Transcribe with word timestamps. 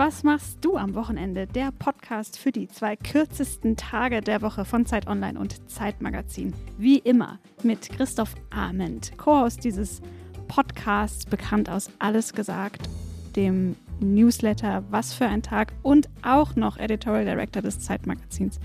was 0.00 0.22
machst 0.22 0.56
du 0.62 0.78
am 0.78 0.94
Wochenende? 0.94 1.46
Der 1.46 1.72
Podcast 1.72 2.38
für 2.38 2.52
die 2.52 2.68
zwei 2.68 2.96
kürzesten 2.96 3.76
Tage 3.76 4.22
der 4.22 4.40
Woche 4.40 4.64
von 4.64 4.86
Zeit 4.86 5.06
Online 5.06 5.38
und 5.38 5.70
Zeitmagazin. 5.70 6.54
Wie 6.78 6.96
immer 6.96 7.38
mit 7.62 7.90
Christoph 7.90 8.34
Arment, 8.48 9.12
Co-Host 9.18 9.62
dieses 9.62 10.00
Podcasts, 10.48 11.26
bekannt 11.26 11.68
aus 11.68 11.90
Alles 11.98 12.32
gesagt, 12.32 12.88
dem 13.36 13.76
Newsletter 14.00 14.84
Was 14.88 15.12
für 15.12 15.26
ein 15.26 15.42
Tag 15.42 15.74
und 15.82 16.08
auch 16.22 16.56
noch 16.56 16.78
Editorial 16.78 17.26
Director 17.26 17.60
des 17.60 17.80
Zeitmagazins. 17.80 18.58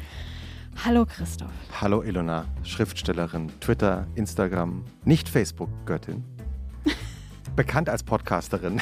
Hallo 0.85 1.05
Christoph. 1.05 1.51
Hallo 1.81 2.01
Ilona, 2.01 2.45
Schriftstellerin, 2.63 3.51
Twitter, 3.59 4.07
Instagram, 4.15 4.85
nicht 5.03 5.27
Facebook-Göttin. 5.27 6.23
Bekannt 7.57 7.89
als 7.89 8.03
Podcasterin. 8.03 8.79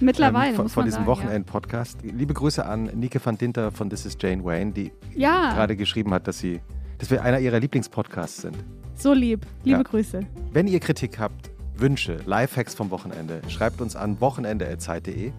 Mittlerweile. 0.00 0.50
ähm, 0.50 0.56
von, 0.56 0.68
von 0.68 0.84
diesem 0.84 1.06
Wochenend-Podcast. 1.06 1.98
Liebe 2.02 2.34
Grüße 2.34 2.64
an 2.64 2.84
Nike 2.94 3.20
van 3.24 3.36
Dinter 3.38 3.70
von 3.72 3.88
This 3.90 4.06
is 4.06 4.16
Jane 4.20 4.44
Wayne, 4.44 4.72
die 4.72 4.92
Ja, 5.14 5.44
ja 5.44 5.52
gerade 5.54 5.76
geschrieben 5.76 6.12
hat, 6.14 6.26
dass 6.26 6.38
sie, 6.38 6.60
dass 6.98 7.10
wir 7.10 7.22
einer 7.22 7.38
ihrer 7.40 7.60
Lieblingspodcasts 7.60 8.42
sind. 8.42 8.56
so 8.94 9.12
lieb. 9.12 9.46
Liebe 9.64 9.78
Ja. 9.78 9.82
Grüße. 9.82 10.20
Wenn 10.52 10.66
ihr 10.66 10.80
Kritik 10.80 11.18
habt, 11.18 11.50
Wünsche, 11.76 12.18
Lifehacks 12.26 12.74
vom 12.74 12.90
Wochenende, 12.90 13.40
schreibt 13.48 13.80
uns 13.80 13.96
an 13.96 14.20
wochenende.zeit.de. 14.20 15.32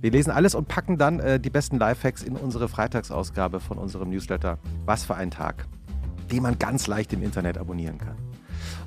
Wir 0.00 0.10
lesen 0.12 0.30
alles 0.30 0.54
und 0.54 0.68
packen 0.68 0.96
dann 0.96 1.18
äh, 1.18 1.40
die 1.40 1.50
besten 1.50 1.78
Lifehacks 1.78 2.22
in 2.22 2.36
unsere 2.36 2.68
Freitagsausgabe 2.68 3.58
von 3.58 3.78
unserem 3.78 4.10
Newsletter 4.10 4.58
Was 4.84 5.04
für 5.04 5.16
ein 5.16 5.32
Tag, 5.32 5.66
den 6.30 6.42
man 6.44 6.56
ganz 6.60 6.86
leicht 6.86 7.12
im 7.12 7.22
Internet 7.22 7.58
abonnieren 7.58 7.98
kann. 7.98 8.14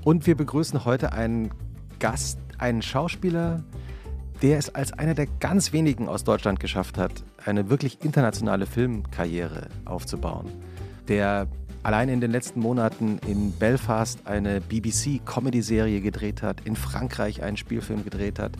Und 0.06 0.26
wir 0.26 0.36
begrüßen 0.36 0.86
heute 0.86 1.12
einen 1.12 1.52
Gast, 2.00 2.40
einen 2.58 2.82
Schauspieler, 2.82 3.64
der 4.42 4.58
es 4.58 4.74
als 4.74 4.92
einer 4.94 5.14
der 5.14 5.28
ganz 5.40 5.72
wenigen 5.72 6.08
aus 6.08 6.24
Deutschland 6.24 6.60
geschafft 6.60 6.98
hat, 6.98 7.24
eine 7.46 7.70
wirklich 7.70 8.04
internationale 8.04 8.66
Filmkarriere 8.66 9.68
aufzubauen. 9.86 10.50
Der 11.08 11.48
allein 11.84 12.10
in 12.10 12.22
den 12.22 12.32
letzten 12.32 12.60
Monaten 12.60 13.20
in 13.28 13.52
Belfast 13.52 14.26
eine 14.26 14.62
BBC-Comedy-Serie 14.62 16.02
gedreht 16.02 16.42
hat, 16.42 16.62
in 16.66 16.76
Frankreich 16.76 17.44
einen 17.44 17.58
Spielfilm 17.58 18.04
gedreht 18.04 18.40
hat, 18.40 18.54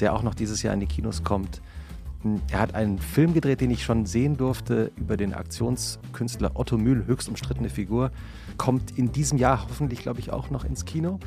der 0.00 0.14
auch 0.14 0.22
noch 0.22 0.34
dieses 0.34 0.62
Jahr 0.62 0.74
in 0.74 0.80
die 0.80 0.86
Kinos 0.86 1.24
kommt. 1.24 1.60
Er 2.50 2.60
hat 2.60 2.74
einen 2.74 2.98
Film 2.98 3.32
gedreht, 3.32 3.60
den 3.60 3.70
ich 3.70 3.84
schon 3.84 4.04
sehen 4.04 4.36
durfte, 4.36 4.90
über 4.96 5.16
den 5.16 5.34
Aktionskünstler 5.34 6.52
Otto 6.54 6.76
Mühl, 6.76 7.06
höchst 7.06 7.28
umstrittene 7.28 7.68
Figur. 7.68 8.10
Kommt 8.56 8.98
in 8.98 9.12
diesem 9.12 9.38
Jahr 9.38 9.66
hoffentlich, 9.68 10.00
glaube 10.00 10.20
ich, 10.20 10.32
auch 10.32 10.50
noch 10.50 10.64
ins 10.64 10.84
Kino. 10.84 11.20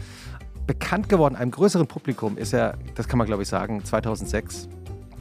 Bekannt 0.71 1.09
geworden, 1.09 1.35
einem 1.35 1.51
größeren 1.51 1.85
Publikum, 1.85 2.37
ist 2.37 2.53
er, 2.53 2.77
das 2.95 3.09
kann 3.09 3.17
man 3.17 3.27
glaube 3.27 3.43
ich 3.43 3.49
sagen, 3.49 3.83
2006 3.83 4.69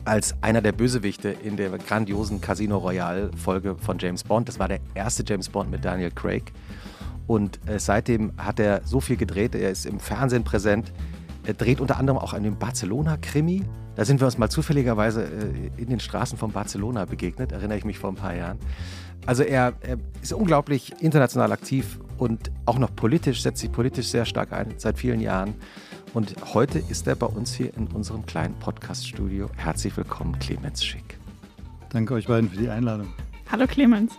als 0.05 0.33
einer 0.43 0.63
der 0.63 0.71
Bösewichte 0.71 1.31
in 1.31 1.57
der 1.57 1.71
grandiosen 1.77 2.41
Casino 2.41 2.79
Royale-Folge 2.79 3.75
von 3.75 3.99
James 3.99 4.23
Bond. 4.23 4.47
Das 4.47 4.61
war 4.61 4.69
der 4.69 4.79
erste 4.95 5.25
James 5.27 5.49
Bond 5.49 5.69
mit 5.73 5.85
Daniel 5.85 6.13
Craig. 6.13 6.53
Und 7.27 7.59
äh, 7.69 7.81
seitdem 7.81 8.31
hat 8.37 8.61
er 8.61 8.83
so 8.85 9.01
viel 9.01 9.17
gedreht. 9.17 9.57
Er 9.57 9.73
ist 9.73 9.87
im 9.87 9.99
Fernsehen 9.99 10.45
präsent. 10.45 10.93
Er 11.45 11.55
dreht 11.55 11.81
unter 11.81 11.97
anderem 11.97 12.21
auch 12.21 12.33
einen 12.33 12.57
Barcelona-Krimi. 12.57 13.65
Da 13.97 14.05
sind 14.05 14.21
wir 14.21 14.27
uns 14.27 14.39
mal 14.39 14.51
zufälligerweise 14.51 15.25
äh, 15.25 15.83
in 15.83 15.89
den 15.89 15.99
Straßen 15.99 16.39
von 16.39 16.53
Barcelona 16.53 17.07
begegnet, 17.07 17.51
erinnere 17.51 17.77
ich 17.77 17.85
mich 17.85 17.99
vor 17.99 18.11
ein 18.11 18.17
paar 18.17 18.37
Jahren. 18.37 18.61
Also 19.27 19.43
er, 19.43 19.75
er 19.81 19.99
ist 20.23 20.33
unglaublich 20.33 20.95
international 21.01 21.53
aktiv 21.53 21.99
und 22.19 22.51
auch 22.67 22.79
noch 22.79 22.95
politisch, 22.95 23.43
setzt 23.43 23.61
sich 23.61 23.73
politisch 23.73 24.09
sehr 24.09 24.25
stark 24.25 24.53
ein, 24.53 24.75
seit 24.77 24.99
vielen 24.99 25.21
Jahren. 25.21 25.55
Und 26.13 26.35
heute 26.55 26.79
ist 26.79 27.07
er 27.07 27.15
bei 27.15 27.27
uns 27.27 27.55
hier 27.55 27.73
in 27.77 27.87
unserem 27.89 28.27
kleinen 28.27 28.55
Podcast-Studio. 28.59 29.49
Herzlich 29.57 29.97
willkommen, 29.97 30.39
Clemens 30.39 30.85
Schick. 30.85 31.19
Danke 31.91 32.15
euch 32.15 32.27
beiden 32.27 32.51
für 32.51 32.57
die 32.57 32.69
Einladung. 32.69 33.09
Hallo 33.51 33.67
Clemens. 33.67 34.13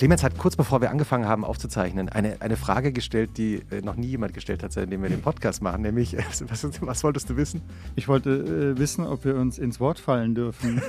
Clemens 0.00 0.22
hat 0.22 0.38
kurz 0.38 0.56
bevor 0.56 0.80
wir 0.80 0.88
angefangen 0.88 1.28
haben 1.28 1.44
aufzuzeichnen, 1.44 2.08
eine, 2.08 2.40
eine 2.40 2.56
Frage 2.56 2.90
gestellt, 2.90 3.36
die 3.36 3.56
äh, 3.70 3.82
noch 3.82 3.96
nie 3.96 4.06
jemand 4.06 4.32
gestellt 4.32 4.62
hat, 4.62 4.72
seitdem 4.72 5.02
wir 5.02 5.10
den 5.10 5.20
Podcast 5.20 5.60
machen, 5.60 5.82
nämlich, 5.82 6.16
äh, 6.16 6.22
was, 6.48 6.64
was 6.80 7.04
wolltest 7.04 7.28
du 7.28 7.36
wissen? 7.36 7.60
Ich 7.96 8.08
wollte 8.08 8.30
äh, 8.30 8.78
wissen, 8.78 9.06
ob 9.06 9.26
wir 9.26 9.36
uns 9.36 9.58
ins 9.58 9.78
Wort 9.78 9.98
fallen 9.98 10.34
dürfen. 10.34 10.80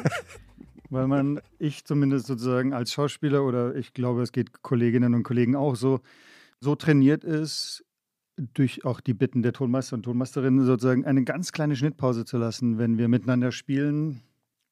Weil 0.90 1.08
man, 1.08 1.42
ich 1.60 1.84
zumindest 1.84 2.26
sozusagen 2.26 2.72
als 2.72 2.94
Schauspieler 2.94 3.44
oder 3.44 3.76
ich 3.76 3.94
glaube, 3.94 4.22
es 4.22 4.32
geht 4.32 4.62
Kolleginnen 4.62 5.14
und 5.14 5.24
Kollegen 5.24 5.58
auch 5.58 5.76
so, 5.76 6.00
so 6.62 6.76
trainiert 6.76 7.26
ist, 7.26 7.84
durch 8.38 8.86
auch 8.86 9.02
die 9.02 9.14
Bitten 9.14 9.42
der 9.42 9.52
Tonmeister 9.52 9.98
und 9.98 10.04
Tonmeisterinnen 10.04 10.66
sozusagen 10.66 11.04
eine 11.04 11.26
ganz 11.26 11.52
kleine 11.52 11.76
Schnittpause 11.76 12.24
zu 12.24 12.38
lassen, 12.38 12.78
wenn 12.78 12.98
wir 12.98 13.10
miteinander 13.10 13.52
spielen. 13.52 14.22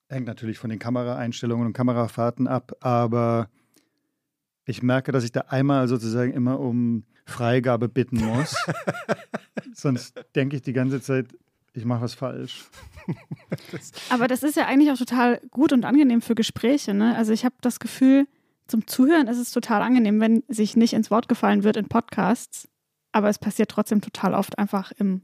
Hängt 0.07 0.27
natürlich 0.27 0.59
von 0.59 0.69
den 0.69 0.79
Kameraeinstellungen 0.79 1.67
und 1.67 1.73
Kamerafahrten 1.73 2.47
ab, 2.47 2.77
aber 2.79 3.49
ich 4.69 4.83
merke, 4.83 5.11
dass 5.11 5.23
ich 5.23 5.31
da 5.31 5.41
einmal 5.47 5.87
sozusagen 5.87 6.31
immer 6.31 6.59
um 6.59 7.03
Freigabe 7.25 7.89
bitten 7.89 8.23
muss. 8.23 8.55
Sonst 9.73 10.23
denke 10.35 10.55
ich 10.55 10.61
die 10.61 10.73
ganze 10.73 11.01
Zeit, 11.01 11.27
ich 11.73 11.85
mache 11.85 12.01
was 12.01 12.13
falsch. 12.13 12.65
Aber 14.09 14.27
das 14.27 14.43
ist 14.43 14.55
ja 14.55 14.67
eigentlich 14.67 14.91
auch 14.91 14.97
total 14.97 15.41
gut 15.49 15.73
und 15.73 15.85
angenehm 15.85 16.21
für 16.21 16.35
Gespräche. 16.35 16.93
Ne? 16.93 17.15
Also 17.15 17.33
ich 17.33 17.45
habe 17.45 17.55
das 17.61 17.79
Gefühl, 17.79 18.27
zum 18.67 18.85
Zuhören 18.85 19.27
ist 19.27 19.39
es 19.39 19.51
total 19.51 19.81
angenehm, 19.81 20.19
wenn 20.19 20.43
sich 20.47 20.75
nicht 20.75 20.93
ins 20.93 21.09
Wort 21.09 21.27
gefallen 21.27 21.63
wird 21.63 21.75
in 21.75 21.87
Podcasts. 21.87 22.67
Aber 23.11 23.29
es 23.29 23.39
passiert 23.39 23.71
trotzdem 23.71 24.01
total 24.01 24.35
oft 24.35 24.59
einfach 24.59 24.91
im, 24.91 25.21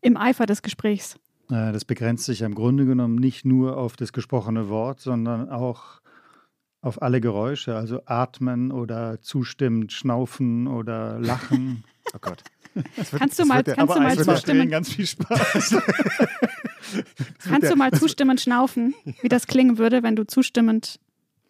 im 0.00 0.16
Eifer 0.16 0.46
des 0.46 0.62
Gesprächs. 0.62 1.16
Das 1.48 1.84
begrenzt 1.84 2.24
sich 2.24 2.42
im 2.42 2.54
Grunde 2.54 2.84
genommen 2.84 3.14
nicht 3.14 3.44
nur 3.44 3.76
auf 3.76 3.94
das 3.94 4.12
gesprochene 4.12 4.68
Wort, 4.68 5.00
sondern 5.00 5.50
auch 5.50 6.00
auf 6.82 7.00
alle 7.00 7.20
Geräusche, 7.20 7.76
also 7.76 8.02
atmen 8.06 8.72
oder 8.72 9.20
zustimmend 9.22 9.92
schnaufen 9.92 10.66
oder 10.66 11.18
lachen. 11.18 11.84
Oh 12.14 12.18
Gott. 12.20 12.42
Kannst 13.16 13.38
du 13.38 13.44
mal, 13.44 13.58
wird 13.64 13.68
ja- 13.68 13.74
kannst 13.76 13.96
du 13.96 14.00
mal 14.00 14.18
zustimmen, 14.18 14.68
ganz 14.68 14.92
viel 14.92 15.06
Spaß. 15.06 15.76
kannst 17.48 17.70
du 17.70 17.76
mal 17.76 17.92
zustimmend 17.92 18.40
schnaufen, 18.40 18.94
wie 19.22 19.28
das 19.28 19.46
klingen 19.46 19.78
würde, 19.78 20.02
wenn 20.02 20.16
du 20.16 20.26
zustimmend 20.26 20.98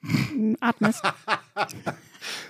mm, 0.02 0.54
atmest? 0.60 1.02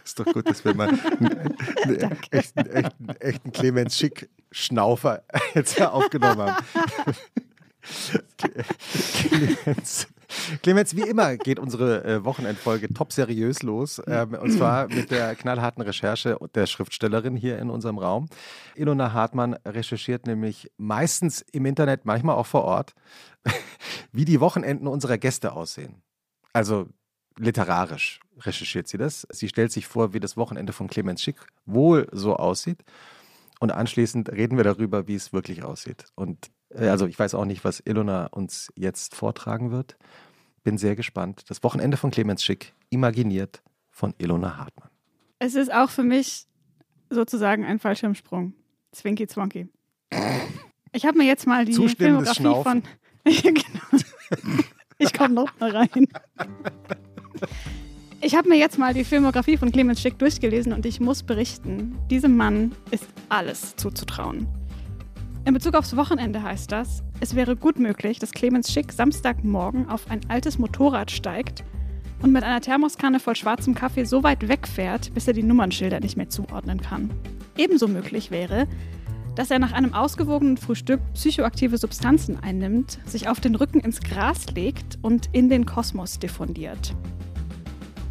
Ist 0.04 0.18
doch 0.18 0.24
gut, 0.26 0.48
dass 0.48 0.64
wir 0.64 0.74
mal 0.74 0.88
einen, 0.88 1.54
einen 1.84 2.16
echten, 2.32 2.58
echten, 2.58 3.08
echten 3.20 3.52
Clemens 3.52 3.96
Schick 3.96 4.28
Schnaufer 4.50 5.22
jetzt 5.54 5.80
aufgenommen 5.80 6.40
haben. 6.40 6.64
Clemens, 9.16 10.08
Clemens, 10.62 10.96
wie 10.96 11.02
immer 11.02 11.36
geht 11.36 11.58
unsere 11.58 12.04
äh, 12.04 12.24
Wochenendfolge 12.24 12.92
top 12.92 13.12
seriös 13.12 13.62
los. 13.62 14.00
Ähm, 14.06 14.34
und 14.34 14.52
zwar 14.52 14.88
mit 14.88 15.10
der 15.10 15.34
knallharten 15.34 15.82
Recherche 15.82 16.38
der 16.54 16.66
Schriftstellerin 16.66 17.36
hier 17.36 17.58
in 17.58 17.70
unserem 17.70 17.98
Raum. 17.98 18.28
Ilona 18.74 19.12
Hartmann 19.12 19.54
recherchiert 19.66 20.26
nämlich 20.26 20.70
meistens 20.76 21.42
im 21.52 21.66
Internet, 21.66 22.04
manchmal 22.04 22.36
auch 22.36 22.46
vor 22.46 22.64
Ort, 22.64 22.94
wie 24.12 24.24
die 24.24 24.40
Wochenenden 24.40 24.86
unserer 24.86 25.18
Gäste 25.18 25.52
aussehen. 25.52 26.02
Also 26.52 26.88
literarisch 27.38 28.20
recherchiert 28.38 28.88
sie 28.88 28.98
das. 28.98 29.26
Sie 29.30 29.48
stellt 29.48 29.72
sich 29.72 29.86
vor, 29.86 30.12
wie 30.12 30.20
das 30.20 30.36
Wochenende 30.36 30.72
von 30.72 30.88
Clemens 30.88 31.22
Schick 31.22 31.36
wohl 31.64 32.08
so 32.12 32.36
aussieht. 32.36 32.84
Und 33.60 33.70
anschließend 33.70 34.30
reden 34.32 34.56
wir 34.56 34.64
darüber, 34.64 35.06
wie 35.06 35.14
es 35.14 35.32
wirklich 35.32 35.62
aussieht. 35.62 36.06
Und 36.14 36.50
also 36.76 37.06
ich 37.06 37.18
weiß 37.18 37.34
auch 37.34 37.44
nicht, 37.44 37.64
was 37.64 37.80
Ilona 37.80 38.26
uns 38.26 38.72
jetzt 38.76 39.14
vortragen 39.14 39.70
wird. 39.70 39.96
Bin 40.64 40.78
sehr 40.78 40.96
gespannt. 40.96 41.44
Das 41.48 41.62
Wochenende 41.62 41.96
von 41.96 42.10
Clemens 42.10 42.44
Schick, 42.44 42.72
imaginiert 42.90 43.62
von 43.90 44.14
Ilona 44.18 44.56
Hartmann. 44.56 44.90
Es 45.38 45.54
ist 45.54 45.72
auch 45.72 45.90
für 45.90 46.04
mich 46.04 46.46
sozusagen 47.10 47.64
ein 47.64 47.78
Fallschirmsprung. 47.78 48.54
Zwinky 48.92 49.26
Zwonky. 49.26 49.68
Ich 50.92 51.06
habe 51.06 51.18
mir 51.18 51.24
jetzt 51.24 51.46
mal 51.46 51.64
die 51.64 51.74
Filmografie 51.88 52.62
von. 52.62 52.82
Ja, 53.24 53.52
genau. 53.52 54.02
Ich 54.98 55.12
komme 55.12 55.34
noch 55.34 55.60
mal 55.60 55.70
rein. 55.70 56.08
Ich 58.20 58.34
habe 58.34 58.48
mir 58.48 58.58
jetzt 58.58 58.78
mal 58.78 58.92
die 58.92 59.04
Filmografie 59.04 59.56
von 59.56 59.70
Clemens 59.70 60.00
Schick 60.00 60.18
durchgelesen 60.18 60.72
und 60.72 60.86
ich 60.86 60.98
muss 60.98 61.22
berichten, 61.22 61.96
diesem 62.10 62.36
Mann 62.36 62.72
ist 62.90 63.06
alles 63.28 63.76
zuzutrauen. 63.76 64.48
In 65.44 65.54
Bezug 65.54 65.74
aufs 65.74 65.96
Wochenende 65.96 66.40
heißt 66.40 66.70
das, 66.70 67.02
es 67.18 67.34
wäre 67.34 67.56
gut 67.56 67.76
möglich, 67.76 68.20
dass 68.20 68.30
Clemens 68.30 68.72
Schick 68.72 68.92
Samstagmorgen 68.92 69.88
auf 69.88 70.08
ein 70.08 70.20
altes 70.28 70.56
Motorrad 70.56 71.10
steigt 71.10 71.64
und 72.22 72.30
mit 72.30 72.44
einer 72.44 72.60
Thermoskanne 72.60 73.18
voll 73.18 73.34
schwarzem 73.34 73.74
Kaffee 73.74 74.04
so 74.04 74.22
weit 74.22 74.46
wegfährt, 74.46 75.12
bis 75.14 75.26
er 75.26 75.32
die 75.32 75.42
Nummernschilder 75.42 75.98
nicht 75.98 76.16
mehr 76.16 76.28
zuordnen 76.28 76.80
kann. 76.80 77.10
Ebenso 77.56 77.88
möglich 77.88 78.30
wäre, 78.30 78.68
dass 79.34 79.50
er 79.50 79.58
nach 79.58 79.72
einem 79.72 79.94
ausgewogenen 79.94 80.58
Frühstück 80.58 81.00
psychoaktive 81.14 81.76
Substanzen 81.76 82.38
einnimmt, 82.40 83.00
sich 83.04 83.28
auf 83.28 83.40
den 83.40 83.56
Rücken 83.56 83.80
ins 83.80 84.00
Gras 84.00 84.46
legt 84.54 85.00
und 85.02 85.28
in 85.32 85.48
den 85.48 85.66
Kosmos 85.66 86.20
diffundiert. 86.20 86.94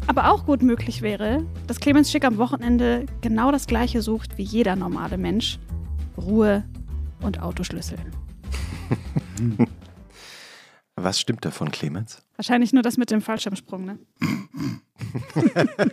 Aber 0.06 0.30
auch 0.30 0.44
gut 0.44 0.62
möglich 0.62 1.00
wäre, 1.00 1.46
dass 1.66 1.80
Clemens 1.80 2.10
Schick 2.10 2.26
am 2.26 2.36
Wochenende 2.36 3.06
genau 3.22 3.50
das 3.50 3.66
Gleiche 3.66 4.02
sucht 4.02 4.36
wie 4.36 4.42
jeder 4.42 4.76
normale 4.76 5.16
Mensch. 5.16 5.58
Ruhe 6.18 6.64
und 7.22 7.40
Autoschlüssel. 7.40 7.98
Was 10.96 11.18
stimmt 11.18 11.44
davon, 11.44 11.70
Clemens? 11.70 12.22
Wahrscheinlich 12.36 12.72
nur 12.72 12.82
das 12.82 12.96
mit 12.98 13.10
dem 13.10 13.22
Fallschirmsprung, 13.22 13.84
ne? 13.84 13.98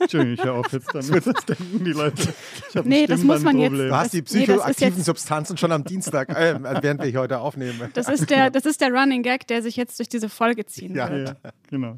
Entschuldigung, 0.00 0.34
ich 0.34 0.44
höre 0.44 0.54
auf 0.54 0.70
jetzt 0.72 0.88
damit. 0.94 1.26
Das 1.26 1.44
denken 1.46 1.84
die 1.84 1.92
Leute. 1.92 2.34
Ich 2.74 2.84
Nee, 2.84 3.06
das 3.06 3.22
muss 3.24 3.42
man 3.42 3.58
jetzt- 3.58 3.72
Du 3.72 3.88
Das- 3.88 3.98
hast 3.98 4.12
die 4.12 4.18
nee, 4.18 4.22
psychoaktiven 4.22 4.96
jetzt- 4.96 5.06
Substanzen 5.06 5.56
schon 5.56 5.72
am 5.72 5.82
Dienstag, 5.84 6.28
äh, 6.28 6.58
während 6.82 7.00
wir 7.02 7.08
hier 7.08 7.20
heute 7.20 7.38
aufnehmen. 7.38 7.90
Das 7.94 8.08
ist, 8.08 8.30
der, 8.30 8.50
das 8.50 8.64
ist 8.66 8.80
der 8.80 8.90
Running 8.92 9.22
Gag, 9.22 9.46
der 9.48 9.62
sich 9.62 9.76
jetzt 9.76 9.98
durch 9.98 10.08
diese 10.08 10.28
Folge 10.28 10.66
ziehen 10.66 10.94
Ja. 10.94 11.10
wird. 11.10 11.28
Ja, 11.42 11.50
genau. 11.68 11.96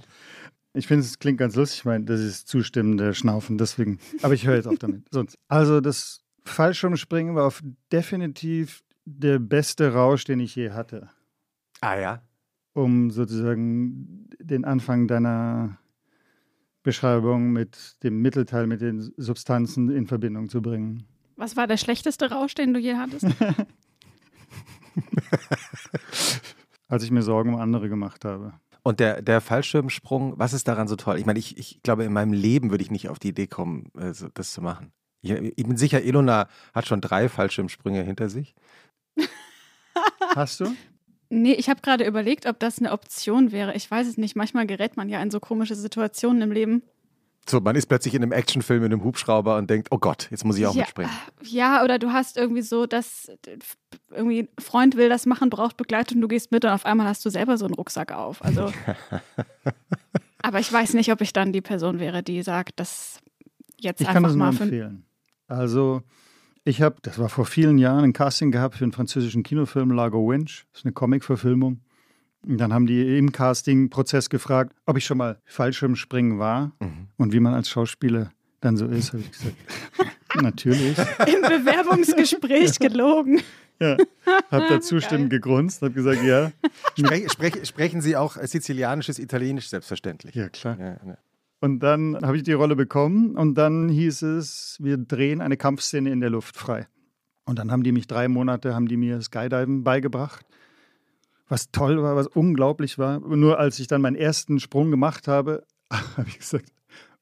Ich 0.73 0.87
finde, 0.87 1.05
es 1.05 1.19
klingt 1.19 1.39
ganz 1.39 1.57
lustig. 1.57 1.81
Ich 1.81 1.85
meine, 1.85 2.05
das 2.05 2.21
ist 2.21 2.47
zustimmende 2.49 3.13
Schnaufen, 3.13 3.59
deswegen. 3.59 3.99
Aber 4.23 4.35
ich 4.35 4.47
höre 4.47 4.55
jetzt 4.55 4.67
auf 4.69 4.79
damit. 4.79 5.03
Sonst. 5.11 5.37
Also, 5.49 5.81
das 5.81 6.20
Fallschirmspringen 6.45 7.35
war 7.35 7.47
auf 7.47 7.63
definitiv 7.93 8.83
der 9.05 9.39
beste 9.39 9.93
Rausch, 9.93 10.25
den 10.25 10.41
ich 10.41 10.55
je 10.55 10.71
hatte, 10.71 11.11
Ah 11.81 11.97
ja. 11.99 12.23
um 12.75 13.11
sozusagen 13.11 14.29
den 14.39 14.65
Anfang 14.65 15.09
deiner 15.09 15.79
Beschreibung 16.83 17.53
mit 17.53 17.97
dem 18.03 18.21
Mittelteil, 18.23 18.67
mit 18.67 18.81
den 18.81 19.13
Substanzen 19.17 19.91
in 19.91 20.07
Verbindung 20.07 20.49
zu 20.49 20.63
bringen. 20.63 21.05
Was 21.37 21.57
war 21.57 21.67
der 21.67 21.77
schlechteste 21.77 22.31
Rausch, 22.31 22.55
den 22.55 22.73
du 22.75 22.81
je 22.81 22.95
hattest? 22.97 23.27
Als 26.89 27.05
ich 27.05 27.11
mir 27.11 27.23
Sorgen 27.23 27.55
um 27.55 27.61
andere 27.61 27.89
gemacht 27.89 28.25
habe. 28.25 28.55
Und 28.83 28.99
der, 28.99 29.23
der 29.23 29.41
Fallschirmsprung, 29.41 30.35
was 30.39 30.53
ist 30.53 30.67
daran 30.67 30.89
so 30.89 30.97
toll? 30.97 31.19
Ich 31.19 31.27
meine, 31.27 31.39
ich, 31.39 31.59
ich 31.59 31.83
glaube, 31.83 32.05
in 32.05 32.13
meinem 32.13 32.33
Leben 32.33 32.71
würde 32.71 32.83
ich 32.83 32.91
nicht 32.91 33.09
auf 33.09 33.19
die 33.19 33.29
Idee 33.29 33.47
kommen, 33.47 33.91
äh, 33.99 34.13
das 34.35 34.53
zu 34.53 34.63
machen. 34.63 34.93
Ich, 35.23 35.31
ich 35.31 35.67
bin 35.67 35.77
sicher, 35.77 36.03
Ilona 36.03 36.49
hat 36.75 36.87
schon 36.87 37.01
drei 37.01 37.29
Fallschirmsprünge 37.29 38.03
hinter 38.03 38.29
sich. 38.29 38.55
Hast 40.35 40.61
du? 40.61 40.75
Nee, 41.29 41.53
ich 41.53 41.69
habe 41.69 41.81
gerade 41.81 42.05
überlegt, 42.05 42.47
ob 42.47 42.59
das 42.59 42.79
eine 42.79 42.91
Option 42.93 43.53
wäre. 43.53 43.75
Ich 43.75 43.89
weiß 43.89 44.07
es 44.07 44.17
nicht. 44.17 44.35
Manchmal 44.35 44.67
gerät 44.67 44.97
man 44.97 45.09
ja 45.09 45.23
in 45.23 45.31
so 45.31 45.39
komische 45.39 45.77
Situationen 45.77 46.43
im 46.43 46.53
Leben. 46.53 46.83
So, 47.49 47.61
man 47.61 47.75
ist 47.75 47.87
plötzlich 47.87 48.15
in 48.15 48.23
einem 48.23 48.33
Actionfilm 48.33 48.85
in 48.85 48.93
einem 48.93 49.05
Hubschrauber 49.05 49.57
und 49.57 49.71
denkt, 49.71 49.89
oh 49.91 49.99
Gott, 49.99 50.29
jetzt 50.31 50.45
muss 50.45 50.59
ich 50.59 50.67
auch 50.67 50.75
ja, 50.75 50.83
mitspringen. 50.83 51.11
Ja, 51.43 51.83
oder 51.83 51.99
du 51.99 52.13
hast 52.13 52.37
irgendwie 52.37 52.63
so, 52.63 52.87
dass 52.87 53.31
irgendwie 54.11 54.41
ein 54.43 54.49
Freund 54.59 54.97
will 54.97 55.09
das 55.09 55.25
machen, 55.25 55.51
braucht 55.51 55.77
Begleitung, 55.77 56.21
du 56.21 56.29
gehst 56.29 56.53
mit 56.53 56.65
und 56.65 56.71
auf 56.71 56.85
einmal 56.85 57.07
hast 57.07 57.25
du 57.25 57.31
selber 57.31 57.57
so 57.57 57.65
einen 57.65 57.75
Rucksack 57.75 58.13
auf. 58.13 58.45
Also, 58.45 58.73
aber 60.43 60.61
ich 60.61 60.73
weiß 60.73 60.95
nicht, 60.95 61.11
ob 61.13 61.21
ich 61.23 61.33
dann 61.33 61.53
die 61.53 61.63
Person 61.63 61.99
wäre, 61.99 62.23
die 62.23 62.43
sagt, 62.43 62.79
das 62.79 63.21
jetzt 63.79 64.01
Ich 64.01 64.07
kann 64.07 64.19
einfach 64.19 64.31
das 64.31 64.37
nur 64.37 64.47
mal 64.47 64.53
für 64.53 64.65
empfehlen. 64.65 65.05
Also, 65.51 66.03
ich 66.65 66.81
habe, 66.83 66.97
das 67.03 67.19
war 67.19 67.29
vor 67.29 67.45
vielen 67.47 67.79
Jahren, 67.79 68.05
ein 68.05 68.13
Casting 68.13 68.51
gehabt 68.51 68.77
für 68.77 68.85
einen 68.85 68.93
französischen 68.93 69.43
Kinofilm 69.43 69.91
Lago 69.91 70.29
Winch. 70.31 70.65
Das 70.73 70.81
ist 70.81 70.87
eine 70.87 70.93
Comic-Verfilmung. 70.93 71.81
Und 72.47 72.59
dann 72.59 72.73
haben 72.73 72.87
die 72.87 73.19
im 73.19 73.33
Casting-Prozess 73.33 74.31
gefragt, 74.31 74.75
ob 74.87 74.97
ich 74.97 75.05
schon 75.05 75.19
mal 75.19 75.39
Fallschirmspringen 75.45 76.39
war 76.39 76.73
Mhm. 76.81 77.09
und 77.17 77.33
wie 77.33 77.41
man 77.41 77.53
als 77.55 77.69
Schauspieler 77.69 78.31
dann 78.61 78.77
so 78.77 78.87
ist. 78.87 79.13
Habe 79.13 79.23
ich 79.23 79.31
gesagt, 79.33 79.57
natürlich. 80.43 80.99
im 80.99 81.43
Bewerbungsgespräch 81.43 82.79
gelogen. 82.79 83.41
Ja, 83.81 83.97
habe 84.51 84.67
da 84.69 84.81
zustimmend 84.83 85.31
gegrunzt, 85.31 85.81
habe 85.81 85.93
gesagt, 85.95 86.23
ja. 86.23 86.53
Sprech, 86.99 87.33
sprech, 87.33 87.67
sprechen 87.67 88.03
Sie 88.03 88.15
auch 88.15 88.37
Sizilianisches, 88.37 89.19
Italienisch 89.19 89.69
selbstverständlich? 89.71 90.35
Ja, 90.35 90.51
klar. 90.51 90.79
Ja, 90.79 90.87
ja. 91.07 91.17
Und 91.61 91.81
dann 91.81 92.17
habe 92.23 92.37
ich 92.39 92.43
die 92.43 92.53
Rolle 92.53 92.75
bekommen 92.75 93.37
und 93.37 93.55
dann 93.55 93.89
hieß 93.89 94.23
es, 94.23 94.79
wir 94.81 94.97
drehen 94.97 95.43
eine 95.43 95.59
Kampfszene 95.59 96.11
in 96.11 96.21
der 96.21 96.31
Luft 96.31 96.57
frei. 96.57 96.89
Und 97.45 97.59
dann 97.59 97.71
haben 97.71 97.83
die 97.83 97.93
mich 97.93 98.07
drei 98.07 98.29
Monate, 98.29 98.75
haben 98.75 98.89
die 98.89 98.97
mir 98.97 99.21
Skydiven 99.21 99.85
beigebracht, 99.85 100.47
was 101.49 101.71
toll 101.71 102.03
war, 102.03 102.17
was 102.17 102.29
unglaublich 102.29 102.99
war. 102.99 103.21
Nur 103.21 103.59
als 103.59 103.79
ich 103.79 103.89
dann 103.89 104.01
meinen 104.01 104.17
ersten 104.17 104.59
Sprung 104.59 104.91
gemacht 104.91 105.29
habe, 105.29 105.65
habe 105.93 106.29
ich 106.29 106.39
gesagt, 106.39 106.73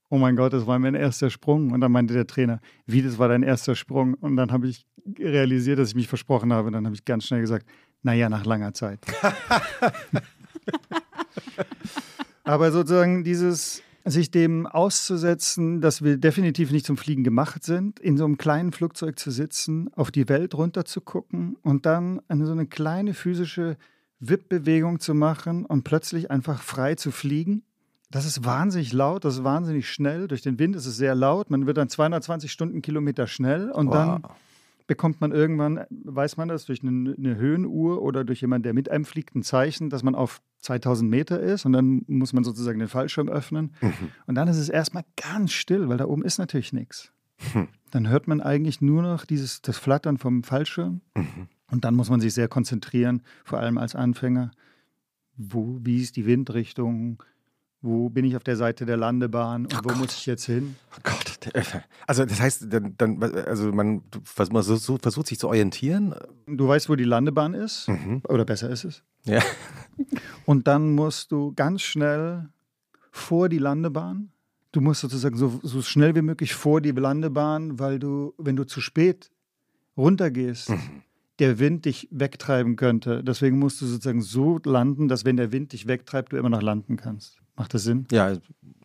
oh 0.08 0.18
mein 0.18 0.36
Gott, 0.36 0.52
das 0.52 0.66
war 0.66 0.78
mein 0.78 0.94
erster 0.94 1.30
Sprung. 1.30 1.72
Und 1.72 1.80
dann 1.80 1.90
meinte 1.90 2.14
der 2.14 2.26
Trainer, 2.26 2.60
wie, 2.86 3.02
das 3.02 3.18
war 3.18 3.28
dein 3.28 3.42
erster 3.42 3.74
Sprung? 3.74 4.14
Und 4.14 4.36
dann 4.36 4.52
habe 4.52 4.68
ich 4.68 4.86
realisiert, 5.18 5.78
dass 5.80 5.88
ich 5.88 5.94
mich 5.94 6.08
versprochen 6.08 6.52
habe. 6.52 6.68
Und 6.68 6.74
dann 6.74 6.84
habe 6.84 6.94
ich 6.94 7.04
ganz 7.04 7.24
schnell 7.24 7.40
gesagt, 7.40 7.66
naja, 8.02 8.28
nach 8.28 8.44
langer 8.44 8.72
Zeit. 8.74 9.00
Aber 12.44 12.70
sozusagen 12.70 13.24
dieses, 13.24 13.82
sich 14.10 14.30
dem 14.30 14.66
auszusetzen, 14.66 15.80
dass 15.80 16.02
wir 16.02 16.16
definitiv 16.16 16.70
nicht 16.70 16.86
zum 16.86 16.96
Fliegen 16.96 17.24
gemacht 17.24 17.64
sind, 17.64 18.00
in 18.00 18.16
so 18.16 18.24
einem 18.24 18.38
kleinen 18.38 18.72
Flugzeug 18.72 19.18
zu 19.18 19.30
sitzen, 19.30 19.90
auf 19.94 20.10
die 20.10 20.28
Welt 20.28 20.54
runter 20.54 20.84
zu 20.84 21.00
gucken 21.00 21.56
und 21.62 21.86
dann 21.86 22.20
eine, 22.28 22.46
so 22.46 22.52
eine 22.52 22.66
kleine 22.66 23.14
physische 23.14 23.76
Wippbewegung 24.20 25.00
zu 25.00 25.14
machen 25.14 25.64
und 25.64 25.84
plötzlich 25.84 26.30
einfach 26.30 26.62
frei 26.62 26.94
zu 26.94 27.10
fliegen. 27.10 27.62
Das 28.10 28.24
ist 28.24 28.44
wahnsinnig 28.44 28.92
laut, 28.92 29.24
das 29.24 29.36
ist 29.36 29.44
wahnsinnig 29.44 29.90
schnell. 29.90 30.28
Durch 30.28 30.42
den 30.42 30.58
Wind 30.58 30.74
ist 30.76 30.86
es 30.86 30.96
sehr 30.96 31.14
laut. 31.14 31.50
Man 31.50 31.66
wird 31.66 31.76
dann 31.76 31.88
220 31.90 32.50
Stundenkilometer 32.50 33.26
schnell 33.26 33.70
und 33.70 33.92
dann 33.92 34.22
Wow. 34.22 34.30
Bekommt 34.88 35.20
man 35.20 35.30
irgendwann, 35.30 35.84
weiß 35.90 36.38
man 36.38 36.48
das, 36.48 36.64
durch 36.64 36.82
eine, 36.82 37.14
eine 37.16 37.36
Höhenuhr 37.36 38.02
oder 38.02 38.24
durch 38.24 38.40
jemanden, 38.40 38.64
der 38.64 38.74
mit 38.74 38.90
einem 38.90 39.04
fliegt, 39.04 39.36
ein 39.36 39.44
Zeichen, 39.44 39.90
dass 39.90 40.02
man 40.02 40.16
auf 40.16 40.40
2000 40.62 41.08
Meter 41.08 41.38
ist 41.38 41.64
und 41.64 41.72
dann 41.72 42.02
muss 42.08 42.32
man 42.32 42.42
sozusagen 42.42 42.80
den 42.80 42.88
Fallschirm 42.88 43.28
öffnen. 43.28 43.74
Und 44.26 44.34
dann 44.34 44.48
ist 44.48 44.56
es 44.56 44.68
erstmal 44.68 45.04
ganz 45.16 45.52
still, 45.52 45.88
weil 45.88 45.98
da 45.98 46.06
oben 46.06 46.24
ist 46.24 46.38
natürlich 46.38 46.72
nichts. 46.72 47.12
Dann 47.92 48.08
hört 48.08 48.26
man 48.26 48.40
eigentlich 48.40 48.80
nur 48.80 49.02
noch 49.02 49.24
dieses, 49.24 49.62
das 49.62 49.78
Flattern 49.78 50.18
vom 50.18 50.42
Fallschirm 50.42 51.02
und 51.70 51.84
dann 51.84 51.94
muss 51.94 52.10
man 52.10 52.20
sich 52.20 52.34
sehr 52.34 52.48
konzentrieren, 52.48 53.22
vor 53.44 53.60
allem 53.60 53.78
als 53.78 53.94
Anfänger. 53.94 54.50
Wo, 55.36 55.78
wie 55.82 56.02
ist 56.02 56.16
die 56.16 56.26
Windrichtung? 56.26 57.22
Wo 57.80 58.08
bin 58.08 58.24
ich 58.24 58.34
auf 58.34 58.42
der 58.42 58.56
Seite 58.56 58.86
der 58.86 58.96
Landebahn 58.96 59.66
und 59.66 59.80
wo 59.84 59.94
muss 59.96 60.12
ich 60.14 60.26
jetzt 60.26 60.44
hin? 60.46 60.74
Oh 60.96 61.00
Gott. 61.04 61.38
der- 61.54 61.64
Also 62.08 62.24
das 62.24 62.40
heißt, 62.40 62.66
dann, 62.72 62.94
dann 62.98 63.22
also 63.22 63.70
man, 63.72 64.02
man 64.50 64.62
so- 64.64 64.98
versucht 64.98 65.28
sich 65.28 65.38
zu 65.38 65.46
orientieren. 65.46 66.12
Du 66.48 66.66
weißt, 66.66 66.88
wo 66.88 66.96
die 66.96 67.04
Landebahn 67.04 67.54
ist, 67.54 67.88
oder 68.28 68.44
besser 68.44 68.68
ist 68.70 68.84
es. 68.84 69.02
Ja. 69.24 69.40
Und 70.44 70.66
dann 70.66 70.94
musst 70.94 71.30
du 71.30 71.52
ganz 71.54 71.82
schnell 71.82 72.48
vor 73.12 73.48
die 73.48 73.58
Landebahn. 73.58 74.30
Du 74.72 74.80
musst 74.80 75.00
sozusagen 75.02 75.36
so, 75.36 75.60
so 75.62 75.80
schnell 75.82 76.14
wie 76.16 76.22
möglich 76.22 76.54
vor 76.54 76.80
die 76.80 76.90
Landebahn, 76.90 77.78
weil 77.78 77.98
du, 78.00 78.34
wenn 78.38 78.56
du 78.56 78.64
zu 78.64 78.80
spät 78.80 79.30
runtergehst, 79.96 80.72
der 81.38 81.58
Wind 81.58 81.84
dich 81.84 82.08
wegtreiben 82.10 82.76
könnte. 82.76 83.22
Deswegen 83.22 83.58
musst 83.58 83.80
du 83.80 83.86
sozusagen 83.86 84.20
so 84.22 84.58
landen, 84.64 85.06
dass 85.08 85.24
wenn 85.24 85.36
der 85.36 85.52
Wind 85.52 85.72
dich 85.72 85.86
wegtreibt, 85.86 86.32
du 86.32 86.36
immer 86.36 86.48
noch 86.50 86.62
landen 86.62 86.96
kannst. 86.96 87.38
Macht 87.58 87.74
das 87.74 87.82
Sinn? 87.82 88.06
Ja, 88.12 88.34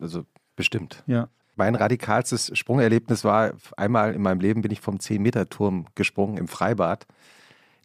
also 0.00 0.26
bestimmt. 0.56 1.02
Ja. 1.06 1.28
Mein 1.56 1.76
radikalstes 1.76 2.50
Sprungerlebnis 2.58 3.22
war, 3.24 3.52
einmal 3.76 4.12
in 4.12 4.20
meinem 4.22 4.40
Leben 4.40 4.60
bin 4.62 4.72
ich 4.72 4.80
vom 4.80 4.96
10-Meter-Turm 4.96 5.86
gesprungen 5.94 6.36
im 6.36 6.48
Freibad. 6.48 7.06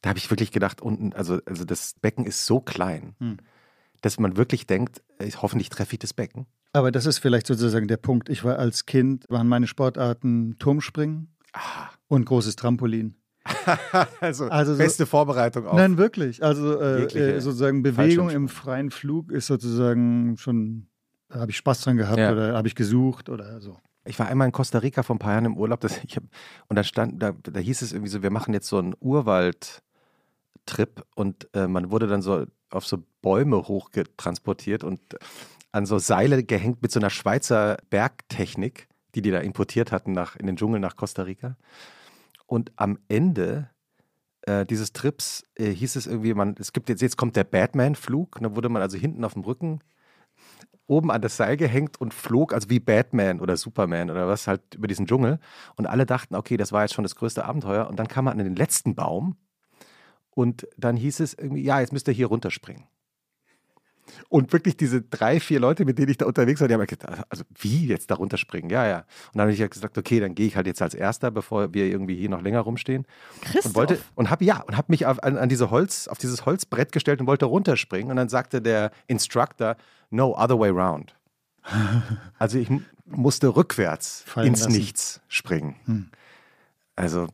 Da 0.01 0.09
habe 0.09 0.17
ich 0.17 0.29
wirklich 0.31 0.51
gedacht, 0.51 0.81
unten, 0.81 1.13
also, 1.13 1.39
also 1.45 1.65
das 1.65 1.93
Becken 2.01 2.25
ist 2.25 2.45
so 2.45 2.59
klein, 2.61 3.15
Hm. 3.19 3.37
dass 4.01 4.19
man 4.19 4.37
wirklich 4.37 4.65
denkt, 4.65 5.01
äh, 5.19 5.29
hoffentlich 5.31 5.69
treffe 5.69 5.93
ich 5.93 5.99
das 5.99 6.13
Becken. 6.13 6.47
Aber 6.73 6.91
das 6.91 7.05
ist 7.05 7.19
vielleicht 7.19 7.45
sozusagen 7.47 7.87
der 7.87 7.97
Punkt. 7.97 8.29
Ich 8.29 8.43
war 8.43 8.57
als 8.57 8.85
Kind, 8.85 9.25
waren 9.29 9.47
meine 9.47 9.67
Sportarten 9.67 10.57
Turmspringen 10.57 11.35
Ah. 11.53 11.89
und 12.07 12.25
großes 12.25 12.55
Trampolin. 12.55 13.15
Also, 14.21 14.47
Also 14.49 14.73
so- 14.73 14.77
beste 14.77 15.05
Vorbereitung 15.05 15.67
auf. 15.67 15.75
Nein, 15.75 15.97
wirklich. 15.97 16.43
Also 16.43 16.79
äh, 16.79 17.03
äh, 17.05 17.39
sozusagen 17.41 17.83
Bewegung 17.83 18.29
im 18.29 18.47
freien 18.49 18.91
Flug 18.91 19.31
ist 19.31 19.47
sozusagen 19.47 20.37
schon, 20.37 20.87
da 21.29 21.39
habe 21.39 21.51
ich 21.51 21.57
Spaß 21.57 21.81
dran 21.81 21.97
gehabt 21.97 22.19
Ja. 22.19 22.31
oder 22.31 22.53
habe 22.55 22.67
ich 22.67 22.75
gesucht 22.75 23.29
oder 23.29 23.59
so. 23.61 23.77
Ich 24.05 24.17
war 24.17 24.27
einmal 24.27 24.47
in 24.47 24.51
Costa 24.53 24.79
Rica 24.79 25.03
vor 25.03 25.15
ein 25.15 25.19
paar 25.19 25.33
Jahren 25.33 25.45
im 25.45 25.57
Urlaub 25.57 25.81
das, 25.81 26.03
ich 26.03 26.15
hab, 26.15 26.23
und 26.67 26.75
da 26.77 26.83
stand, 26.83 27.21
da, 27.21 27.33
da 27.43 27.59
hieß 27.59 27.81
es 27.81 27.91
irgendwie 27.91 28.09
so, 28.09 28.23
wir 28.23 28.31
machen 28.31 28.53
jetzt 28.53 28.67
so 28.67 28.77
einen 28.77 28.95
Urwald-Trip 28.99 31.03
und 31.15 31.47
äh, 31.53 31.67
man 31.67 31.91
wurde 31.91 32.07
dann 32.07 32.21
so 32.21 32.45
auf 32.71 32.87
so 32.87 33.03
Bäume 33.21 33.57
hochgetransportiert 33.67 34.83
und 34.83 34.99
an 35.71 35.85
so 35.85 35.99
Seile 35.99 36.43
gehängt 36.43 36.81
mit 36.81 36.91
so 36.91 36.99
einer 36.99 37.09
Schweizer 37.09 37.77
Bergtechnik, 37.89 38.87
die 39.15 39.21
die 39.21 39.31
da 39.31 39.39
importiert 39.39 39.91
hatten 39.91 40.13
nach, 40.13 40.35
in 40.35 40.47
den 40.47 40.55
Dschungel 40.55 40.79
nach 40.79 40.95
Costa 40.95 41.23
Rica. 41.23 41.57
Und 42.49 42.71
am 42.77 42.97
Ende 43.09 43.69
äh, 44.41 44.65
dieses 44.65 44.91
Trips 44.91 45.43
äh, 45.53 45.71
hieß 45.71 45.95
es 45.95 46.07
irgendwie, 46.07 46.33
man, 46.33 46.55
es 46.57 46.73
gibt 46.73 46.89
jetzt, 46.89 47.01
jetzt 47.03 47.15
kommt 47.15 47.35
der 47.35 47.43
Batman-Flug. 47.43 48.39
Da 48.41 48.55
wurde 48.55 48.69
man 48.69 48.81
also 48.81 48.97
hinten 48.97 49.23
auf 49.23 49.33
dem 49.33 49.43
Rücken 49.43 49.81
oben 50.87 51.11
an 51.11 51.21
das 51.21 51.37
Seil 51.37 51.57
gehängt 51.57 52.01
und 52.01 52.11
flog, 52.11 52.51
also 52.51 52.71
wie 52.71 52.79
Batman 52.79 53.39
oder 53.39 53.55
Superman 53.55 54.09
oder 54.09 54.27
was, 54.27 54.47
halt 54.47 54.73
über 54.73 54.87
diesen 54.87 55.05
Dschungel. 55.05 55.39
Und 55.75 55.85
alle 55.85 56.07
dachten, 56.07 56.33
okay, 56.33 56.57
das 56.57 56.71
war 56.71 56.81
jetzt 56.81 56.95
schon 56.95 57.03
das 57.03 57.15
größte 57.15 57.45
Abenteuer. 57.45 57.87
Und 57.87 57.97
dann 57.99 58.07
kam 58.07 58.25
man 58.25 58.39
an 58.39 58.43
den 58.43 58.55
letzten 58.55 58.95
Baum 58.95 59.37
und 60.31 60.67
dann 60.75 60.97
hieß 60.97 61.19
es 61.19 61.35
irgendwie, 61.35 61.61
ja, 61.61 61.79
jetzt 61.81 61.93
müsst 61.93 62.07
ihr 62.07 62.15
hier 62.15 62.27
runterspringen. 62.27 62.85
Und 64.29 64.53
wirklich 64.53 64.77
diese 64.77 65.01
drei, 65.01 65.39
vier 65.39 65.59
Leute, 65.59 65.85
mit 65.85 65.97
denen 65.97 66.09
ich 66.09 66.17
da 66.17 66.25
unterwegs 66.25 66.61
war, 66.61 66.67
die 66.67 66.73
haben 66.73 66.81
halt 66.81 66.89
gesagt, 66.89 67.23
also 67.29 67.43
wie 67.59 67.87
jetzt 67.87 68.11
da 68.11 68.15
runterspringen? 68.15 68.69
Ja, 68.69 68.87
ja. 68.87 68.97
Und 68.97 69.05
dann 69.35 69.41
habe 69.41 69.53
ich 69.53 69.61
halt 69.61 69.71
gesagt, 69.71 69.97
okay, 69.97 70.19
dann 70.19 70.35
gehe 70.35 70.47
ich 70.47 70.55
halt 70.55 70.67
jetzt 70.67 70.81
als 70.81 70.93
Erster, 70.93 71.31
bevor 71.31 71.73
wir 71.73 71.85
irgendwie 71.85 72.15
hier 72.15 72.29
noch 72.29 72.41
länger 72.41 72.61
rumstehen. 72.61 73.05
Christoph. 73.41 73.65
Und 73.65 73.75
wollte 73.75 73.99
und 74.15 74.29
habe 74.29 74.45
ja 74.45 74.61
und 74.61 74.77
habe 74.77 74.87
mich 74.89 75.05
auf, 75.05 75.23
an, 75.23 75.37
an 75.37 75.49
diese 75.49 75.71
Holz, 75.71 76.07
auf 76.07 76.17
dieses 76.17 76.45
Holzbrett 76.45 76.91
gestellt 76.91 77.21
und 77.21 77.27
wollte 77.27 77.45
runterspringen. 77.45 78.11
Und 78.11 78.17
dann 78.17 78.29
sagte 78.29 78.61
der 78.61 78.91
Instructor, 79.07 79.75
no, 80.09 80.35
other 80.37 80.59
way 80.59 80.69
round. 80.69 81.15
Also 82.39 82.57
ich 82.57 82.69
musste 83.05 83.55
rückwärts 83.55 84.23
Fallen 84.25 84.47
ins 84.47 84.61
lassen. 84.61 84.71
Nichts 84.71 85.21
springen. 85.27 85.75
Hm. 85.85 86.09
Also 86.95 87.27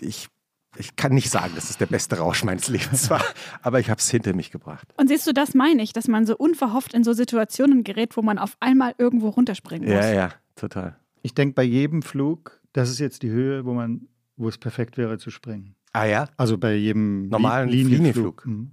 ich, 0.00 0.28
ich 0.76 0.96
kann 0.96 1.12
nicht 1.12 1.30
sagen, 1.30 1.52
dass 1.54 1.68
es 1.70 1.78
der 1.78 1.86
beste 1.86 2.18
Rausch 2.18 2.44
meines 2.44 2.68
Lebens 2.68 3.10
war, 3.10 3.24
aber 3.62 3.80
ich 3.80 3.90
habe 3.90 3.98
es 4.00 4.08
hinter 4.10 4.34
mich 4.34 4.50
gebracht. 4.50 4.88
Und 4.96 5.08
siehst 5.08 5.26
du, 5.26 5.32
das 5.32 5.54
meine 5.54 5.82
ich, 5.82 5.92
dass 5.92 6.08
man 6.08 6.26
so 6.26 6.36
unverhofft 6.36 6.94
in 6.94 7.04
so 7.04 7.12
Situationen 7.12 7.84
gerät, 7.84 8.16
wo 8.16 8.22
man 8.22 8.38
auf 8.38 8.56
einmal 8.60 8.94
irgendwo 8.98 9.28
runterspringen 9.30 9.88
muss. 9.88 10.04
Ja, 10.04 10.12
ja, 10.12 10.30
total. 10.56 10.96
Ich 11.22 11.34
denke 11.34 11.54
bei 11.54 11.64
jedem 11.64 12.02
Flug, 12.02 12.60
das 12.72 12.88
ist 12.88 12.98
jetzt 12.98 13.22
die 13.22 13.30
Höhe, 13.30 13.64
wo 13.64 13.74
man, 13.74 14.02
wo 14.36 14.48
es 14.48 14.58
perfekt 14.58 14.96
wäre 14.96 15.18
zu 15.18 15.30
springen. 15.30 15.74
Ah 15.92 16.04
ja, 16.04 16.28
Also 16.36 16.56
bei 16.56 16.74
jedem 16.74 17.28
Normalen 17.28 17.68
Li- 17.68 17.82
Linienflug. 17.82 18.46
Mhm. 18.46 18.70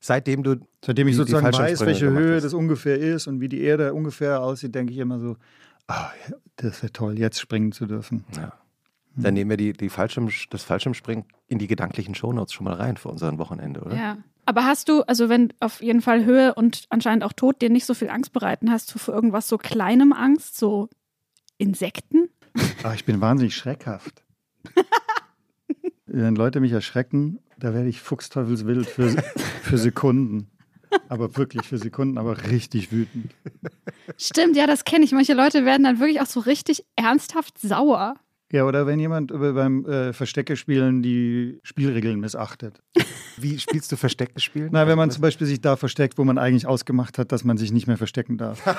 seitdem 0.00 0.42
du 0.42 0.56
Seitdem 0.84 1.08
ich 1.08 1.12
Die- 1.16 1.22
die 1.24 1.30
sozusagen 1.30 1.46
weiß, 1.46 1.56
Fallschirmspringer 1.56 1.86
welche 1.86 2.10
Höhe 2.10 2.36
hast. 2.36 2.42
das 2.44 2.54
ungefähr 2.54 2.98
ist 2.98 3.26
und 3.26 3.40
wie 3.40 3.48
die 3.48 3.62
Erde 3.62 3.94
ungefähr 3.94 4.42
aussieht, 4.42 4.74
denke 4.74 4.92
ich 4.92 4.98
immer 4.98 5.18
so, 5.18 5.36
ah, 5.86 6.10
ja, 6.28 6.36
das 6.56 6.82
wäre 6.82 6.92
toll, 6.92 7.18
jetzt 7.18 7.40
springen 7.40 7.72
zu 7.72 7.86
dürfen. 7.86 8.24
Ja. 8.36 8.52
Dann 9.14 9.34
nehmen 9.34 9.50
wir 9.50 9.56
die, 9.56 9.72
die 9.72 9.88
Fallschirm, 9.88 10.30
das 10.50 10.62
Fallschirmspringen 10.62 11.24
in 11.48 11.58
die 11.58 11.66
gedanklichen 11.66 12.14
Shownotes 12.14 12.52
schon 12.52 12.64
mal 12.64 12.74
rein 12.74 12.96
für 12.96 13.08
unseren 13.08 13.38
Wochenende, 13.38 13.80
oder? 13.82 13.96
Ja. 13.96 14.18
Aber 14.44 14.64
hast 14.64 14.88
du, 14.88 15.02
also 15.02 15.28
wenn 15.28 15.52
auf 15.60 15.82
jeden 15.82 16.00
Fall 16.00 16.24
Höhe 16.24 16.54
und 16.54 16.86
anscheinend 16.90 17.22
auch 17.22 17.32
Tod 17.32 17.62
dir 17.62 17.70
nicht 17.70 17.84
so 17.84 17.94
viel 17.94 18.08
Angst 18.08 18.32
bereiten, 18.32 18.70
hast 18.70 18.92
du 18.92 18.98
für 18.98 19.12
irgendwas 19.12 19.48
so 19.48 19.56
kleinem 19.56 20.12
Angst, 20.12 20.56
so 20.56 20.88
Insekten? 21.58 22.28
Ah, 22.82 22.94
ich 22.94 23.04
bin 23.04 23.20
wahnsinnig 23.20 23.54
schreckhaft. 23.54 24.24
Wenn 26.06 26.34
Leute 26.34 26.60
mich 26.60 26.72
erschrecken, 26.72 27.38
da 27.58 27.72
werde 27.72 27.88
ich 27.88 28.00
fuchsteufelswild 28.00 28.86
für, 28.86 29.10
für 29.62 29.78
Sekunden. 29.78 30.50
Aber 31.08 31.36
wirklich 31.36 31.66
für 31.66 31.78
Sekunden, 31.78 32.18
aber 32.18 32.50
richtig 32.50 32.92
wütend. 32.92 33.34
Stimmt, 34.18 34.56
ja, 34.56 34.66
das 34.66 34.84
kenne 34.84 35.04
ich. 35.04 35.12
Manche 35.12 35.32
Leute 35.32 35.64
werden 35.64 35.84
dann 35.84 36.00
wirklich 36.00 36.20
auch 36.20 36.26
so 36.26 36.40
richtig 36.40 36.84
ernsthaft 36.96 37.58
sauer. 37.58 38.16
Ja, 38.52 38.66
oder 38.66 38.86
wenn 38.86 39.00
jemand 39.00 39.32
beim 39.32 39.86
äh, 39.86 40.12
Verstecke 40.12 40.56
spielen 40.56 41.02
die 41.02 41.58
Spielregeln 41.62 42.20
missachtet. 42.20 42.82
Wie 43.38 43.58
spielst 43.58 43.90
du 43.90 43.96
Verstecken 43.96 44.38
spielen? 44.40 44.68
Na, 44.72 44.86
wenn 44.86 44.98
man 44.98 45.10
zum 45.10 45.22
Beispiel 45.22 45.46
sich 45.46 45.62
da 45.62 45.76
versteckt, 45.76 46.18
wo 46.18 46.24
man 46.24 46.36
eigentlich 46.36 46.66
ausgemacht 46.66 47.16
hat, 47.16 47.32
dass 47.32 47.44
man 47.44 47.56
sich 47.56 47.72
nicht 47.72 47.86
mehr 47.86 47.96
verstecken 47.96 48.36
darf. 48.36 48.62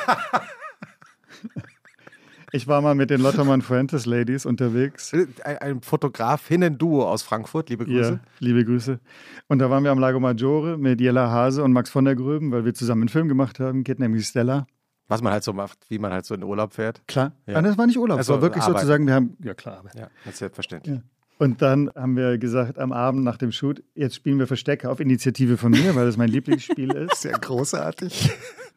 Ich 2.56 2.68
war 2.68 2.84
mal 2.84 2.94
mit 2.94 3.10
den 3.10 3.20
Lottermann 3.20 3.64
Fuentes 3.64 4.06
Ladies 4.06 4.46
unterwegs. 4.46 5.12
ein, 5.44 5.58
ein 5.58 5.82
Fotografinnen-Duo 5.82 7.04
aus 7.04 7.24
Frankfurt, 7.24 7.72
liebe 7.72 7.84
Grüße. 7.84 8.12
Ja, 8.12 8.20
liebe 8.38 8.64
Grüße. 8.64 9.00
Und 9.48 9.58
da 9.58 9.72
waren 9.72 9.84
wir 9.84 9.90
am 9.90 9.98
Lago 9.98 10.20
Maggiore 10.20 10.78
mit 10.78 11.02
Jella 11.02 11.32
Hase 11.32 11.64
und 11.64 11.74
Max 11.74 11.90
von 11.90 12.06
der 12.06 12.14
Gröben, 12.14 12.52
weil 12.52 12.64
wir 12.64 12.76
zusammen 12.76 13.02
einen 13.02 13.10
Film 13.10 13.28
gemacht 13.28 13.60
haben, 13.60 13.84
geht 13.84 13.98
nämlich 13.98 14.28
Stella. 14.28 14.68
Was 15.08 15.22
man 15.22 15.34
halt 15.34 15.44
so 15.44 15.54
macht, 15.54 15.80
wie 15.90 16.00
man 16.00 16.12
halt 16.12 16.26
so 16.26 16.34
in 16.34 16.44
Urlaub 16.44 16.74
fährt. 16.74 17.02
Klar. 17.08 17.34
Ja. 17.46 17.54
Ja. 17.54 17.62
das 17.62 17.78
war 17.78 17.86
nicht 17.88 17.98
Urlaub, 17.98 18.18
Also 18.18 18.34
es 18.34 18.38
war 18.38 18.42
wirklich 18.42 18.64
Arbeit. 18.64 18.78
sozusagen, 18.80 19.06
wir 19.08 19.14
haben, 19.14 19.38
ja 19.44 19.54
klar, 19.54 19.78
Arbeit. 19.80 19.96
Ja, 19.96 20.08
das 20.26 20.34
ist 20.36 20.40
selbstverständlich. 20.40 20.96
Ja. 20.96 21.02
Und 21.40 21.62
dann 21.62 21.90
haben 21.96 22.16
wir 22.16 22.38
gesagt, 22.38 22.78
am 22.80 22.94
Abend 22.94 23.24
nach 23.24 23.38
dem 23.38 23.52
Shoot, 23.52 23.84
jetzt 23.96 24.16
spielen 24.16 24.40
wir 24.40 24.48
Verstecke 24.48 24.90
auf 24.90 25.00
Initiative 25.00 25.58
von 25.58 25.72
mir, 25.72 25.94
weil 25.96 26.06
das 26.06 26.16
mein 26.16 26.30
Lieblingsspiel 26.30 26.92
ist. 27.12 27.22
Sehr 27.22 27.38
großartig. 27.38 28.32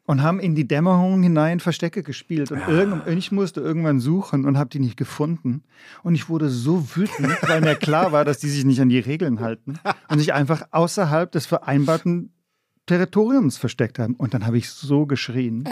Und 0.06 0.23
haben 0.23 0.40
in 0.40 0.54
die 0.54 0.66
Dämmerung 0.66 1.23
hinein 1.23 1.61
Verstecke 1.61 2.02
gespielt. 2.02 2.50
Und 2.50 2.62
irgend, 2.66 3.06
ich 3.09 3.30
musste 3.30 3.61
irgendwann 3.61 4.00
suchen 4.00 4.45
und 4.47 4.56
habe 4.56 4.71
die 4.71 4.78
nicht 4.80 4.97
gefunden. 4.97 5.62
Und 6.02 6.14
ich 6.14 6.28
wurde 6.28 6.49
so 6.49 6.97
wütend, 6.97 7.37
weil 7.42 7.61
mir 7.61 7.75
klar 7.76 8.11
war, 8.12 8.25
dass 8.25 8.38
die 8.38 8.49
sich 8.49 8.64
nicht 8.64 8.80
an 8.80 8.88
die 8.88 8.99
Regeln 9.00 9.40
halten 9.40 9.78
und 10.09 10.18
sich 10.18 10.33
einfach 10.33 10.62
außerhalb 10.71 11.30
des 11.30 11.47
vereinbarten 11.47 12.33
Territoriums 12.87 13.56
versteckt 13.59 13.99
haben. 13.99 14.14
Und 14.14 14.33
dann 14.33 14.47
habe 14.47 14.59
ich 14.59 14.71
so 14.71 15.06
geschrien. 15.06 15.64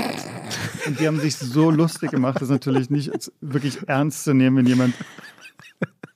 Und 0.87 1.01
die 1.01 1.07
haben 1.07 1.19
sich 1.21 1.37
so 1.37 1.71
lustig 1.71 2.11
gemacht, 2.11 2.37
das 2.37 2.43
ist 2.45 2.51
natürlich 2.51 2.91
nicht 2.91 3.11
wirklich 3.41 3.79
ernst 3.89 4.25
zu 4.25 4.35
nehmen, 4.35 4.59
wenn 4.59 4.67
jemand 4.67 4.95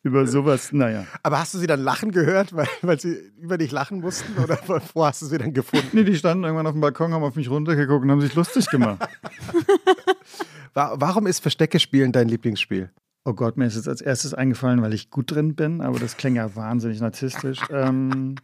über 0.02 0.26
sowas, 0.26 0.72
naja. 0.72 1.06
Aber 1.22 1.38
hast 1.38 1.54
du 1.54 1.58
sie 1.58 1.66
dann 1.66 1.80
lachen 1.80 2.12
gehört, 2.12 2.54
weil, 2.54 2.68
weil 2.82 3.00
sie 3.00 3.14
über 3.40 3.58
dich 3.58 3.70
lachen 3.72 4.00
mussten? 4.00 4.37
Oder 4.38 4.58
wo 4.94 5.04
hast 5.04 5.22
du 5.22 5.26
sie 5.26 5.38
dann 5.38 5.52
gefunden? 5.52 5.88
Nee, 5.92 6.04
die 6.04 6.16
standen 6.16 6.44
irgendwann 6.44 6.66
auf 6.66 6.72
dem 6.72 6.80
Balkon, 6.80 7.12
haben 7.12 7.22
auf 7.25 7.34
mich 7.37 7.50
runtergeguckt 7.50 8.04
und 8.04 8.10
haben 8.10 8.20
sich 8.20 8.34
lustig 8.34 8.68
gemacht. 8.70 9.06
Wa- 10.75 10.94
Warum 10.98 11.26
ist 11.26 11.40
Verstecke 11.40 11.80
spielen 11.80 12.12
dein 12.12 12.28
Lieblingsspiel? 12.28 12.90
Oh 13.25 13.34
Gott, 13.34 13.56
mir 13.56 13.66
ist 13.66 13.76
jetzt 13.76 13.88
als 13.88 14.00
erstes 14.00 14.32
eingefallen, 14.34 14.80
weil 14.80 14.94
ich 14.94 15.10
gut 15.10 15.30
drin 15.30 15.54
bin, 15.54 15.80
aber 15.80 15.98
das 15.98 16.16
klingt 16.16 16.37
ja 16.37 16.54
wahnsinnig 16.56 17.00
narzisstisch. 17.00 17.60
Ähm, 17.70 18.37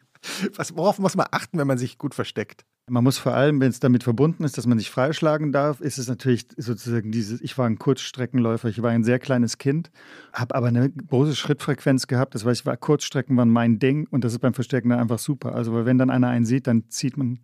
Was, 0.56 0.76
worauf 0.76 0.98
muss 0.98 1.16
man 1.16 1.26
achten, 1.30 1.58
wenn 1.58 1.66
man 1.66 1.78
sich 1.78 1.96
gut 1.98 2.14
versteckt? 2.14 2.64
Man 2.88 3.02
muss 3.02 3.16
vor 3.16 3.32
allem, 3.34 3.60
wenn 3.60 3.70
es 3.70 3.80
damit 3.80 4.04
verbunden 4.04 4.44
ist, 4.44 4.58
dass 4.58 4.66
man 4.66 4.78
sich 4.78 4.90
freischlagen 4.90 5.52
darf, 5.52 5.80
ist 5.80 5.98
es 5.98 6.08
natürlich 6.08 6.46
sozusagen 6.56 7.12
dieses, 7.12 7.40
ich 7.40 7.56
war 7.56 7.66
ein 7.66 7.78
Kurzstreckenläufer, 7.78 8.68
ich 8.68 8.82
war 8.82 8.90
ein 8.90 9.04
sehr 9.04 9.18
kleines 9.18 9.56
Kind, 9.58 9.90
habe 10.32 10.54
aber 10.54 10.66
eine 10.68 10.90
große 10.90 11.34
Schrittfrequenz 11.34 12.06
gehabt, 12.06 12.34
das 12.34 12.44
heißt, 12.44 12.60
ich 12.60 12.66
war, 12.66 12.76
Kurzstrecken 12.76 13.36
waren 13.36 13.48
mein 13.48 13.78
Ding 13.78 14.06
und 14.10 14.24
das 14.24 14.32
ist 14.32 14.40
beim 14.40 14.54
Verstecken 14.54 14.90
dann 14.90 14.98
einfach 15.00 15.18
super. 15.18 15.54
Also 15.54 15.72
weil 15.72 15.86
wenn 15.86 15.98
dann 15.98 16.10
einer 16.10 16.28
einen 16.28 16.44
sieht, 16.44 16.66
dann 16.66 16.90
zieht 16.90 17.16
man 17.16 17.40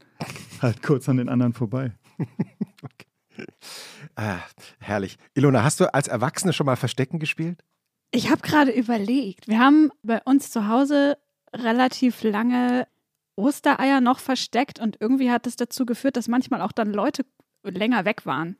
halt 0.61 0.83
kurz 0.83 1.09
an 1.09 1.17
den 1.17 1.29
anderen 1.29 1.53
vorbei. 1.53 1.93
Ah, 4.17 4.41
herrlich. 4.81 5.17
Ilona, 5.35 5.63
hast 5.63 5.81
du 5.81 5.95
als 5.95 6.09
Erwachsene 6.09 6.53
schon 6.53 6.67
mal 6.67 6.77
Verstecken 6.77 7.19
gespielt? 7.19 7.65
Ich 8.11 8.31
habe 8.31 8.43
gerade 8.43 8.71
überlegt, 8.71 9.49
wir 9.49 9.59
haben 9.59 9.91
bei 10.03 10.21
uns 10.25 10.51
zu 10.51 10.69
Hause 10.69 11.17
relativ 11.55 12.23
lange 12.23 12.87
Ostereier 13.37 14.01
noch 14.01 14.19
versteckt 14.21 14.81
und 14.81 14.97
irgendwie 15.01 15.31
hat 15.31 15.47
es 15.47 15.57
dazu 15.57 15.87
geführt, 15.87 16.17
dass 16.17 16.29
manchmal 16.29 16.61
auch 16.63 16.73
dann 16.73 16.93
Leute 16.93 17.25
länger 17.65 18.05
weg 18.05 18.27
waren. 18.27 18.57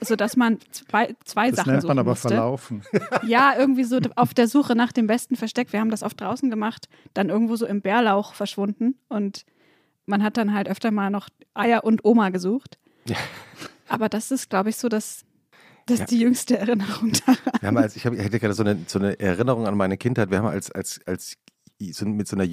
Sodass 0.00 0.36
man 0.36 0.58
zwei, 0.72 1.14
zwei 1.24 1.48
Das 1.50 1.56
Sachen 1.60 1.72
nennt 1.72 1.84
man 1.84 1.98
aber 1.98 2.10
musste. 2.10 2.28
verlaufen. 2.28 2.82
Ja, 3.26 3.54
irgendwie 3.58 3.84
so 3.84 3.98
auf 4.14 4.34
der 4.34 4.46
Suche 4.46 4.76
nach 4.76 4.92
dem 4.92 5.06
besten 5.06 5.36
Versteck. 5.36 5.72
Wir 5.72 5.80
haben 5.80 5.90
das 5.90 6.02
oft 6.02 6.20
draußen 6.20 6.50
gemacht, 6.50 6.88
dann 7.14 7.30
irgendwo 7.30 7.56
so 7.56 7.66
im 7.66 7.80
Bärlauch 7.80 8.34
verschwunden 8.34 8.98
und 9.08 9.44
man 10.04 10.22
hat 10.22 10.36
dann 10.36 10.52
halt 10.54 10.68
öfter 10.68 10.90
mal 10.90 11.10
noch 11.10 11.28
Eier 11.54 11.82
und 11.82 12.04
Oma 12.04 12.28
gesucht. 12.28 12.78
Ja. 13.06 13.16
Aber 13.88 14.08
das 14.08 14.30
ist, 14.30 14.50
glaube 14.50 14.68
ich, 14.68 14.76
so 14.76 14.88
das, 14.88 15.24
das 15.86 15.98
Ja. 15.98 16.04
ist 16.04 16.10
die 16.10 16.20
jüngste 16.20 16.58
Erinnerung 16.58 17.12
daran. 17.26 17.38
Wir 17.60 17.66
haben 17.68 17.76
als, 17.78 17.96
ich, 17.96 18.04
hab, 18.06 18.12
ich 18.12 18.22
hatte 18.24 18.38
gerade 18.38 18.54
so 18.54 18.62
eine, 18.64 18.78
so 18.86 18.98
eine 18.98 19.18
Erinnerung 19.18 19.66
an 19.66 19.76
meine 19.76 19.96
Kindheit. 19.96 20.30
Wir 20.30 20.38
haben 20.38 20.46
als, 20.46 20.70
als, 20.70 21.00
als 21.06 21.36
so 21.80 22.06
mit 22.06 22.28
so 22.28 22.36
einer 22.36 22.44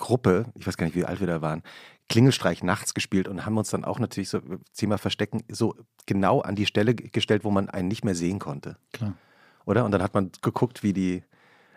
Jungsgruppe, 0.00 0.46
ich 0.54 0.66
weiß 0.66 0.76
gar 0.76 0.86
nicht, 0.86 0.96
wie 0.96 1.04
alt 1.04 1.20
wir 1.20 1.26
da 1.26 1.42
waren, 1.42 1.62
Klingelstreich 2.08 2.62
nachts 2.62 2.94
gespielt 2.94 3.28
und 3.28 3.46
haben 3.46 3.56
uns 3.56 3.70
dann 3.70 3.84
auch 3.84 3.98
natürlich 3.98 4.30
so 4.30 4.40
Thema 4.74 4.98
Verstecken 4.98 5.44
so 5.48 5.76
genau 6.06 6.40
an 6.40 6.56
die 6.56 6.66
Stelle 6.66 6.94
gestellt, 6.94 7.44
wo 7.44 7.50
man 7.50 7.68
einen 7.68 7.88
nicht 7.88 8.04
mehr 8.04 8.14
sehen 8.14 8.38
konnte. 8.38 8.76
Klar. 8.92 9.14
Oder? 9.66 9.84
Und 9.84 9.92
dann 9.92 10.02
hat 10.02 10.14
man 10.14 10.32
geguckt, 10.42 10.82
wie 10.82 10.92
die 10.92 11.22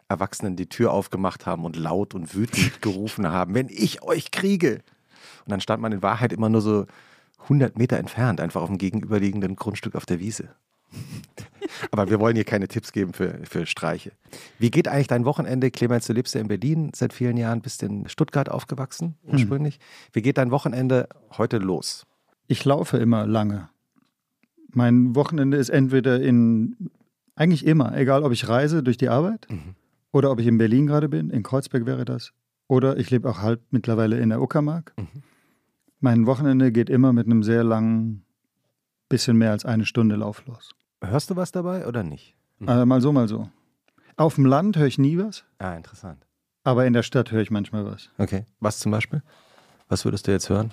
Erwachsenen 0.07 0.55
die 0.55 0.69
Tür 0.69 0.91
aufgemacht 0.91 1.45
haben 1.45 1.65
und 1.65 1.75
laut 1.75 2.15
und 2.15 2.33
wütend 2.33 2.81
gerufen 2.81 3.27
haben, 3.27 3.53
wenn 3.53 3.67
ich 3.69 4.01
euch 4.01 4.31
kriege. 4.31 4.81
Und 5.45 5.51
dann 5.51 5.61
stand 5.61 5.81
man 5.81 5.91
in 5.91 6.01
Wahrheit 6.01 6.33
immer 6.33 6.49
nur 6.49 6.61
so 6.61 6.85
100 7.43 7.77
Meter 7.77 7.97
entfernt, 7.97 8.39
einfach 8.39 8.61
auf 8.61 8.69
dem 8.69 8.77
gegenüberliegenden 8.77 9.55
Grundstück 9.55 9.95
auf 9.95 10.05
der 10.05 10.19
Wiese. 10.19 10.49
Aber 11.91 12.09
wir 12.09 12.19
wollen 12.19 12.35
hier 12.35 12.43
keine 12.45 12.67
Tipps 12.67 12.91
geben 12.91 13.13
für, 13.13 13.39
für 13.43 13.65
Streiche. 13.65 14.11
Wie 14.59 14.71
geht 14.71 14.87
eigentlich 14.87 15.07
dein 15.07 15.25
Wochenende? 15.25 15.71
Clemens, 15.71 16.07
du 16.07 16.13
lebst 16.13 16.35
ja 16.35 16.41
in 16.41 16.47
Berlin 16.47 16.91
seit 16.95 17.13
vielen 17.13 17.37
Jahren, 17.37 17.61
bist 17.61 17.83
in 17.83 18.07
Stuttgart 18.09 18.49
aufgewachsen 18.49 19.15
ursprünglich. 19.23 19.79
Wie 20.11 20.21
geht 20.21 20.37
dein 20.37 20.51
Wochenende 20.51 21.07
heute 21.37 21.57
los? 21.57 22.05
Ich 22.47 22.65
laufe 22.65 22.97
immer 22.97 23.25
lange. 23.25 23.69
Mein 24.71 25.15
Wochenende 25.15 25.57
ist 25.57 25.69
entweder 25.69 26.19
in, 26.21 26.75
eigentlich 27.35 27.65
immer, 27.65 27.95
egal 27.95 28.23
ob 28.23 28.31
ich 28.31 28.47
reise 28.47 28.83
durch 28.83 28.97
die 28.97 29.09
Arbeit 29.09 29.47
Mhm. 29.49 29.75
oder 30.11 30.31
ob 30.31 30.39
ich 30.39 30.47
in 30.47 30.57
Berlin 30.57 30.87
gerade 30.87 31.09
bin, 31.09 31.29
in 31.29 31.43
Kreuzberg 31.43 31.85
wäre 31.85 32.05
das, 32.05 32.33
oder 32.67 32.97
ich 32.97 33.09
lebe 33.11 33.29
auch 33.29 33.39
halb 33.39 33.61
mittlerweile 33.71 34.19
in 34.19 34.29
der 34.29 34.41
Uckermark. 34.41 34.93
Mhm. 34.97 35.07
Mein 35.99 36.25
Wochenende 36.25 36.71
geht 36.71 36.89
immer 36.89 37.13
mit 37.13 37.27
einem 37.27 37.43
sehr 37.43 37.63
langen, 37.63 38.25
bisschen 39.09 39.37
mehr 39.37 39.51
als 39.51 39.63
eine 39.63 39.85
Stunde 39.85 40.15
Lauf 40.15 40.43
los. 40.47 40.71
Hörst 41.03 41.29
du 41.29 41.35
was 41.35 41.51
dabei 41.51 41.85
oder 41.87 42.03
nicht? 42.03 42.35
Also 42.65 42.85
mal 42.85 43.01
so, 43.01 43.11
mal 43.11 43.27
so. 43.27 43.49
Auf 44.15 44.35
dem 44.35 44.45
Land 44.45 44.77
höre 44.77 44.87
ich 44.87 44.97
nie 44.97 45.17
was, 45.17 45.43
Ah, 45.59 45.75
interessant. 45.75 46.25
aber 46.63 46.85
in 46.85 46.93
der 46.93 47.03
Stadt 47.03 47.31
höre 47.31 47.41
ich 47.41 47.51
manchmal 47.51 47.85
was. 47.85 48.09
Okay. 48.17 48.45
Was 48.59 48.79
zum 48.79 48.91
Beispiel? 48.91 49.21
Was 49.89 50.05
würdest 50.05 50.27
du 50.27 50.31
jetzt 50.31 50.49
hören? 50.49 50.71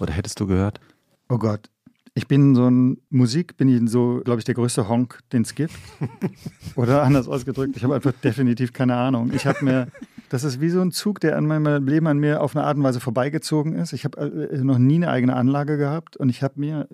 Oder 0.00 0.12
hättest 0.12 0.40
du 0.40 0.46
gehört? 0.46 0.80
Oh 1.28 1.38
Gott. 1.38 1.70
Ich 2.14 2.26
bin 2.26 2.54
so 2.56 2.68
ein 2.68 2.98
Musik, 3.10 3.56
bin 3.56 3.68
ich 3.68 3.88
so, 3.90 4.20
glaube 4.24 4.40
ich, 4.40 4.44
der 4.44 4.54
größte 4.54 4.88
Honk, 4.88 5.20
den 5.32 5.42
es 5.42 5.54
gibt. 5.54 5.74
Oder 6.74 7.02
anders 7.04 7.28
ausgedrückt, 7.28 7.76
ich 7.76 7.84
habe 7.84 7.94
einfach 7.94 8.12
definitiv 8.24 8.72
keine 8.72 8.96
Ahnung. 8.96 9.30
Ich 9.32 9.46
habe 9.46 9.64
mir 9.64 9.86
Das 10.28 10.42
ist 10.42 10.60
wie 10.60 10.70
so 10.70 10.80
ein 10.80 10.90
Zug, 10.90 11.20
der 11.20 11.36
an 11.36 11.46
meinem 11.46 11.86
Leben 11.86 12.06
an 12.08 12.18
mir 12.18 12.42
auf 12.42 12.56
eine 12.56 12.64
Art 12.66 12.76
und 12.76 12.82
Weise 12.82 12.98
vorbeigezogen 13.00 13.74
ist. 13.74 13.92
Ich 13.92 14.04
habe 14.04 14.18
äh, 14.50 14.58
noch 14.58 14.78
nie 14.78 14.96
eine 14.96 15.10
eigene 15.10 15.36
Anlage 15.36 15.76
gehabt 15.76 16.16
und 16.16 16.28
ich 16.28 16.42
habe 16.42 16.58
mir, 16.58 16.88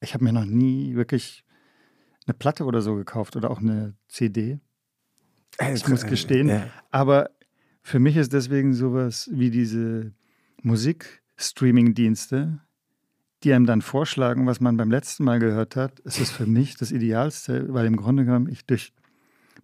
ich 0.00 0.14
habe 0.14 0.24
mir 0.24 0.32
noch 0.32 0.46
nie 0.46 0.94
wirklich 0.96 1.44
eine 2.26 2.34
Platte 2.34 2.64
oder 2.64 2.82
so 2.82 2.94
gekauft 2.94 3.36
oder 3.36 3.50
auch 3.50 3.60
eine 3.60 3.94
CD. 4.08 4.60
Ich 5.74 5.86
muss 5.88 6.06
gestehen. 6.06 6.48
Ja. 6.48 6.66
Aber 6.90 7.30
für 7.82 7.98
mich 7.98 8.16
ist 8.16 8.32
deswegen 8.32 8.74
sowas 8.74 9.28
wie 9.32 9.50
diese 9.50 10.12
Musik-Streaming-Dienste, 10.62 12.60
die 13.42 13.52
einem 13.52 13.66
dann 13.66 13.82
vorschlagen, 13.82 14.46
was 14.46 14.60
man 14.60 14.76
beim 14.76 14.90
letzten 14.90 15.24
Mal 15.24 15.40
gehört 15.40 15.76
hat. 15.76 16.00
Es 16.04 16.18
ist 16.20 16.30
für 16.30 16.46
mich 16.46 16.76
das 16.76 16.92
Idealste, 16.92 17.72
weil 17.74 17.86
im 17.86 17.96
Grunde 17.96 18.24
genommen 18.24 18.48
ich 18.48 18.64
durch 18.66 18.92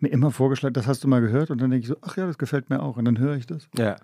mir 0.01 0.09
immer 0.09 0.31
vorgeschlagen, 0.31 0.75
das 0.75 0.87
hast 0.87 1.03
du 1.05 1.09
mal 1.09 1.21
gehört 1.21 1.51
und 1.51 1.61
dann 1.61 1.71
denke 1.71 1.83
ich 1.83 1.89
so, 1.89 1.97
ach 2.03 2.17
ja, 2.17 2.27
das 2.27 2.39
gefällt 2.39 2.71
mir 2.71 2.83
auch 2.83 2.97
und 2.97 3.05
dann 3.05 3.19
höre 3.19 3.37
ich 3.37 3.47
das. 3.47 3.69
Ja. 3.77 3.97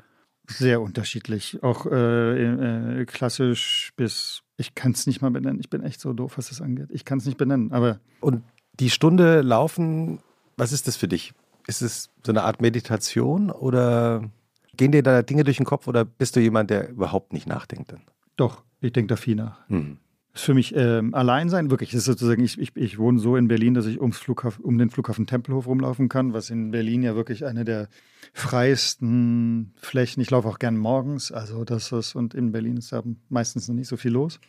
Sehr 0.46 0.80
unterschiedlich, 0.80 1.62
auch 1.62 1.86
äh, 1.86 3.00
äh, 3.00 3.04
klassisch 3.06 3.92
bis, 3.96 4.42
ich 4.56 4.74
kann 4.74 4.92
es 4.92 5.06
nicht 5.06 5.22
mal 5.22 5.30
benennen. 5.30 5.58
Ich 5.60 5.70
bin 5.70 5.82
echt 5.82 6.00
so 6.00 6.12
doof, 6.12 6.36
was 6.36 6.48
das 6.48 6.60
angeht. 6.60 6.88
Ich 6.90 7.04
kann 7.04 7.18
es 7.18 7.24
nicht 7.24 7.38
benennen, 7.38 7.72
aber 7.72 7.98
Und 8.20 8.42
die 8.78 8.90
Stunde 8.90 9.40
laufen, 9.40 10.18
was 10.56 10.72
ist 10.72 10.86
das 10.86 10.96
für 10.96 11.08
dich? 11.08 11.32
Ist 11.66 11.80
es 11.80 12.10
so 12.24 12.32
eine 12.32 12.42
Art 12.42 12.60
Meditation 12.60 13.50
oder 13.50 14.30
gehen 14.76 14.92
dir 14.92 15.02
da 15.02 15.22
Dinge 15.22 15.44
durch 15.44 15.56
den 15.56 15.66
Kopf 15.66 15.88
oder 15.88 16.04
bist 16.04 16.36
du 16.36 16.40
jemand, 16.40 16.68
der 16.70 16.90
überhaupt 16.90 17.32
nicht 17.32 17.46
nachdenkt? 17.46 17.92
Dann? 17.92 18.02
doch, 18.36 18.62
ich 18.80 18.92
denke 18.92 19.08
da 19.08 19.16
viel 19.16 19.36
nach. 19.36 19.58
Hm. 19.68 19.98
Für 20.36 20.52
mich 20.52 20.74
ähm, 20.74 21.14
allein 21.14 21.48
sein, 21.48 21.70
wirklich, 21.70 21.90
das 21.90 22.00
ist 22.00 22.06
sozusagen, 22.06 22.42
ich, 22.42 22.58
ich, 22.58 22.74
ich 22.74 22.98
wohne 22.98 23.20
so 23.20 23.36
in 23.36 23.46
Berlin, 23.46 23.74
dass 23.74 23.86
ich 23.86 24.00
ums 24.00 24.18
Flughafen, 24.18 24.64
um 24.64 24.78
den 24.78 24.90
Flughafen 24.90 25.26
Tempelhof 25.26 25.66
rumlaufen 25.68 26.08
kann, 26.08 26.32
was 26.32 26.50
in 26.50 26.72
Berlin 26.72 27.04
ja 27.04 27.14
wirklich 27.14 27.44
eine 27.44 27.64
der 27.64 27.88
freiesten 28.32 29.72
Flächen. 29.76 30.20
Ich 30.20 30.30
laufe 30.30 30.48
auch 30.48 30.58
gern 30.58 30.76
morgens, 30.76 31.30
also 31.30 31.64
das 31.64 31.92
ist, 31.92 32.16
und 32.16 32.34
in 32.34 32.50
Berlin 32.50 32.76
ist 32.78 32.92
da 32.92 33.02
meistens 33.28 33.68
noch 33.68 33.76
nicht 33.76 33.86
so 33.86 33.96
viel 33.96 34.10
los. 34.10 34.40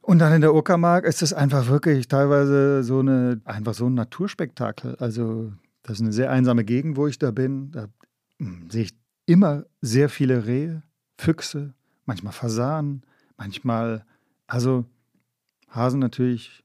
Und 0.00 0.20
dann 0.20 0.32
in 0.32 0.40
der 0.40 0.54
Uckermark 0.54 1.04
ist 1.04 1.22
es 1.22 1.32
einfach 1.32 1.68
wirklich 1.68 2.06
teilweise 2.06 2.84
so 2.84 3.00
eine, 3.00 3.40
einfach 3.44 3.74
so 3.74 3.86
ein 3.86 3.94
Naturspektakel. 3.94 4.96
Also, 4.96 5.52
das 5.82 5.96
ist 5.96 6.02
eine 6.02 6.12
sehr 6.12 6.30
einsame 6.30 6.64
Gegend, 6.64 6.96
wo 6.96 7.06
ich 7.06 7.18
da 7.18 7.30
bin. 7.30 7.70
Da 7.72 7.88
hm, 8.38 8.68
sehe 8.70 8.84
ich 8.84 8.90
immer 9.26 9.64
sehr 9.80 10.08
viele 10.08 10.46
Rehe, 10.46 10.82
Füchse, 11.18 11.74
manchmal 12.04 12.32
Fasanen, 12.32 13.02
manchmal, 13.36 14.04
also 14.46 14.86
Hasen 15.74 16.00
natürlich 16.00 16.62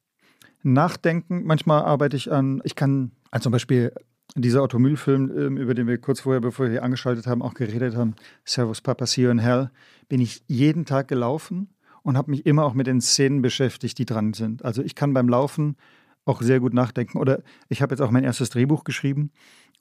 nachdenken. 0.64 1.44
Manchmal 1.46 1.84
arbeite 1.84 2.18
ich 2.18 2.32
an, 2.32 2.62
ich 2.64 2.76
kann, 2.76 3.12
also 3.32 3.44
zum 3.44 3.52
Beispiel 3.52 3.92
dieser 4.36 4.62
Automühlfilm, 4.62 5.32
ähm, 5.38 5.58
über 5.58 5.74
den 5.74 5.88
wir 5.88 5.98
kurz 6.00 6.20
vorher, 6.22 6.42
bevor 6.42 6.66
wir 6.66 6.72
hier 6.74 6.84
angeschaltet 6.84 7.28
haben, 7.28 7.42
auch 7.42 7.54
geredet 7.54 7.96
haben, 7.96 8.16
Servus 8.44 8.82
Papa, 8.82 9.06
See 9.06 9.24
You 9.24 9.30
in 9.30 9.40
Hell, 9.40 9.72
bin 10.10 10.20
ich 10.22 10.44
jeden 10.48 10.86
Tag 10.86 11.08
gelaufen 11.08 11.70
und 12.04 12.18
habe 12.18 12.32
mich 12.32 12.46
immer 12.46 12.66
auch 12.66 12.74
mit 12.74 12.88
den 12.88 13.02
Szenen 13.02 13.42
beschäftigt, 13.42 13.98
die 13.98 14.06
dran 14.06 14.34
sind. 14.34 14.64
Also 14.66 14.82
ich 14.84 14.96
kann 14.96 15.14
beim 15.14 15.30
Laufen 15.30 15.78
auch 16.26 16.42
sehr 16.42 16.60
gut 16.60 16.74
nachdenken. 16.74 17.18
Oder 17.18 17.42
ich 17.70 17.82
habe 17.82 17.94
jetzt 17.94 18.02
auch 18.02 18.12
mein 18.12 18.26
erstes 18.26 18.50
Drehbuch 18.50 18.84
geschrieben 18.84 19.32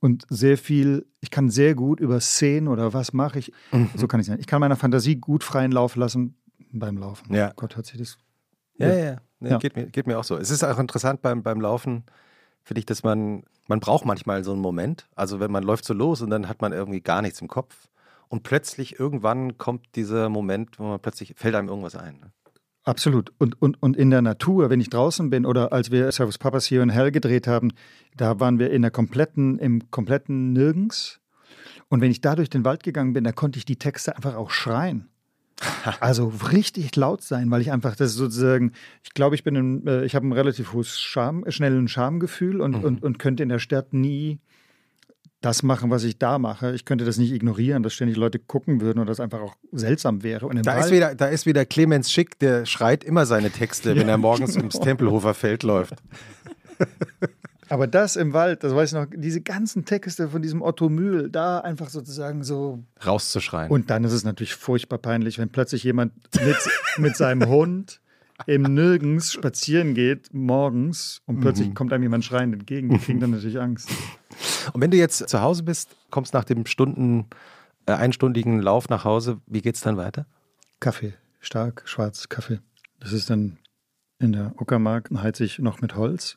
und 0.00 0.24
sehr 0.28 0.56
viel, 0.56 1.06
ich 1.20 1.30
kann 1.30 1.50
sehr 1.50 1.74
gut 1.74 1.98
über 1.98 2.20
Szenen 2.20 2.68
oder 2.68 2.92
was 2.94 3.12
mache 3.12 3.40
ich, 3.40 3.52
Mhm. 3.72 3.90
so 3.96 4.06
kann 4.06 4.20
ich 4.20 4.26
sagen. 4.26 4.40
Ich 4.40 4.46
kann 4.46 4.60
meiner 4.60 4.76
Fantasie 4.76 5.16
gut 5.16 5.42
freien 5.42 5.72
Lauf 5.72 5.96
lassen 5.96 6.36
beim 6.72 6.96
Laufen. 6.98 7.34
Ja. 7.34 7.52
Gott 7.56 7.76
hat 7.76 7.86
sich 7.86 7.98
das. 7.98 8.16
Ja, 8.78 8.88
Ja. 8.88 8.94
ja. 8.94 9.16
Nee, 9.38 9.50
Ja. 9.50 9.58
Geht, 9.58 9.76
mir, 9.76 9.86
geht 9.86 10.06
mir 10.06 10.18
auch 10.18 10.24
so. 10.24 10.36
Es 10.36 10.50
ist 10.50 10.64
auch 10.64 10.78
interessant 10.78 11.20
beim, 11.22 11.42
beim 11.42 11.60
Laufen, 11.60 12.04
finde 12.64 12.78
ich, 12.80 12.86
dass 12.86 13.02
man, 13.02 13.44
man 13.68 13.80
braucht 13.80 14.04
manchmal 14.06 14.42
so 14.44 14.52
einen 14.52 14.62
Moment. 14.62 15.06
Also 15.14 15.40
wenn 15.40 15.50
man 15.50 15.62
läuft 15.62 15.84
so 15.84 15.94
los 15.94 16.22
und 16.22 16.30
dann 16.30 16.48
hat 16.48 16.62
man 16.62 16.72
irgendwie 16.72 17.00
gar 17.00 17.22
nichts 17.22 17.40
im 17.40 17.48
Kopf. 17.48 17.88
Und 18.28 18.42
plötzlich 18.42 18.98
irgendwann 18.98 19.56
kommt 19.58 19.94
dieser 19.94 20.28
Moment, 20.28 20.78
wo 20.78 20.84
man 20.84 21.00
plötzlich 21.00 21.34
fällt 21.36 21.54
einem 21.54 21.68
irgendwas 21.68 21.94
ein. 21.94 22.18
ne? 22.18 22.32
Absolut. 22.82 23.32
Und, 23.38 23.60
und, 23.60 23.82
und 23.82 23.96
in 23.96 24.10
der 24.10 24.22
Natur, 24.22 24.70
wenn 24.70 24.80
ich 24.80 24.90
draußen 24.90 25.28
bin 25.28 25.44
oder 25.44 25.72
als 25.72 25.90
wir 25.90 26.10
Servus 26.12 26.38
Papas 26.38 26.66
hier 26.66 26.82
in 26.82 26.88
Hell 26.90 27.10
gedreht 27.10 27.46
haben, 27.48 27.72
da 28.16 28.38
waren 28.38 28.58
wir 28.58 28.70
in 28.70 28.82
der 28.82 28.92
kompletten, 28.92 29.58
im 29.58 29.90
kompletten 29.90 30.52
Nirgends. 30.52 31.20
Und 31.88 32.00
wenn 32.00 32.10
ich 32.10 32.20
da 32.20 32.36
durch 32.36 32.48
den 32.48 32.64
Wald 32.64 32.82
gegangen 32.84 33.12
bin, 33.12 33.24
da 33.24 33.32
konnte 33.32 33.58
ich 33.58 33.64
die 33.64 33.76
Texte 33.76 34.16
einfach 34.16 34.36
auch 34.36 34.50
schreien. 34.50 35.08
Also 36.00 36.32
richtig 36.52 36.94
laut 36.96 37.22
sein, 37.22 37.50
weil 37.50 37.60
ich 37.60 37.72
einfach 37.72 37.96
das 37.96 38.12
sozusagen, 38.14 38.72
ich 39.02 39.14
glaube, 39.14 39.34
ich 39.34 39.44
bin 39.44 39.56
ein, 39.56 39.86
äh, 39.86 40.04
ich 40.04 40.14
habe 40.14 40.26
ein 40.26 40.32
relativ 40.32 40.72
hohes 40.72 41.00
Scham, 41.00 41.44
schnellen 41.48 41.88
Schamgefühl 41.88 42.60
und, 42.60 42.78
Mhm. 42.78 42.84
und, 42.84 43.02
und 43.02 43.18
könnte 43.18 43.42
in 43.42 43.48
der 43.48 43.58
Stadt 43.58 43.92
nie 43.92 44.38
das 45.40 45.62
machen, 45.62 45.90
was 45.90 46.02
ich 46.04 46.18
da 46.18 46.38
mache. 46.38 46.74
Ich 46.74 46.84
könnte 46.84 47.04
das 47.04 47.18
nicht 47.18 47.32
ignorieren, 47.32 47.82
dass 47.82 47.94
ständig 47.94 48.16
Leute 48.16 48.38
gucken 48.38 48.80
würden 48.80 48.98
und 48.98 49.06
das 49.06 49.20
einfach 49.20 49.40
auch 49.40 49.54
seltsam 49.70 50.22
wäre. 50.22 50.48
Da 50.62 50.74
Wald, 50.74 50.86
ist, 50.86 50.90
wieder, 50.90 51.14
da 51.14 51.26
ist 51.26 51.46
wieder 51.46 51.64
Clemens 51.64 52.10
Schick, 52.10 52.38
der 52.38 52.66
schreit 52.66 53.04
immer 53.04 53.26
seine 53.26 53.50
Texte, 53.50 53.94
wenn 53.96 54.08
er 54.08 54.18
morgens 54.18 54.54
genau. 54.54 54.64
ins 54.64 54.80
Tempelhofer 54.80 55.34
Feld 55.34 55.62
läuft. 55.62 55.94
Aber 57.68 57.86
das 57.86 58.16
im 58.16 58.32
Wald, 58.32 58.62
das 58.62 58.74
weiß 58.74 58.90
ich 58.90 58.94
noch, 58.94 59.06
diese 59.12 59.40
ganzen 59.40 59.84
Texte 59.84 60.28
von 60.28 60.42
diesem 60.42 60.62
Otto 60.62 60.88
Mühl, 60.88 61.30
da 61.30 61.58
einfach 61.58 61.88
sozusagen 61.88 62.44
so. 62.44 62.84
Rauszuschreien. 63.04 63.70
Und 63.70 63.90
dann 63.90 64.04
ist 64.04 64.12
es 64.12 64.24
natürlich 64.24 64.54
furchtbar 64.54 64.98
peinlich, 64.98 65.38
wenn 65.38 65.48
plötzlich 65.48 65.82
jemand 65.82 66.12
mit, 66.44 66.56
mit 66.98 67.16
seinem 67.16 67.48
Hund 67.48 68.00
im 68.46 68.62
Nirgends 68.62 69.32
spazieren 69.32 69.94
geht, 69.94 70.32
morgens, 70.34 71.22
und 71.26 71.40
plötzlich 71.40 71.74
kommt 71.74 71.92
einem 71.92 72.02
jemand 72.02 72.24
schreiend 72.24 72.52
entgegen. 72.52 72.90
Die 72.90 72.98
kriegen 72.98 73.18
dann 73.18 73.30
natürlich 73.30 73.58
Angst. 73.58 73.88
Und 74.72 74.82
wenn 74.82 74.90
du 74.90 74.96
jetzt 74.96 75.28
zu 75.28 75.40
Hause 75.40 75.62
bist, 75.62 75.96
kommst 76.10 76.34
nach 76.34 76.44
dem 76.44 76.66
Stunden, 76.66 77.26
äh, 77.86 77.92
einstündigen 77.92 78.60
Lauf 78.60 78.88
nach 78.88 79.04
Hause, 79.04 79.40
wie 79.46 79.62
geht's 79.62 79.80
dann 79.80 79.96
weiter? 79.96 80.26
Kaffee, 80.80 81.14
stark, 81.40 81.82
schwarz, 81.86 82.28
Kaffee. 82.28 82.58
Das 83.00 83.12
ist 83.12 83.30
dann 83.30 83.58
in 84.18 84.32
der 84.32 84.52
Uckermark, 84.60 85.10
heiz 85.14 85.40
ich 85.40 85.58
noch 85.58 85.80
mit 85.80 85.96
Holz. 85.96 86.36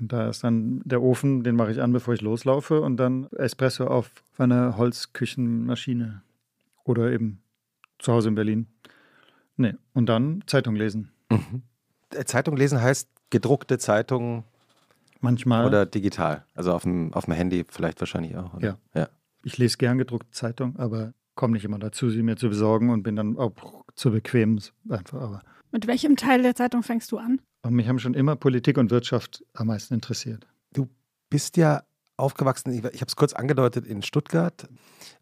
Und 0.00 0.12
da 0.12 0.28
ist 0.28 0.42
dann 0.42 0.80
der 0.84 1.02
Ofen, 1.02 1.42
den 1.42 1.56
mache 1.56 1.70
ich 1.70 1.80
an, 1.80 1.92
bevor 1.92 2.14
ich 2.14 2.22
loslaufe. 2.22 2.80
Und 2.80 2.96
dann 2.96 3.26
Espresso 3.32 3.86
auf 3.86 4.10
einer 4.38 4.76
Holzküchenmaschine. 4.76 6.22
Oder 6.84 7.12
eben 7.12 7.42
zu 7.98 8.12
Hause 8.12 8.30
in 8.30 8.34
Berlin. 8.34 8.66
Nee, 9.56 9.74
und 9.92 10.06
dann 10.06 10.42
Zeitung 10.46 10.74
lesen. 10.74 11.12
Äh, 12.12 12.24
Zeitung 12.24 12.56
lesen 12.56 12.80
heißt 12.80 13.08
gedruckte 13.30 13.78
Zeitung 13.78 14.44
Manchmal. 15.20 15.66
oder 15.66 15.86
digital. 15.86 16.44
Also 16.54 16.72
auf 16.72 16.82
dem, 16.82 17.12
auf 17.12 17.26
dem 17.26 17.34
Handy 17.34 17.64
vielleicht 17.68 18.00
wahrscheinlich 18.00 18.36
auch. 18.36 18.54
Oder? 18.54 18.66
Ja. 18.94 19.00
ja. 19.02 19.08
Ich 19.44 19.58
lese 19.58 19.76
gern 19.76 19.98
gedruckte 19.98 20.30
Zeitung, 20.32 20.76
aber 20.76 21.12
komme 21.34 21.52
nicht 21.52 21.64
immer 21.64 21.78
dazu, 21.78 22.10
sie 22.10 22.22
mir 22.22 22.36
zu 22.36 22.48
besorgen 22.48 22.90
und 22.90 23.02
bin 23.02 23.16
dann 23.16 23.38
auch 23.38 23.52
zu 23.94 24.10
bequem. 24.10 24.58
Einfach, 24.88 25.20
aber. 25.20 25.42
Mit 25.70 25.86
welchem 25.86 26.16
Teil 26.16 26.42
der 26.42 26.54
Zeitung 26.54 26.82
fängst 26.82 27.12
du 27.12 27.18
an? 27.18 27.40
Und 27.62 27.74
mich 27.74 27.88
haben 27.88 27.98
schon 27.98 28.14
immer 28.14 28.36
Politik 28.36 28.78
und 28.78 28.90
Wirtschaft 28.90 29.44
am 29.54 29.66
meisten 29.68 29.94
interessiert. 29.94 30.46
Du 30.72 30.88
bist 31.28 31.56
ja 31.56 31.82
aufgewachsen, 32.16 32.72
ich, 32.72 32.78
ich 32.84 33.00
habe 33.00 33.08
es 33.08 33.16
kurz 33.16 33.32
angedeutet, 33.32 33.86
in 33.86 34.02
Stuttgart. 34.02 34.68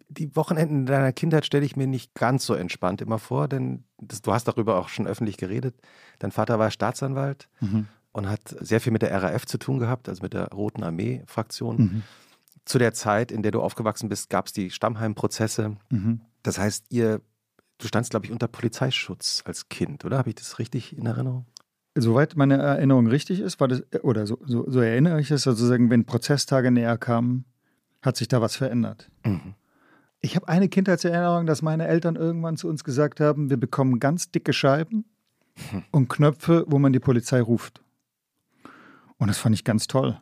Die 0.09 0.35
Wochenenden 0.37 0.87
deiner 0.87 1.13
Kindheit 1.13 1.45
stelle 1.45 1.65
ich 1.67 1.77
mir 1.77 1.87
nicht 1.87 2.15
ganz 2.15 2.47
so 2.47 2.55
entspannt 2.55 3.03
immer 3.03 3.19
vor, 3.19 3.47
denn 3.49 3.85
das, 3.99 4.23
du 4.23 4.33
hast 4.33 4.49
darüber 4.49 4.77
auch 4.79 4.89
schon 4.89 5.07
öffentlich 5.07 5.37
geredet. 5.37 5.75
Dein 6.19 6.33
Vater 6.33 6.59
war 6.59 6.71
Staatsanwalt 6.71 7.49
Mhm. 7.61 7.87
und 8.13 8.29
hat 8.29 8.41
sehr 8.61 8.81
viel 8.81 8.93
mit 8.93 9.03
der 9.03 9.23
RAF 9.23 9.45
zu 9.47 9.59
tun 9.59 9.79
gehabt, 9.79 10.09
also 10.09 10.23
mit 10.23 10.33
der 10.33 10.49
Roten 10.49 10.83
Armee-Fraktion. 10.83 11.77
Mhm. 11.77 12.03
Zu 12.65 12.79
der 12.79 12.95
Zeit, 12.95 13.31
in 13.33 13.43
der 13.43 13.53
du 13.53 13.61
aufgewachsen 13.61 14.09
bist, 14.09 14.31
gab 14.31 14.47
es 14.47 14.53
die 14.53 14.71
Stammheim-Prozesse. 14.71 15.77
Mhm. 15.91 16.21
Das 16.43 16.59
heißt, 16.59 16.87
ihr, 16.91 17.21
du 17.79 17.87
standst, 17.87 18.11
glaube 18.11 18.27
ich, 18.27 18.33
unter 18.33 18.49
Polizeischutz 18.49 19.43
als 19.45 19.69
Kind, 19.69 20.05
oder? 20.05 20.19
Habe 20.19 20.31
ich 20.31 20.37
das 20.37 20.59
richtig 20.59 20.97
in 20.97 21.07
Erinnerung? 21.07 21.47
Soweit 22.01 22.37
meine 22.37 22.59
Erinnerung 22.59 23.09
richtig 23.09 23.41
ist, 23.41 23.59
war 23.61 23.67
das, 23.67 23.83
oder 24.03 24.27
so, 24.27 24.39
so, 24.45 24.71
so 24.71 24.81
erinnere 24.81 25.21
ich 25.21 25.31
es 25.31 25.43
sozusagen, 25.43 25.91
wenn 25.91 26.05
Prozesstage 26.05 26.71
näher 26.71 26.97
kamen, 26.97 27.45
hat 28.03 28.17
sich 28.17 28.29
da 28.29 28.41
was 28.41 28.57
verändert. 28.57 29.11
Mhm. 29.25 29.55
Ich 30.21 30.37
habe 30.37 30.49
eine 30.49 30.69
Kindheitserinnerung, 30.69 31.47
dass 31.47 31.63
meine 31.63 31.87
Eltern 31.89 32.17
irgendwann 32.17 32.57
zu 32.57 32.69
uns 32.69 32.85
gesagt 32.85 33.21
haben, 33.21 33.51
wir 33.51 33.57
bekommen 33.57 33.99
ganz 33.99 34.31
dicke 34.31 34.53
Scheiben 34.53 35.05
und 35.91 36.09
Knöpfe, 36.09 36.65
wo 36.69 36.79
man 36.79 36.93
die 36.93 37.01
Polizei 37.01 37.41
ruft. 37.41 37.83
Und 39.17 39.29
das 39.29 39.39
fand 39.39 39.55
ich 39.55 39.65
ganz 39.65 39.87
toll. 39.89 40.19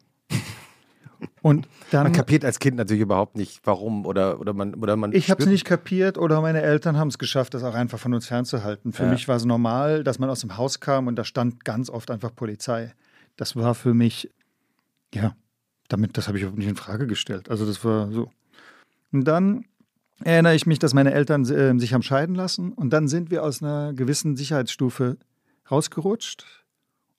Und 1.42 1.68
dann, 1.90 2.04
Man 2.04 2.12
kapiert 2.12 2.44
als 2.44 2.58
Kind 2.58 2.76
natürlich 2.76 3.02
überhaupt 3.02 3.36
nicht, 3.36 3.60
warum 3.64 4.04
oder, 4.06 4.40
oder 4.40 4.52
man. 4.52 4.74
Oder 4.74 4.96
man 4.96 5.12
ich 5.12 5.30
habe 5.30 5.42
es 5.42 5.48
nicht 5.48 5.64
kapiert 5.64 6.18
oder 6.18 6.40
meine 6.40 6.62
Eltern 6.62 6.96
haben 6.96 7.08
es 7.08 7.18
geschafft, 7.18 7.54
das 7.54 7.62
auch 7.62 7.74
einfach 7.74 7.98
von 7.98 8.12
uns 8.14 8.26
fernzuhalten. 8.26 8.92
Für 8.92 9.04
Ja. 9.04 9.10
mich 9.10 9.28
war 9.28 9.36
es 9.36 9.44
normal, 9.44 10.04
dass 10.04 10.18
man 10.18 10.28
aus 10.28 10.40
dem 10.40 10.56
Haus 10.56 10.80
kam 10.80 11.06
und 11.06 11.16
da 11.16 11.24
stand 11.24 11.64
ganz 11.64 11.88
oft 11.90 12.10
einfach 12.10 12.34
Polizei. 12.34 12.94
Das 13.36 13.56
war 13.56 13.74
für 13.74 13.94
mich, 13.94 14.30
ja, 15.14 15.36
damit, 15.88 16.16
das 16.18 16.26
habe 16.28 16.38
ich 16.38 16.42
überhaupt 16.42 16.58
nicht 16.58 16.68
in 16.68 16.76
Frage 16.76 17.06
gestellt. 17.06 17.50
Also 17.50 17.64
das 17.66 17.84
war 17.84 18.10
so. 18.10 18.30
Und 19.12 19.24
dann 19.24 19.64
erinnere 20.24 20.54
ich 20.54 20.66
mich, 20.66 20.78
dass 20.78 20.94
meine 20.94 21.12
Eltern 21.12 21.44
äh, 21.44 21.78
sich 21.78 21.94
haben 21.94 22.02
scheiden 22.02 22.34
lassen 22.34 22.72
und 22.72 22.90
dann 22.90 23.08
sind 23.08 23.30
wir 23.30 23.42
aus 23.44 23.62
einer 23.62 23.92
gewissen 23.92 24.36
Sicherheitsstufe 24.36 25.16
rausgerutscht 25.70 26.44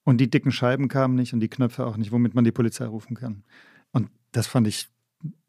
und 0.04 0.18
die 0.18 0.28
dicken 0.30 0.52
Scheiben 0.52 0.88
kamen 0.88 1.14
nicht 1.14 1.32
und 1.32 1.40
die 1.40 1.48
Knöpfe 1.48 1.86
auch 1.86 1.96
nicht, 1.96 2.12
womit 2.12 2.34
man 2.34 2.44
die 2.44 2.52
Polizei 2.52 2.86
rufen 2.86 3.16
kann. 3.16 3.44
Das 4.32 4.46
fand 4.46 4.66
ich 4.66 4.88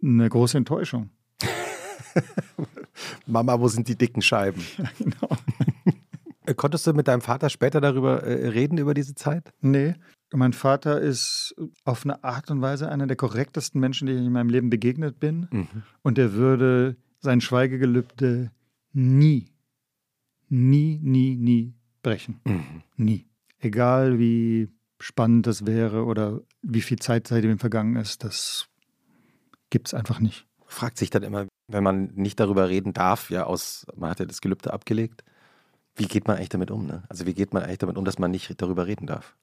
eine 0.02 0.30
große 0.30 0.58
Enttäuschung. 0.58 1.10
Mama, 3.26 3.60
wo 3.60 3.68
sind 3.68 3.88
die 3.88 3.96
dicken 3.96 4.22
Scheiben? 4.22 4.64
Ja, 4.78 4.90
genau. 4.98 5.38
Äh, 6.46 6.54
Konntest 6.56 6.88
du 6.88 6.94
mit 6.94 7.08
deinem 7.08 7.22
Vater 7.22 7.50
später 7.50 7.82
darüber 7.82 8.24
äh, 8.24 8.48
reden, 8.50 8.78
über 8.78 8.94
diese 8.94 9.16
Zeit? 9.16 9.52
Nee. 9.62 9.96
Mein 10.32 10.54
Vater 10.54 11.02
ist 11.02 11.56
auf 11.86 12.06
eine 12.06 12.24
Art 12.24 12.52
und 12.52 12.62
Weise 12.62 12.90
einer 12.90 13.08
der 13.08 13.16
korrektesten 13.16 13.80
Menschen, 13.82 14.08
die 14.08 14.14
ich 14.14 14.20
in 14.20 14.32
meinem 14.32 14.50
Leben 14.50 14.70
begegnet 14.70 15.20
bin. 15.20 15.48
Mhm. 15.52 15.68
Und 16.04 16.18
er 16.18 16.34
würde 16.34 16.98
sein 17.20 17.42
Schweigegelübde 17.42 18.52
nie, 18.94 19.52
nie, 20.50 21.00
nie, 21.02 21.36
nie 21.36 21.74
brechen. 22.04 22.40
Mhm. 22.46 22.84
Nie. 22.96 23.26
Egal 23.60 24.20
wie 24.20 24.70
spannend 25.00 25.48
das 25.48 25.66
wäre 25.66 26.06
oder 26.06 26.42
wie 26.62 26.82
viel 26.82 27.00
Zeit 27.00 27.28
seitdem 27.28 27.60
vergangen 27.60 27.96
ist, 27.96 28.24
das 28.24 28.69
gibt 29.70 29.88
es 29.88 29.94
einfach 29.94 30.20
nicht. 30.20 30.46
Fragt 30.66 30.98
sich 30.98 31.10
dann 31.10 31.24
immer, 31.24 31.48
wenn 31.68 31.84
man 31.84 32.12
nicht 32.16 32.40
darüber 32.40 32.70
reden 32.70 32.94
darf, 32.94 33.30
ja, 33.30 33.46
aus, 33.46 33.86
man 33.96 34.10
hat 34.10 34.20
ja 34.20 34.26
das 34.26 34.42
Gelübde 34.42 34.72
abgelegt, 34.74 35.24
wie 35.96 36.08
geht 36.08 36.28
man 36.28 36.38
eigentlich 36.38 36.50
damit 36.50 36.72
um? 36.72 36.86
Ne? 36.86 37.04
Also 37.10 37.26
wie 37.26 37.34
geht 37.34 37.54
man 37.54 37.64
eigentlich 37.64 37.80
damit 37.80 37.98
um, 37.98 38.06
dass 38.06 38.20
man 38.20 38.32
nicht 38.32 38.62
darüber 38.62 38.88
reden 38.88 39.08
darf? 39.08 39.36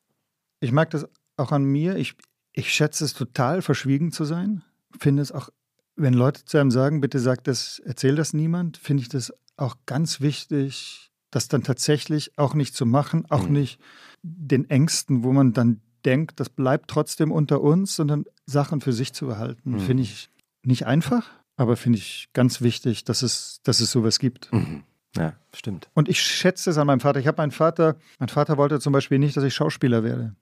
Ich 0.61 0.73
mag 0.73 0.91
das 0.91 1.07
auch 1.37 1.53
an 1.53 1.65
mir. 1.65 1.97
Ich, 1.97 2.15
ich 2.53 2.73
schätze 2.73 3.05
es 3.05 3.12
total, 3.12 3.61
verschwiegen 3.61 4.12
zu 4.12 4.25
sein. 4.25 4.62
Finde 4.99 5.23
es 5.23 5.33
auch, 5.33 5.51
wenn 5.97 6.15
Leute 6.15 6.45
zu 6.45 6.59
einem 6.59 6.71
sagen, 6.71 7.01
bitte 7.01 7.19
sag 7.19 7.45
das, 7.45 7.81
erzähl 7.85 8.15
das 8.15 8.33
niemand, 8.33 8.77
finde 8.79 9.03
ich 9.03 9.09
das 9.09 9.33
auch 9.57 9.77
ganz 9.87 10.21
wichtig, 10.21 11.11
das 11.31 11.49
dann 11.49 11.62
tatsächlich 11.62 12.39
auch 12.39 12.55
nicht 12.55 12.75
zu 12.75 12.87
machen, 12.87 13.27
auch 13.31 13.47
Mhm. 13.49 13.53
nicht 13.53 13.81
den 14.23 14.71
Ängsten, 14.71 15.25
wo 15.25 15.33
man 15.33 15.53
dann 15.53 15.81
denkt, 16.07 16.40
das 16.40 16.49
bleibt 16.49 16.88
trotzdem 16.88 17.33
unter 17.33 17.61
uns, 17.61 17.97
sondern 17.97 18.25
Sachen 18.47 18.81
für 18.81 18.92
sich 18.92 19.12
zu 19.12 19.27
behalten. 19.27 19.73
Mhm. 19.73 19.81
Finde 19.81 20.03
ich 20.05 20.31
nicht 20.62 20.87
einfach, 20.87 21.29
aber 21.57 21.77
finde 21.77 21.99
ich 21.99 22.29
ganz 22.33 22.61
wichtig, 22.61 23.05
dass 23.05 23.23
es, 23.23 23.61
dass 23.64 23.81
es 23.81 23.90
sowas 23.90 24.19
gibt. 24.19 24.53
Mhm. 24.53 24.85
Ja, 25.16 25.35
stimmt. 25.55 25.88
Und 25.95 26.09
ich 26.09 26.21
schätze 26.21 26.71
es 26.71 26.79
an 26.79 26.87
meinem 26.87 27.01
Vater. 27.01 27.21
Ich 27.21 27.27
habe 27.27 27.40
meinen 27.40 27.51
Vater, 27.51 27.97
mein 28.19 28.29
Vater 28.29 28.57
wollte 28.57 28.81
zum 28.81 28.92
Beispiel 28.92 29.19
nicht, 29.19 29.37
dass 29.37 29.45
ich 29.45 29.55
Schauspieler 29.55 30.05
werde. 30.05 30.35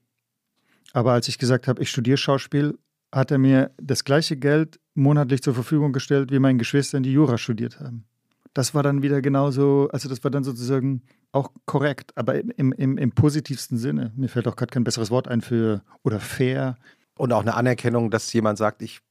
Aber 0.93 1.13
als 1.13 1.27
ich 1.27 1.37
gesagt 1.37 1.67
habe, 1.67 1.81
ich 1.81 1.89
studiere 1.89 2.17
Schauspiel, 2.17 2.77
hat 3.11 3.31
er 3.31 3.37
mir 3.37 3.71
das 3.77 4.03
gleiche 4.03 4.37
Geld 4.37 4.79
monatlich 4.93 5.41
zur 5.41 5.53
Verfügung 5.53 5.93
gestellt, 5.93 6.31
wie 6.31 6.39
meine 6.39 6.57
Geschwister, 6.57 6.99
die 6.99 7.11
Jura 7.11 7.37
studiert 7.37 7.79
haben. 7.79 8.05
Das 8.55 8.73
war 8.73 8.83
dann 8.83 9.03
wieder 9.03 9.21
genauso, 9.21 9.89
also 9.91 10.07
das 10.07 10.23
war 10.23 10.31
dann 10.31 10.45
sozusagen 10.45 11.01
auch 11.33 11.51
korrekt, 11.65 12.13
aber 12.15 12.35
im, 12.39 12.71
im, 12.71 12.97
im 12.97 13.11
positivsten 13.11 13.77
Sinne. 13.77 14.13
Mir 14.15 14.29
fällt 14.29 14.47
auch 14.47 14.55
gerade 14.55 14.71
kein 14.71 14.85
besseres 14.85 15.11
Wort 15.11 15.27
ein 15.27 15.41
für, 15.41 15.83
oder 16.03 16.21
fair. 16.21 16.77
Und 17.17 17.33
auch 17.33 17.41
eine 17.41 17.55
Anerkennung, 17.55 18.09
dass 18.11 18.31
jemand 18.31 18.57
sagt, 18.57 18.81
ich 18.81 19.01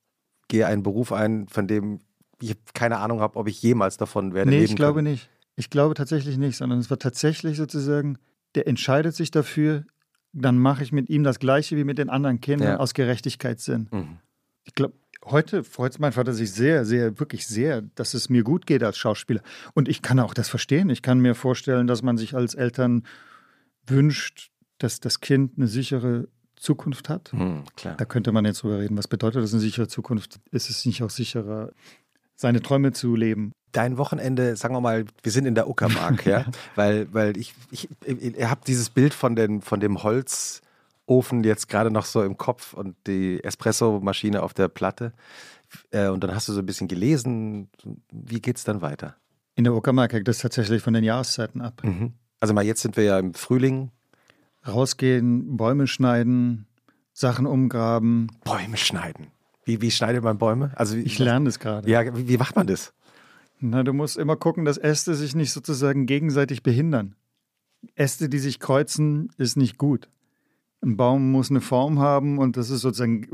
gehe 0.49 0.67
einen 0.67 0.83
Beruf 0.83 1.13
ein, 1.13 1.47
von 1.49 1.69
dem 1.69 2.01
ich 2.41 2.57
keine 2.73 2.99
Ahnung 2.99 3.21
habe, 3.21 3.39
ob 3.39 3.47
ich 3.47 3.61
jemals 3.63 3.99
davon 3.99 4.33
werde 4.33 4.49
nee, 4.51 4.61
leben 4.61 4.71
ich 4.71 4.77
glaube 4.77 5.01
können. 5.01 5.13
nicht. 5.13 5.29
Ich 5.57 5.69
glaube 5.69 5.93
tatsächlich 5.95 6.39
nicht, 6.39 6.57
sondern 6.57 6.79
es 6.79 6.89
war 6.89 6.99
tatsächlich 6.99 7.59
sozusagen, 7.59 8.17
der 8.55 8.67
entscheidet 8.67 9.15
sich 9.15 9.31
dafür, 9.31 9.85
dann 10.33 10.59
mache 10.59 10.83
ich 10.83 10.91
mit 10.91 11.11
ihm 11.11 11.23
das 11.23 11.39
Gleiche 11.39 11.77
wie 11.77 11.85
mit 11.85 11.99
den 11.99 12.09
anderen 12.09 12.41
Kindern 12.41 12.69
Ja. 12.69 12.77
aus 12.79 12.95
Gerechtigkeitssinn. 12.95 13.89
Mhm. 13.93 14.19
Ich 14.65 14.75
glaube, 14.75 14.95
heute 15.25 15.65
freut 15.65 15.99
mein 15.99 16.13
Vater 16.13 16.33
sich 16.33 16.53
sehr, 16.53 16.85
sehr, 16.85 17.19
wirklich 17.19 17.47
sehr, 17.47 17.83
dass 17.95 18.15
es 18.15 18.29
mir 18.29 18.43
gut 18.43 18.67
geht 18.67 18.83
als 18.83 18.99
Schauspieler. 18.99 19.41
Und 19.75 19.89
ich 19.89 20.03
kann 20.03 20.19
auch 20.21 20.35
das 20.35 20.49
verstehen. 20.49 20.91
Ich 20.91 21.03
kann 21.03 21.19
mir 21.21 21.35
vorstellen, 21.35 21.87
dass 21.87 22.03
man 22.03 22.17
sich 22.17 22.35
als 22.35 22.55
Eltern 22.55 23.05
wünscht, 23.87 24.51
dass 24.79 25.01
das 25.01 25.21
Kind 25.21 25.53
eine 25.57 25.69
sichere 25.69 26.29
Zukunft 26.57 27.09
hat. 27.09 27.33
Klar. 27.77 27.97
Da 27.97 28.05
könnte 28.05 28.33
man 28.33 28.45
jetzt 28.45 28.63
drüber 28.63 28.79
reden. 28.79 28.97
Was 28.97 29.09
bedeutet 29.09 29.43
das 29.43 29.53
eine 29.53 29.61
sichere 29.61 29.89
Zukunft? 29.89 30.41
Ist 30.51 30.71
es 30.71 30.85
nicht 30.87 31.03
auch 31.03 31.11
sicherer, 31.11 31.71
seine 32.37 32.63
Träume 32.63 32.93
zu 32.93 33.15
leben? 33.17 33.53
Dein 33.73 33.99
Wochenende, 33.99 34.57
sagen 34.57 34.75
wir 34.75 34.81
mal, 34.81 35.05
wir 35.23 35.33
sind 35.33 35.47
in 35.47 35.55
der 35.55 35.69
Uckermark, 35.69 36.27
ja, 36.27 36.47
weil, 36.75 37.13
weil 37.13 37.37
ich, 37.37 37.55
ich, 37.71 37.89
ihr 38.07 38.51
habt 38.51 38.69
dieses 38.69 38.89
Bild 38.89 39.13
von, 39.15 39.37
den, 39.37 39.61
von 39.61 39.81
dem 39.81 40.03
Holzofen 41.09 41.45
jetzt 41.45 41.69
gerade 41.69 41.91
noch 41.91 42.05
so 42.05 42.23
im 42.23 42.37
Kopf 42.37 42.73
und 42.75 42.97
die 43.07 43.43
Espresso-Maschine 43.43 44.43
auf 44.43 44.55
der 44.55 44.69
Platte. 44.69 45.13
Äh, 45.91 46.09
und 46.09 46.23
dann 46.25 46.35
hast 46.35 46.49
du 46.49 46.53
so 46.53 46.61
ein 46.61 46.67
bisschen 46.67 46.89
gelesen. 46.89 47.69
Wie 48.11 48.41
geht's 48.41 48.65
dann 48.65 48.81
weiter? 48.83 49.17
In 49.55 49.65
der 49.65 49.75
Uckermark 49.75 50.13
hängt 50.13 50.29
das 50.29 50.39
tatsächlich 50.39 50.83
von 50.83 50.95
den 50.95 51.05
Jahreszeiten 51.05 51.61
ab. 51.61 51.83
Mhm. 51.85 52.15
Also 52.41 52.55
mal 52.55 52.65
jetzt 52.65 52.83
sind 52.83 52.97
wir 52.97 53.05
ja 53.05 53.19
im 53.19 53.35
Frühling. 53.35 53.91
Rausgehen, 54.67 55.57
Bäume 55.57 55.87
schneiden, 55.87 56.67
Sachen 57.13 57.47
umgraben. 57.47 58.29
Bäume 58.45 58.77
schneiden. 58.77 59.27
Wie, 59.65 59.81
wie 59.83 59.91
schneidet 59.91 60.23
man 60.25 60.39
Bäume? 60.39 60.73
Also 60.77 60.97
wie- 60.97 61.03
Ich 61.03 61.19
lerne 61.19 61.47
das 61.47 61.59
gerade. 61.59 61.89
Ja, 61.91 62.17
wie, 62.17 62.29
wie 62.29 62.39
macht 62.39 62.57
man 62.57 62.67
das? 62.67 62.93
Na, 63.61 63.83
du 63.83 63.93
musst 63.93 64.17
immer 64.17 64.37
gucken, 64.37 64.65
dass 64.65 64.79
Äste 64.79 65.15
sich 65.15 65.35
nicht 65.35 65.53
sozusagen 65.53 66.07
gegenseitig 66.07 66.63
behindern. 66.63 67.15
Äste, 67.95 68.29
die 68.29 68.39
sich 68.39 68.59
kreuzen, 68.59 69.31
ist 69.37 69.57
nicht 69.57 69.79
gut. 69.79 70.09
Ein 70.85 70.97
Baum 70.97 71.33
muss 71.33 71.51
eine 71.51 71.61
Form 71.61 71.99
haben 71.99 72.39
und 72.39 72.57
das 72.57 72.71
ist 72.71 72.83
sozusagen, 72.83 73.27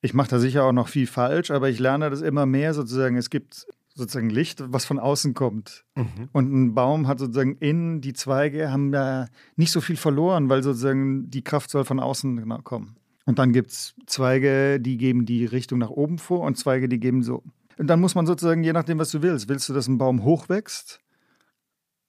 ich 0.00 0.14
mache 0.14 0.30
da 0.30 0.38
sicher 0.38 0.64
auch 0.64 0.72
noch 0.72 0.88
viel 0.88 1.06
falsch, 1.06 1.50
aber 1.50 1.68
ich 1.68 1.78
lerne 1.78 2.10
das 2.10 2.22
immer 2.22 2.46
mehr 2.46 2.74
sozusagen. 2.74 3.16
Es 3.16 3.30
gibt 3.30 3.66
sozusagen 3.94 4.30
Licht, 4.30 4.62
was 4.72 4.84
von 4.84 4.98
außen 4.98 5.34
kommt. 5.34 5.84
Und 6.32 6.52
ein 6.52 6.74
Baum 6.74 7.06
hat 7.06 7.18
sozusagen 7.18 7.56
innen, 7.56 8.00
die 8.00 8.14
Zweige 8.14 8.72
haben 8.72 8.92
da 8.92 9.26
nicht 9.56 9.72
so 9.72 9.80
viel 9.80 9.96
verloren, 9.96 10.48
weil 10.48 10.62
sozusagen 10.62 11.30
die 11.30 11.42
Kraft 11.42 11.70
soll 11.70 11.84
von 11.84 12.00
außen 12.00 12.48
kommen. 12.64 12.96
Und 13.26 13.38
dann 13.38 13.52
gibt 13.52 13.70
es 13.70 13.94
Zweige, 14.06 14.80
die 14.80 14.96
geben 14.96 15.26
die 15.26 15.44
Richtung 15.44 15.78
nach 15.78 15.90
oben 15.90 16.18
vor 16.18 16.40
und 16.40 16.56
Zweige, 16.56 16.88
die 16.88 16.98
geben 16.98 17.22
so. 17.22 17.42
Und 17.78 17.86
dann 17.86 18.00
muss 18.00 18.14
man 18.14 18.26
sozusagen, 18.26 18.64
je 18.64 18.72
nachdem, 18.72 18.98
was 18.98 19.10
du 19.10 19.22
willst, 19.22 19.48
willst 19.48 19.68
du, 19.68 19.72
dass 19.72 19.88
ein 19.88 19.98
Baum 19.98 20.24
hoch 20.24 20.48
wächst, 20.48 21.00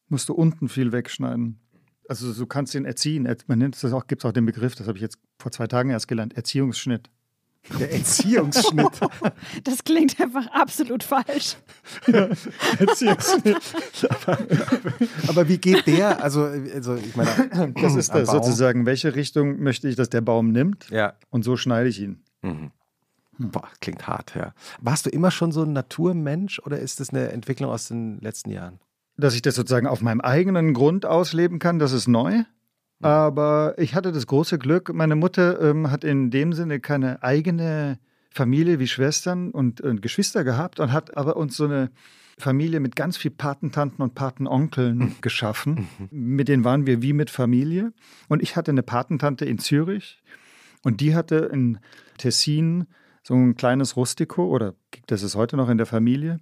musst 0.07 0.29
du 0.29 0.33
unten 0.33 0.67
viel 0.67 0.91
wegschneiden. 0.91 1.60
Also 2.11 2.33
du 2.33 2.45
kannst 2.45 2.75
ihn 2.75 2.83
erziehen. 2.83 3.25
Er- 3.25 3.37
Man 3.47 3.59
nennt 3.59 3.81
es 3.81 3.93
auch, 3.93 4.05
gibt 4.05 4.21
es 4.21 4.25
auch 4.29 4.33
den 4.33 4.45
Begriff, 4.45 4.75
das 4.75 4.85
habe 4.87 4.97
ich 4.97 5.01
jetzt 5.01 5.17
vor 5.39 5.49
zwei 5.51 5.67
Tagen 5.67 5.91
erst 5.91 6.09
gelernt, 6.09 6.35
Erziehungsschnitt. 6.35 7.09
Der 7.79 7.89
Erziehungsschnitt. 7.93 8.89
Das 9.63 9.83
klingt 9.85 10.19
einfach 10.19 10.45
absolut 10.47 11.03
falsch. 11.03 11.55
Erziehungsschnitt. 12.79 13.57
Aber 15.27 15.47
wie 15.47 15.57
geht 15.57 15.87
der? 15.87 16.21
Also, 16.23 16.43
also 16.43 16.95
ich 16.95 17.15
meine, 17.15 17.73
Das 17.81 17.95
ist 17.95 18.13
das 18.13 18.27
Baum. 18.29 18.43
sozusagen. 18.43 18.85
Welche 18.85 19.15
Richtung 19.15 19.61
möchte 19.61 19.87
ich, 19.87 19.95
dass 19.95 20.09
der 20.09 20.21
Baum 20.21 20.51
nimmt? 20.51 20.89
Ja. 20.89 21.13
Und 21.29 21.43
so 21.43 21.55
schneide 21.55 21.87
ich 21.89 22.01
ihn. 22.01 22.21
Mhm. 22.41 22.71
Boah, 23.37 23.69
klingt 23.79 24.05
hart, 24.07 24.35
ja. 24.35 24.53
Warst 24.81 25.05
du 25.05 25.09
immer 25.09 25.31
schon 25.31 25.51
so 25.51 25.63
ein 25.63 25.73
Naturmensch 25.73 26.59
oder 26.59 26.79
ist 26.79 26.99
das 26.99 27.11
eine 27.11 27.31
Entwicklung 27.31 27.71
aus 27.71 27.87
den 27.87 28.19
letzten 28.19 28.51
Jahren? 28.51 28.79
Dass 29.17 29.35
ich 29.35 29.41
das 29.41 29.55
sozusagen 29.55 29.87
auf 29.87 30.01
meinem 30.01 30.21
eigenen 30.21 30.73
Grund 30.73 31.05
ausleben 31.05 31.59
kann, 31.59 31.79
das 31.79 31.91
ist 31.91 32.07
neu. 32.07 32.43
Aber 33.01 33.73
ich 33.77 33.95
hatte 33.95 34.11
das 34.11 34.27
große 34.27 34.59
Glück, 34.59 34.93
meine 34.93 35.15
Mutter 35.15 35.59
ähm, 35.61 35.89
hat 35.89 36.03
in 36.03 36.29
dem 36.29 36.53
Sinne 36.53 36.79
keine 36.79 37.23
eigene 37.23 37.99
Familie 38.29 38.79
wie 38.79 38.87
Schwestern 38.87 39.51
und, 39.51 39.81
und 39.81 40.01
Geschwister 40.01 40.43
gehabt 40.43 40.79
und 40.79 40.91
hat 40.91 41.17
aber 41.17 41.35
uns 41.35 41.57
so 41.57 41.65
eine 41.65 41.91
Familie 42.37 42.79
mit 42.79 42.95
ganz 42.95 43.17
viel 43.17 43.31
Patentanten 43.31 44.01
und 44.01 44.15
Patenonkeln 44.15 45.15
geschaffen. 45.21 45.87
Mit 46.11 46.47
denen 46.47 46.63
waren 46.63 46.85
wir 46.85 47.01
wie 47.01 47.13
mit 47.13 47.29
Familie. 47.29 47.93
Und 48.29 48.41
ich 48.41 48.55
hatte 48.55 48.71
eine 48.71 48.83
Patentante 48.83 49.45
in 49.45 49.57
Zürich 49.57 50.21
und 50.83 51.01
die 51.01 51.15
hatte 51.15 51.49
in 51.51 51.79
Tessin 52.17 52.87
so 53.23 53.35
ein 53.35 53.55
kleines 53.55 53.95
Rustico 53.95 54.45
oder 54.45 54.73
das 55.07 55.23
ist 55.23 55.35
heute 55.35 55.57
noch 55.57 55.69
in 55.69 55.77
der 55.77 55.85
Familie. 55.85 56.39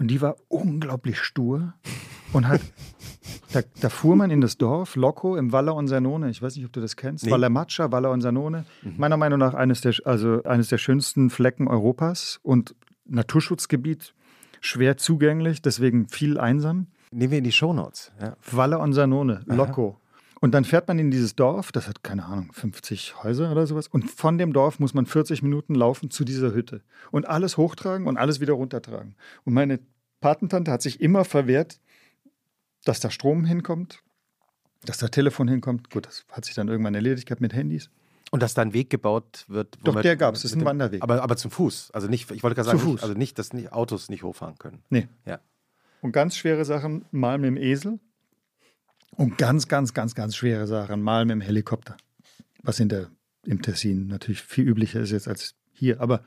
Und 0.00 0.08
die 0.08 0.22
war 0.22 0.36
unglaublich 0.48 1.18
stur 1.18 1.74
und 2.32 2.48
hat, 2.48 2.62
da, 3.52 3.60
da 3.82 3.90
fuhr 3.90 4.16
man 4.16 4.30
in 4.30 4.40
das 4.40 4.56
Dorf, 4.56 4.96
Loco 4.96 5.36
im 5.36 5.52
Valle 5.52 5.74
Onsanone. 5.74 6.30
Ich 6.30 6.40
weiß 6.40 6.56
nicht, 6.56 6.64
ob 6.64 6.72
du 6.72 6.80
das 6.80 6.96
kennst. 6.96 7.26
Nee. 7.26 7.30
Valle 7.30 7.50
Maccia, 7.50 7.92
Valle 7.92 8.08
Onsanone. 8.08 8.64
Meiner 8.96 9.18
Meinung 9.18 9.38
nach 9.38 9.52
eines 9.52 9.82
der, 9.82 9.94
also 10.06 10.42
eines 10.44 10.68
der 10.68 10.78
schönsten 10.78 11.28
Flecken 11.28 11.68
Europas 11.68 12.40
und 12.42 12.74
Naturschutzgebiet, 13.04 14.14
schwer 14.62 14.96
zugänglich, 14.96 15.60
deswegen 15.60 16.08
viel 16.08 16.38
einsam. 16.38 16.86
Nehmen 17.12 17.32
wir 17.32 17.38
in 17.38 17.44
die 17.44 17.52
Shownotes. 17.52 18.10
Ja. 18.22 18.36
Valle 18.50 18.78
Onsanone, 18.78 19.42
Loco. 19.44 20.00
Und 20.42 20.52
dann 20.52 20.64
fährt 20.64 20.88
man 20.88 20.98
in 20.98 21.10
dieses 21.10 21.36
Dorf, 21.36 21.70
das 21.70 21.86
hat 21.86 22.02
keine 22.02 22.24
Ahnung, 22.24 22.50
50 22.52 23.22
Häuser 23.22 23.52
oder 23.52 23.66
sowas. 23.66 23.88
Und 23.88 24.10
von 24.10 24.38
dem 24.38 24.52
Dorf 24.54 24.78
muss 24.80 24.94
man 24.94 25.04
40 25.04 25.42
Minuten 25.42 25.74
laufen 25.74 26.10
zu 26.10 26.24
dieser 26.24 26.54
Hütte. 26.54 26.80
Und 27.10 27.28
alles 27.28 27.58
hochtragen 27.58 28.06
und 28.06 28.16
alles 28.16 28.40
wieder 28.40 28.54
runtertragen. 28.54 29.16
Und 29.44 29.52
meine 29.52 29.80
Patentante 30.20 30.70
hat 30.72 30.80
sich 30.80 31.00
immer 31.02 31.24
verwehrt, 31.26 31.78
dass 32.84 33.00
da 33.00 33.10
Strom 33.10 33.44
hinkommt, 33.44 34.02
dass 34.86 34.96
da 34.96 35.08
Telefon 35.08 35.46
hinkommt. 35.46 35.90
Gut, 35.90 36.06
das 36.06 36.24
hat 36.30 36.46
sich 36.46 36.54
dann 36.54 36.68
irgendwann 36.68 36.94
erledigt 36.94 37.26
gehabt 37.26 37.42
mit 37.42 37.52
Handys. 37.52 37.90
Und 38.30 38.42
dass 38.42 38.54
da 38.54 38.62
ein 38.62 38.72
Weg 38.72 38.88
gebaut 38.90 39.44
wird. 39.48 39.76
Doch, 39.84 39.92
man- 39.92 40.02
der 40.02 40.16
gab's, 40.16 40.40
das 40.42 40.52
ist 40.52 40.56
ein 40.58 40.64
Wanderweg. 40.64 41.02
Aber, 41.02 41.22
aber 41.22 41.36
zum 41.36 41.50
Fuß. 41.50 41.90
Also 41.90 42.06
nicht, 42.08 42.30
ich 42.30 42.42
wollte 42.42 42.54
gerade 42.54 42.70
Zu 42.70 42.76
sagen, 42.76 42.80
Fuß. 42.88 42.92
Nicht, 42.92 43.02
also 43.02 43.14
nicht, 43.14 43.38
dass 43.38 43.52
nicht 43.52 43.72
Autos 43.72 44.08
nicht 44.08 44.22
hochfahren 44.22 44.56
können. 44.56 44.82
Nee. 44.88 45.08
Ja. 45.26 45.40
Und 46.00 46.12
ganz 46.12 46.36
schwere 46.36 46.64
Sachen 46.64 47.04
mal 47.10 47.36
mit 47.36 47.48
dem 47.48 47.56
Esel. 47.58 47.98
Und 49.20 49.36
ganz, 49.36 49.68
ganz, 49.68 49.92
ganz, 49.92 50.14
ganz 50.14 50.34
schwere 50.34 50.66
Sachen 50.66 51.02
mal 51.02 51.26
mit 51.26 51.34
dem 51.34 51.40
Helikopter. 51.42 51.94
Was 52.62 52.80
in 52.80 52.88
der, 52.88 53.10
im 53.44 53.60
Tessin 53.60 54.06
natürlich 54.06 54.40
viel 54.40 54.66
üblicher 54.66 54.98
ist 54.98 55.10
jetzt 55.10 55.28
als 55.28 55.54
hier. 55.74 56.00
Aber 56.00 56.24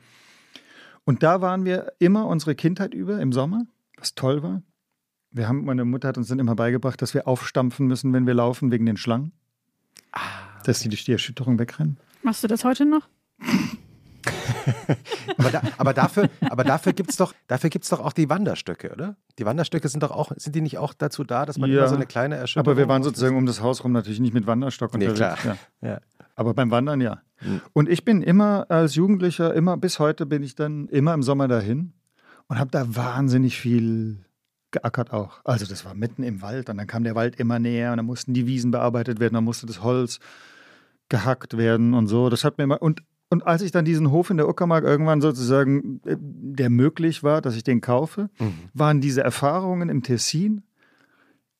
Und 1.04 1.24
da 1.24 1.40
waren 1.40 1.64
wir 1.64 1.92
immer 1.98 2.28
unsere 2.28 2.54
Kindheit 2.54 2.94
über 2.94 3.20
im 3.20 3.32
Sommer, 3.32 3.66
was 3.96 4.14
toll 4.14 4.44
war. 4.44 4.62
Wir 5.32 5.48
haben, 5.48 5.64
meine 5.64 5.84
Mutter 5.84 6.06
hat 6.06 6.18
uns 6.18 6.28
dann 6.28 6.38
immer 6.38 6.54
beigebracht, 6.54 7.02
dass 7.02 7.14
wir 7.14 7.26
aufstampfen 7.26 7.88
müssen, 7.88 8.12
wenn 8.12 8.28
wir 8.28 8.34
laufen, 8.34 8.70
wegen 8.70 8.86
den 8.86 8.96
Schlangen. 8.96 9.32
Ah. 10.12 10.62
Dass 10.64 10.78
sie 10.78 10.88
durch 10.88 11.04
die 11.04 11.10
Erschütterung 11.10 11.58
wegrennen. 11.58 11.98
Machst 12.22 12.44
du 12.44 12.46
das 12.46 12.62
heute 12.62 12.86
noch? 12.86 13.08
aber, 15.38 15.50
da, 15.50 15.62
aber, 15.78 15.94
dafür, 15.94 16.30
aber 16.40 16.64
dafür 16.64 16.92
gibt 16.92 17.10
es 17.10 17.16
doch, 17.16 17.34
doch 17.48 18.00
auch 18.00 18.12
die 18.12 18.28
Wanderstöcke, 18.28 18.92
oder? 18.92 19.16
Die 19.38 19.44
Wanderstöcke 19.44 19.88
sind 19.88 20.02
doch 20.02 20.10
auch, 20.10 20.32
sind 20.36 20.54
die 20.54 20.60
nicht 20.60 20.78
auch 20.78 20.94
dazu 20.94 21.24
da, 21.24 21.46
dass 21.46 21.58
man 21.58 21.70
ja, 21.70 21.78
immer 21.78 21.88
so 21.88 21.94
eine 21.94 22.06
kleine 22.06 22.36
Erschütterung 22.36 22.72
Aber 22.72 22.78
wir 22.78 22.88
waren 22.88 23.02
sozusagen 23.02 23.36
um 23.36 23.46
das 23.46 23.60
Haus 23.60 23.84
rum 23.84 23.92
natürlich 23.92 24.20
nicht 24.20 24.34
mit 24.34 24.46
Wanderstock 24.46 24.96
nee, 24.96 25.06
unterwegs. 25.06 25.40
Klar. 25.40 25.56
Ja. 25.80 25.88
ja. 25.88 26.00
Aber 26.36 26.54
beim 26.54 26.70
Wandern 26.70 27.00
ja. 27.00 27.22
Mhm. 27.40 27.60
Und 27.72 27.88
ich 27.88 28.04
bin 28.04 28.22
immer 28.22 28.66
als 28.68 28.94
Jugendlicher, 28.94 29.54
immer 29.54 29.76
bis 29.76 29.98
heute 29.98 30.26
bin 30.26 30.42
ich 30.42 30.54
dann 30.54 30.88
immer 30.88 31.14
im 31.14 31.22
Sommer 31.22 31.48
dahin 31.48 31.92
und 32.48 32.58
habe 32.58 32.70
da 32.70 32.94
wahnsinnig 32.94 33.56
viel 33.56 34.24
geackert 34.70 35.12
auch. 35.12 35.40
Also 35.44 35.66
das 35.66 35.84
war 35.84 35.94
mitten 35.94 36.22
im 36.22 36.42
Wald 36.42 36.68
und 36.68 36.76
dann 36.76 36.86
kam 36.86 37.04
der 37.04 37.14
Wald 37.14 37.36
immer 37.36 37.58
näher 37.58 37.92
und 37.92 37.98
dann 37.98 38.06
mussten 38.06 38.34
die 38.34 38.46
Wiesen 38.46 38.70
bearbeitet 38.70 39.20
werden, 39.20 39.34
dann 39.34 39.44
musste 39.44 39.66
das 39.66 39.82
Holz 39.82 40.18
gehackt 41.08 41.56
werden 41.56 41.94
und 41.94 42.08
so. 42.08 42.28
Das 42.28 42.44
hat 42.44 42.58
mir 42.58 42.64
immer 42.64 42.82
und 42.82 43.02
und 43.34 43.44
als 43.48 43.62
ich 43.62 43.72
dann 43.72 43.84
diesen 43.84 44.12
Hof 44.12 44.30
in 44.30 44.36
der 44.36 44.48
Uckermark 44.48 44.84
irgendwann 44.84 45.20
sozusagen, 45.20 46.00
äh, 46.04 46.16
der 46.20 46.70
möglich 46.70 47.24
war, 47.24 47.42
dass 47.42 47.56
ich 47.56 47.64
den 47.64 47.80
kaufe, 47.80 48.30
mhm. 48.38 48.70
waren 48.74 49.00
diese 49.00 49.22
Erfahrungen 49.22 49.88
im 49.88 50.04
Tessin, 50.04 50.62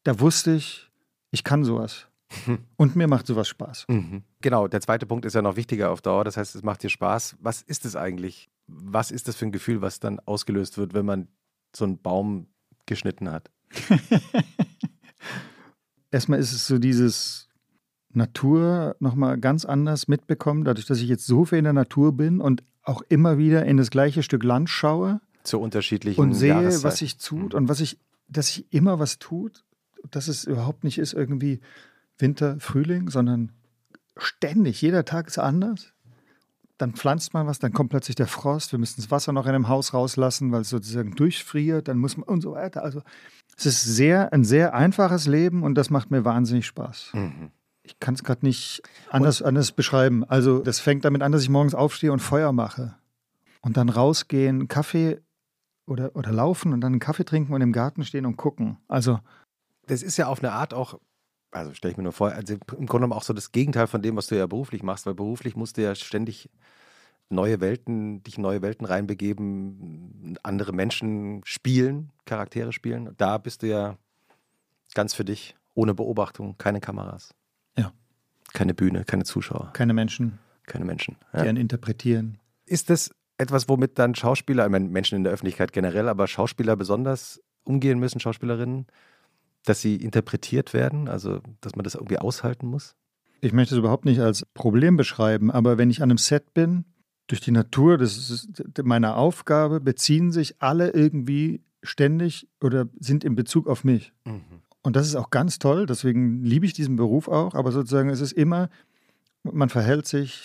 da 0.05 0.21
wusste 0.21 0.55
ich, 0.55 0.89
ich 1.33 1.43
kann 1.43 1.65
sowas. 1.65 2.07
Und 2.77 2.95
mir 2.95 3.09
macht 3.09 3.27
sowas 3.27 3.49
Spaß. 3.49 3.87
Mhm. 3.89 4.23
Genau, 4.41 4.69
der 4.69 4.83
zweite 4.83 5.05
Punkt 5.05 5.25
ist 5.25 5.35
ja 5.35 5.43
noch 5.43 5.57
wichtiger 5.57 5.91
auf 5.91 6.01
Dauer. 6.01 6.23
Das 6.23 6.37
heißt, 6.37 6.55
es 6.55 6.63
macht 6.63 6.85
dir 6.85 6.91
Spaß. 6.91 7.39
Was 7.41 7.61
ist 7.63 7.85
es 7.85 7.97
eigentlich? 7.97 8.49
Was 8.69 9.11
ist 9.11 9.27
das 9.27 9.35
für 9.35 9.47
ein 9.47 9.53
Gefühl, 9.53 9.83
was 9.83 9.99
dann 9.99 10.21
ausgelöst 10.21 10.79
wird, 10.79 10.95
wenn 10.95 11.05
man 11.05 11.27
so 11.75 11.85
einen 11.85 12.01
Baum 12.01 12.47
geschnitten 12.87 13.29
hat? 13.29 13.51
Erstmal 16.13 16.39
ist 16.39 16.53
es 16.53 16.69
so 16.69 16.79
dieses 16.79 17.44
Natur 18.17 18.97
nochmal 19.01 19.39
ganz 19.39 19.65
anders 19.65 20.09
mitbekommen, 20.09 20.65
dadurch, 20.65 20.87
dass 20.87 21.01
ich 21.01 21.09
jetzt 21.09 21.27
so 21.27 21.45
viel 21.45 21.59
in 21.59 21.65
der 21.65 21.73
Natur 21.73 22.17
bin 22.17 22.41
und 22.41 22.63
auch 22.83 23.03
immer 23.09 23.39
wieder 23.39 23.65
in 23.65 23.77
das 23.77 23.91
gleiche 23.91 24.23
Stück 24.23 24.45
Land 24.45 24.69
schaue. 24.71 25.21
Zu 25.43 25.61
unterschiedlichen 25.61 26.21
Und 26.21 26.35
sehe, 26.35 26.83
was 26.83 26.99
sich 26.99 27.19
tut 27.19 27.53
mhm. 27.53 27.59
und 27.59 27.69
was 27.69 27.81
ich, 27.81 27.99
dass 28.29 28.49
sich 28.49 28.73
immer 28.73 28.99
was 28.99 29.19
tut, 29.19 29.65
dass 30.11 30.29
es 30.29 30.45
überhaupt 30.45 30.85
nicht 30.85 30.99
ist 30.99 31.13
irgendwie 31.13 31.61
Winter, 32.19 32.57
Frühling, 32.61 33.11
sondern 33.11 33.53
ständig, 34.17 34.81
jeder 34.81 35.05
Tag 35.05 35.27
ist 35.27 35.39
anders. 35.39 35.93
Dann 36.77 36.93
pflanzt 36.95 37.35
man 37.35 37.47
was, 37.47 37.59
dann 37.59 37.73
kommt 37.73 37.91
plötzlich 37.91 38.17
der 38.17 38.27
Frost, 38.27 38.73
wir 38.73 38.79
müssen 38.79 39.01
das 39.01 39.11
Wasser 39.11 39.33
noch 39.33 39.47
in 39.47 39.55
einem 39.55 39.69
Haus 39.69 39.95
rauslassen, 39.95 40.51
weil 40.51 40.63
es 40.63 40.71
sozusagen 40.71 41.15
durchfriert, 41.15 41.89
dann 41.89 41.99
muss 41.99 42.17
man 42.17 42.29
und 42.29 42.41
so 42.41 42.53
weiter. 42.53 42.83
Also 42.83 43.03
es 43.57 43.67
ist 43.67 43.85
sehr, 43.85 44.33
ein 44.33 44.45
sehr 44.45 44.75
einfaches 44.75 45.27
Leben 45.27 45.63
und 45.63 45.77
das 45.77 45.91
macht 45.91 46.11
mir 46.11 46.25
wahnsinnig 46.25 46.67
Spaß. 46.67 47.11
Mhm. 47.15 47.51
Ich 47.85 48.01
kann 48.01 48.15
es 48.15 48.25
gerade 48.25 48.45
nicht 48.45 48.83
anders, 49.11 49.43
anders 49.43 49.73
beschreiben. 49.73 50.25
Also 50.25 50.61
das 50.61 50.81
fängt 50.81 51.05
damit 51.05 51.23
an, 51.23 51.33
dass 51.33 51.43
ich 51.43 51.51
morgens 51.51 51.75
aufstehe 51.75 52.13
und 52.13 52.21
Feuer 52.21 52.53
mache. 52.53 52.97
Und 53.61 53.77
dann 53.77 53.91
rausgehen, 53.91 54.69
Kaffee 54.69 55.21
oder, 55.87 56.17
oder 56.17 56.33
laufen 56.33 56.73
und 56.73 56.81
dann 56.81 56.95
einen 56.95 57.01
Kaffee 57.01 57.25
trinken 57.25 57.53
und 57.53 57.61
im 57.61 57.73
Garten 57.73 58.05
stehen 58.05 58.27
und 58.27 58.37
gucken. 58.37 58.79
Also. 58.89 59.21
Das 59.87 60.03
ist 60.03 60.17
ja 60.17 60.29
auf 60.29 60.43
eine 60.43 60.53
Art 60.53 60.73
auch, 60.73 60.99
also 61.51 61.75
stelle 61.75 61.93
ich 61.93 61.99
mir 61.99 62.05
nur 62.05 62.13
vor, 62.13 62.33
also 62.33 62.55
im 62.55 62.61
Grunde 62.67 62.87
genommen 62.87 63.13
auch 63.13 63.23
so 63.23 63.35
das 63.35 63.53
Gegenteil 63.53 63.87
von 63.87 64.01
dem, 64.01 64.17
was 64.17 64.29
du 64.29 64.37
ja 64.37 64.47
beruflich 64.47 64.83
machst, 64.83 65.05
weil 65.05 65.15
beruflich 65.15 65.57
musst 65.57 65.77
du 65.77 65.83
ja 65.83 65.95
ständig 65.95 66.49
neue 67.29 67.61
Welten, 67.61 68.23
dich 68.23 68.39
in 68.39 68.43
neue 68.43 68.63
Welten 68.63 68.87
reinbegeben, 68.87 70.39
andere 70.43 70.73
Menschen 70.73 71.43
spielen, 71.45 72.13
Charaktere 72.25 72.73
spielen. 72.73 73.15
Da 73.19 73.37
bist 73.37 73.63
du 73.63 73.69
ja 73.69 73.99
ganz 74.95 75.13
für 75.13 75.25
dich, 75.25 75.55
ohne 75.75 75.95
Beobachtung, 75.95 76.57
keine 76.57 76.81
Kameras. 76.81 77.35
Keine 78.55 78.73
Bühne, 78.73 79.05
keine 79.05 79.25
Zuschauer. 79.25 79.71
Keine 79.75 79.93
Menschen. 79.93 80.39
Keine 80.65 80.87
Menschen. 80.87 81.17
Ja. 81.35 81.43
Die 81.43 81.49
einen 81.49 81.59
interpretieren. 81.59 82.39
Ist 82.65 82.89
das 82.89 83.11
etwas, 83.37 83.69
womit 83.69 83.99
dann 83.99 84.15
Schauspieler, 84.15 84.65
ich 84.65 84.71
meine 84.71 84.89
Menschen 84.89 85.17
in 85.17 85.25
der 85.25 85.33
Öffentlichkeit 85.33 85.73
generell, 85.73 86.09
aber 86.09 86.27
Schauspieler 86.27 86.77
besonders 86.77 87.43
umgehen 87.65 87.99
müssen, 87.99 88.21
Schauspielerinnen, 88.21 88.87
dass 89.65 89.83
sie 89.83 89.97
interpretiert 89.97 90.73
werden, 90.73 91.09
also 91.09 91.41
dass 91.61 91.75
man 91.75 91.85
das 91.85 91.95
irgendwie 91.95 92.19
aushalten 92.19 92.67
muss? 92.69 92.95
Ich 93.41 93.53
möchte 93.53 93.75
es 93.75 93.79
überhaupt 93.79 94.05
nicht 94.05 94.21
als 94.21 94.47
Problem 94.55 94.97
beschreiben, 94.97 95.51
aber 95.51 95.77
wenn 95.77 95.91
ich 95.91 96.01
an 96.01 96.11
einem 96.11 96.19
Set 96.19 96.55
bin, 96.55 96.85
durch 97.27 97.41
die 97.41 97.51
Natur, 97.51 97.99
das 97.99 98.31
ist 98.31 98.63
meine 98.83 99.17
Aufgabe, 99.17 99.81
beziehen 99.81 100.31
sich 100.31 100.63
alle 100.63 100.91
irgendwie 100.91 101.63
ständig 101.83 102.49
oder 102.63 102.89
sind 102.99 103.25
in 103.25 103.35
Bezug 103.35 103.67
auf 103.67 103.85
mich. 103.85 104.13
Mhm. 104.25 104.43
Und 104.85 104.97
das 104.97 105.07
ist 105.07 105.17
auch 105.17 105.31
ganz 105.31 105.59
toll, 105.59 105.87
deswegen 105.87 106.45
liebe 106.45 106.67
ich 106.67 106.75
diesen 106.75 106.97
Beruf 106.97 107.27
auch, 107.27 107.55
aber 107.55 107.73
sozusagen 107.73 108.11
es 108.11 108.21
ist 108.21 108.33
immer, 108.33 108.69
man 109.43 109.71
verhält 109.71 110.07
sich 110.07 110.45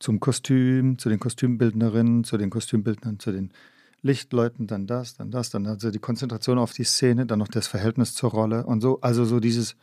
zum 0.00 0.18
Kostüm, 0.18 0.98
zu 0.98 1.08
den 1.08 1.20
Kostümbildnerinnen, 1.20 2.24
zu 2.24 2.36
den 2.38 2.50
Kostümbildnern, 2.50 3.20
zu 3.20 3.30
den 3.30 3.52
Lichtleuten, 4.02 4.66
dann 4.66 4.88
das, 4.88 5.14
dann 5.14 5.30
das, 5.30 5.50
dann 5.50 5.66
also 5.66 5.92
die 5.92 6.00
Konzentration 6.00 6.58
auf 6.58 6.72
die 6.72 6.82
Szene, 6.82 7.24
dann 7.24 7.38
noch 7.38 7.46
das 7.46 7.68
Verhältnis 7.68 8.14
zur 8.14 8.30
Rolle 8.30 8.66
und 8.66 8.80
so. 8.80 9.00
Also 9.00 9.24
so 9.24 9.38
dieses, 9.38 9.76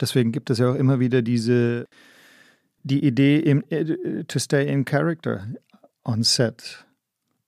deswegen 0.00 0.32
gibt 0.32 0.50
es 0.50 0.58
ja 0.58 0.72
auch 0.72 0.76
immer 0.76 0.98
wieder 0.98 1.22
diese, 1.22 1.86
die 2.82 3.04
Idee, 3.04 3.38
im, 3.38 3.62
äh, 3.70 4.24
to 4.24 4.40
stay 4.40 4.66
in 4.66 4.84
character 4.84 5.46
on 6.04 6.24
set 6.24 6.85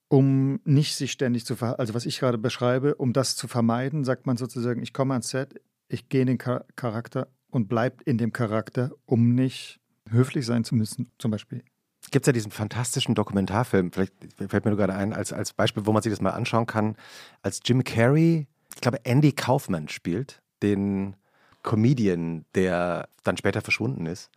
um 0.09 0.59
nicht 0.65 0.95
sich 0.95 1.11
ständig 1.11 1.45
zu 1.45 1.55
ver 1.55 1.79
also 1.79 1.93
was 1.93 2.05
ich 2.05 2.19
gerade 2.19 2.37
beschreibe, 2.37 2.95
um 2.95 3.13
das 3.13 3.35
zu 3.35 3.47
vermeiden, 3.47 4.03
sagt 4.03 4.25
man 4.25 4.35
sozusagen, 4.35 4.81
ich 4.81 4.91
komme 4.91 5.13
ans 5.13 5.29
Set, 5.29 5.61
ich 5.87 6.09
gehe 6.09 6.21
in 6.21 6.27
den 6.27 6.39
Char 6.41 6.65
Charakter 6.75 7.27
und 7.49 7.69
bleibe 7.69 8.03
in 8.03 8.17
dem 8.17 8.33
Charakter, 8.33 8.91
um 9.05 9.33
nicht 9.35 9.79
höflich 10.09 10.45
sein 10.45 10.63
zu 10.63 10.75
müssen, 10.75 11.11
zum 11.19 11.31
Beispiel. 11.31 11.63
Gibt 12.11 12.25
es 12.25 12.27
ja 12.27 12.33
diesen 12.33 12.51
fantastischen 12.51 13.13
Dokumentarfilm, 13.13 13.91
vielleicht 13.91 14.13
fällt 14.35 14.65
mir 14.65 14.71
nur 14.71 14.77
gerade 14.77 14.95
ein, 14.95 15.13
als, 15.13 15.31
als 15.31 15.53
Beispiel, 15.53 15.85
wo 15.85 15.93
man 15.93 16.01
sich 16.01 16.11
das 16.11 16.21
mal 16.21 16.31
anschauen 16.31 16.65
kann, 16.65 16.95
als 17.43 17.61
Jim 17.63 17.83
Carrey, 17.83 18.47
ich 18.73 18.81
glaube, 18.81 19.05
Andy 19.05 19.31
Kaufman 19.31 19.89
spielt, 19.89 20.41
den 20.63 21.15
Comedian, 21.61 22.45
der 22.55 23.09
dann 23.23 23.37
später 23.37 23.61
verschwunden 23.61 24.07
ist. 24.07 24.31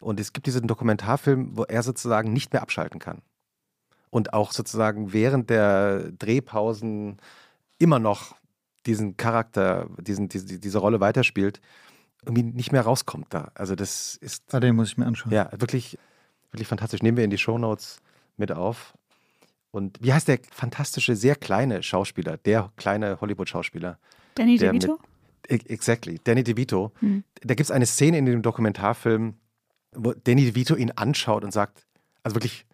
Und 0.00 0.18
es 0.18 0.32
gibt 0.32 0.46
diesen 0.46 0.66
Dokumentarfilm, 0.66 1.56
wo 1.56 1.64
er 1.64 1.82
sozusagen 1.82 2.32
nicht 2.32 2.52
mehr 2.52 2.62
abschalten 2.62 3.00
kann 3.00 3.20
und 4.14 4.32
auch 4.32 4.52
sozusagen 4.52 5.12
während 5.12 5.50
der 5.50 6.12
Drehpausen 6.12 7.16
immer 7.80 7.98
noch 7.98 8.36
diesen 8.86 9.16
Charakter, 9.16 9.88
diesen, 9.98 10.28
diese, 10.28 10.60
diese 10.60 10.78
Rolle 10.78 11.00
weiterspielt, 11.00 11.60
irgendwie 12.24 12.44
nicht 12.44 12.70
mehr 12.70 12.82
rauskommt 12.82 13.26
da. 13.30 13.50
Also 13.54 13.74
das 13.74 14.14
ist. 14.14 14.54
Ah, 14.54 14.60
den 14.60 14.76
muss 14.76 14.90
ich 14.90 14.98
mir 14.98 15.06
anschauen. 15.06 15.32
Ja, 15.32 15.50
wirklich, 15.56 15.98
wirklich 16.52 16.68
fantastisch. 16.68 17.02
Nehmen 17.02 17.16
wir 17.16 17.24
in 17.24 17.30
die 17.30 17.38
Shownotes 17.38 17.98
mit 18.36 18.52
auf. 18.52 18.94
Und 19.72 19.98
wie 20.00 20.12
heißt 20.12 20.28
der 20.28 20.38
fantastische, 20.52 21.16
sehr 21.16 21.34
kleine 21.34 21.82
Schauspieler, 21.82 22.36
der 22.36 22.70
kleine 22.76 23.20
Hollywood-Schauspieler? 23.20 23.98
Danny 24.36 24.58
DeVito? 24.58 25.00
Exactly, 25.48 26.20
Danny 26.22 26.44
DeVito. 26.44 26.92
Hm. 27.00 27.24
Da 27.42 27.54
gibt 27.54 27.64
es 27.64 27.72
eine 27.72 27.86
Szene 27.86 28.18
in 28.18 28.26
dem 28.26 28.42
Dokumentarfilm, 28.42 29.34
wo 29.92 30.12
Danny 30.12 30.44
DeVito 30.44 30.76
ihn 30.76 30.92
anschaut 30.92 31.42
und 31.42 31.50
sagt, 31.50 31.84
also 32.22 32.36
wirklich 32.36 32.64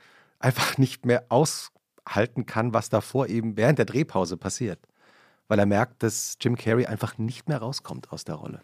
einfach 0.40 0.78
nicht 0.78 1.06
mehr 1.06 1.26
aushalten 1.28 2.46
kann, 2.46 2.74
was 2.74 2.88
davor 2.88 3.28
eben 3.28 3.56
während 3.56 3.78
der 3.78 3.86
Drehpause 3.86 4.36
passiert. 4.36 4.80
Weil 5.46 5.58
er 5.58 5.66
merkt, 5.66 6.02
dass 6.02 6.36
Jim 6.40 6.56
Carrey 6.56 6.86
einfach 6.86 7.18
nicht 7.18 7.48
mehr 7.48 7.58
rauskommt 7.58 8.12
aus 8.12 8.24
der 8.24 8.36
Rolle. 8.36 8.60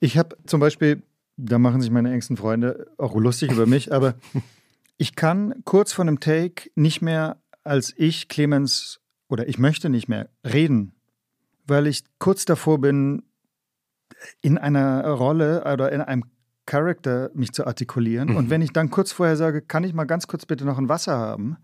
Ich 0.00 0.18
habe 0.18 0.36
zum 0.46 0.60
Beispiel, 0.60 1.02
da 1.36 1.58
machen 1.58 1.80
sich 1.80 1.90
meine 1.90 2.12
engsten 2.12 2.36
Freunde 2.36 2.88
auch 2.98 3.14
lustig 3.14 3.52
über 3.52 3.66
mich, 3.66 3.92
aber 3.92 4.14
ich 4.96 5.14
kann 5.14 5.62
kurz 5.64 5.92
vor 5.92 6.04
einem 6.04 6.20
Take 6.20 6.70
nicht 6.74 7.02
mehr 7.02 7.40
als 7.62 7.94
ich, 7.96 8.28
Clemens, 8.28 9.00
oder 9.28 9.48
ich 9.48 9.58
möchte 9.58 9.90
nicht 9.90 10.08
mehr 10.08 10.28
reden, 10.44 10.94
weil 11.66 11.86
ich 11.86 12.04
kurz 12.18 12.44
davor 12.44 12.80
bin, 12.80 13.22
in 14.40 14.58
einer 14.58 15.06
Rolle 15.08 15.64
oder 15.72 15.92
in 15.92 16.00
einem 16.00 16.24
Character 16.70 17.30
mich 17.34 17.50
zu 17.50 17.66
artikulieren. 17.66 18.28
Mhm. 18.28 18.36
Und 18.36 18.50
wenn 18.50 18.62
ich 18.62 18.72
dann 18.72 18.90
kurz 18.90 19.10
vorher 19.10 19.36
sage, 19.36 19.60
kann 19.60 19.82
ich 19.82 19.92
mal 19.92 20.04
ganz 20.04 20.28
kurz 20.28 20.46
bitte 20.46 20.64
noch 20.64 20.78
ein 20.78 20.88
Wasser 20.88 21.18
haben, 21.18 21.56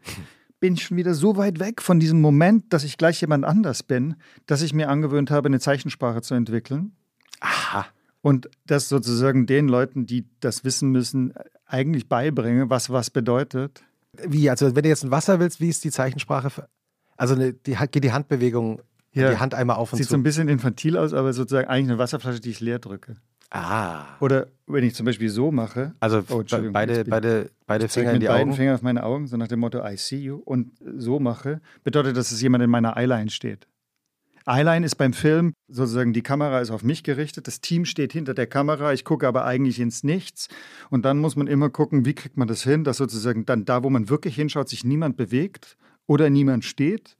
bin 0.58 0.74
ich 0.74 0.82
schon 0.82 0.96
wieder 0.96 1.14
so 1.14 1.36
weit 1.36 1.60
weg 1.60 1.80
von 1.80 2.00
diesem 2.00 2.20
Moment, 2.20 2.72
dass 2.72 2.82
ich 2.82 2.98
gleich 2.98 3.20
jemand 3.20 3.44
anders 3.44 3.84
bin, 3.84 4.16
dass 4.46 4.62
ich 4.62 4.74
mir 4.74 4.88
angewöhnt 4.88 5.30
habe, 5.30 5.46
eine 5.46 5.60
Zeichensprache 5.60 6.22
zu 6.22 6.34
entwickeln. 6.34 6.90
Aha. 7.38 7.86
Und 8.20 8.50
das 8.66 8.88
sozusagen 8.88 9.46
den 9.46 9.68
Leuten, 9.68 10.06
die 10.06 10.26
das 10.40 10.64
wissen 10.64 10.90
müssen, 10.90 11.34
eigentlich 11.66 12.08
beibringe, 12.08 12.68
was 12.68 12.90
was 12.90 13.10
bedeutet. 13.10 13.84
Wie, 14.26 14.50
also 14.50 14.74
wenn 14.74 14.82
du 14.82 14.88
jetzt 14.88 15.04
ein 15.04 15.12
Wasser 15.12 15.38
willst, 15.38 15.60
wie 15.60 15.68
ist 15.68 15.84
die 15.84 15.92
Zeichensprache? 15.92 16.50
Für, 16.50 16.68
also 17.16 17.36
eine, 17.36 17.52
die, 17.52 17.76
geht 17.92 18.02
die 18.02 18.12
Handbewegung, 18.12 18.82
ja. 19.12 19.30
die 19.30 19.36
Hand 19.36 19.54
einmal 19.54 19.76
auf 19.76 19.92
und 19.92 19.98
Sieht 19.98 20.06
zu. 20.06 20.12
so 20.12 20.16
ein 20.16 20.24
bisschen 20.24 20.48
infantil 20.48 20.96
aus, 20.96 21.12
aber 21.12 21.32
sozusagen 21.32 21.68
eigentlich 21.68 21.90
eine 21.90 21.98
Wasserflasche, 21.98 22.40
die 22.40 22.50
ich 22.50 22.58
leer 22.58 22.80
drücke. 22.80 23.14
Ah. 23.56 24.16
Oder 24.20 24.48
wenn 24.66 24.84
ich 24.84 24.94
zum 24.94 25.06
Beispiel 25.06 25.30
so 25.30 25.50
mache, 25.52 25.94
Also 26.00 26.22
Oh, 26.28 26.42
beide, 26.72 27.04
beide, 27.04 27.50
beide 27.66 27.88
Finger 27.88 28.12
in 28.12 28.20
die 28.20 28.26
beiden 28.26 28.48
Augen. 28.48 28.56
Fingern 28.56 28.74
auf 28.74 28.82
meine 28.82 29.04
Augen, 29.04 29.26
so 29.26 29.36
nach 29.36 29.48
dem 29.48 29.60
Motto 29.60 29.86
I 29.86 29.96
see 29.96 30.18
you 30.18 30.36
und 30.36 30.72
so 30.96 31.20
mache, 31.20 31.60
bedeutet, 31.84 32.16
dass 32.16 32.32
es 32.32 32.42
jemand 32.42 32.64
in 32.64 32.70
meiner 32.70 32.96
Eyeline 32.96 33.30
steht. 33.30 33.66
Eyeline 34.48 34.86
ist 34.86 34.94
beim 34.94 35.12
Film 35.12 35.54
sozusagen, 35.66 36.12
die 36.12 36.22
Kamera 36.22 36.60
ist 36.60 36.70
auf 36.70 36.84
mich 36.84 37.02
gerichtet, 37.02 37.48
das 37.48 37.60
Team 37.60 37.84
steht 37.84 38.12
hinter 38.12 38.32
der 38.32 38.46
Kamera, 38.46 38.92
ich 38.92 39.04
gucke 39.04 39.26
aber 39.26 39.44
eigentlich 39.44 39.80
ins 39.80 40.04
Nichts. 40.04 40.48
Und 40.88 41.04
dann 41.04 41.18
muss 41.18 41.34
man 41.34 41.48
immer 41.48 41.68
gucken, 41.68 42.04
wie 42.04 42.14
kriegt 42.14 42.36
man 42.36 42.46
das 42.46 42.62
hin, 42.62 42.84
dass 42.84 42.98
sozusagen 42.98 43.44
dann 43.44 43.64
da, 43.64 43.82
wo 43.82 43.90
man 43.90 44.08
wirklich 44.08 44.36
hinschaut, 44.36 44.68
sich 44.68 44.84
niemand 44.84 45.16
bewegt 45.16 45.76
oder 46.06 46.30
niemand 46.30 46.64
steht. 46.64 47.16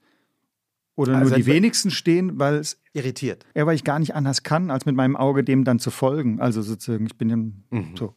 Oder 0.97 1.15
Also 1.15 1.29
nur 1.29 1.37
die 1.37 1.45
wenigsten 1.45 1.91
stehen, 1.91 2.37
weil 2.39 2.55
es 2.55 2.81
Irritiert. 2.91 3.45
ja, 3.55 3.65
weil 3.65 3.75
ich 3.75 3.83
gar 3.85 3.99
nicht 3.99 4.15
anders 4.15 4.43
kann, 4.43 4.69
als 4.71 4.85
mit 4.85 4.95
meinem 4.95 5.15
Auge 5.15 5.43
dem 5.45 5.63
dann 5.63 5.79
zu 5.79 5.91
folgen. 5.91 6.41
Also 6.41 6.61
sozusagen, 6.61 7.05
ich 7.05 7.15
bin 7.17 7.29
im, 7.29 7.63
Mhm. 7.69 7.95
so. 7.95 8.13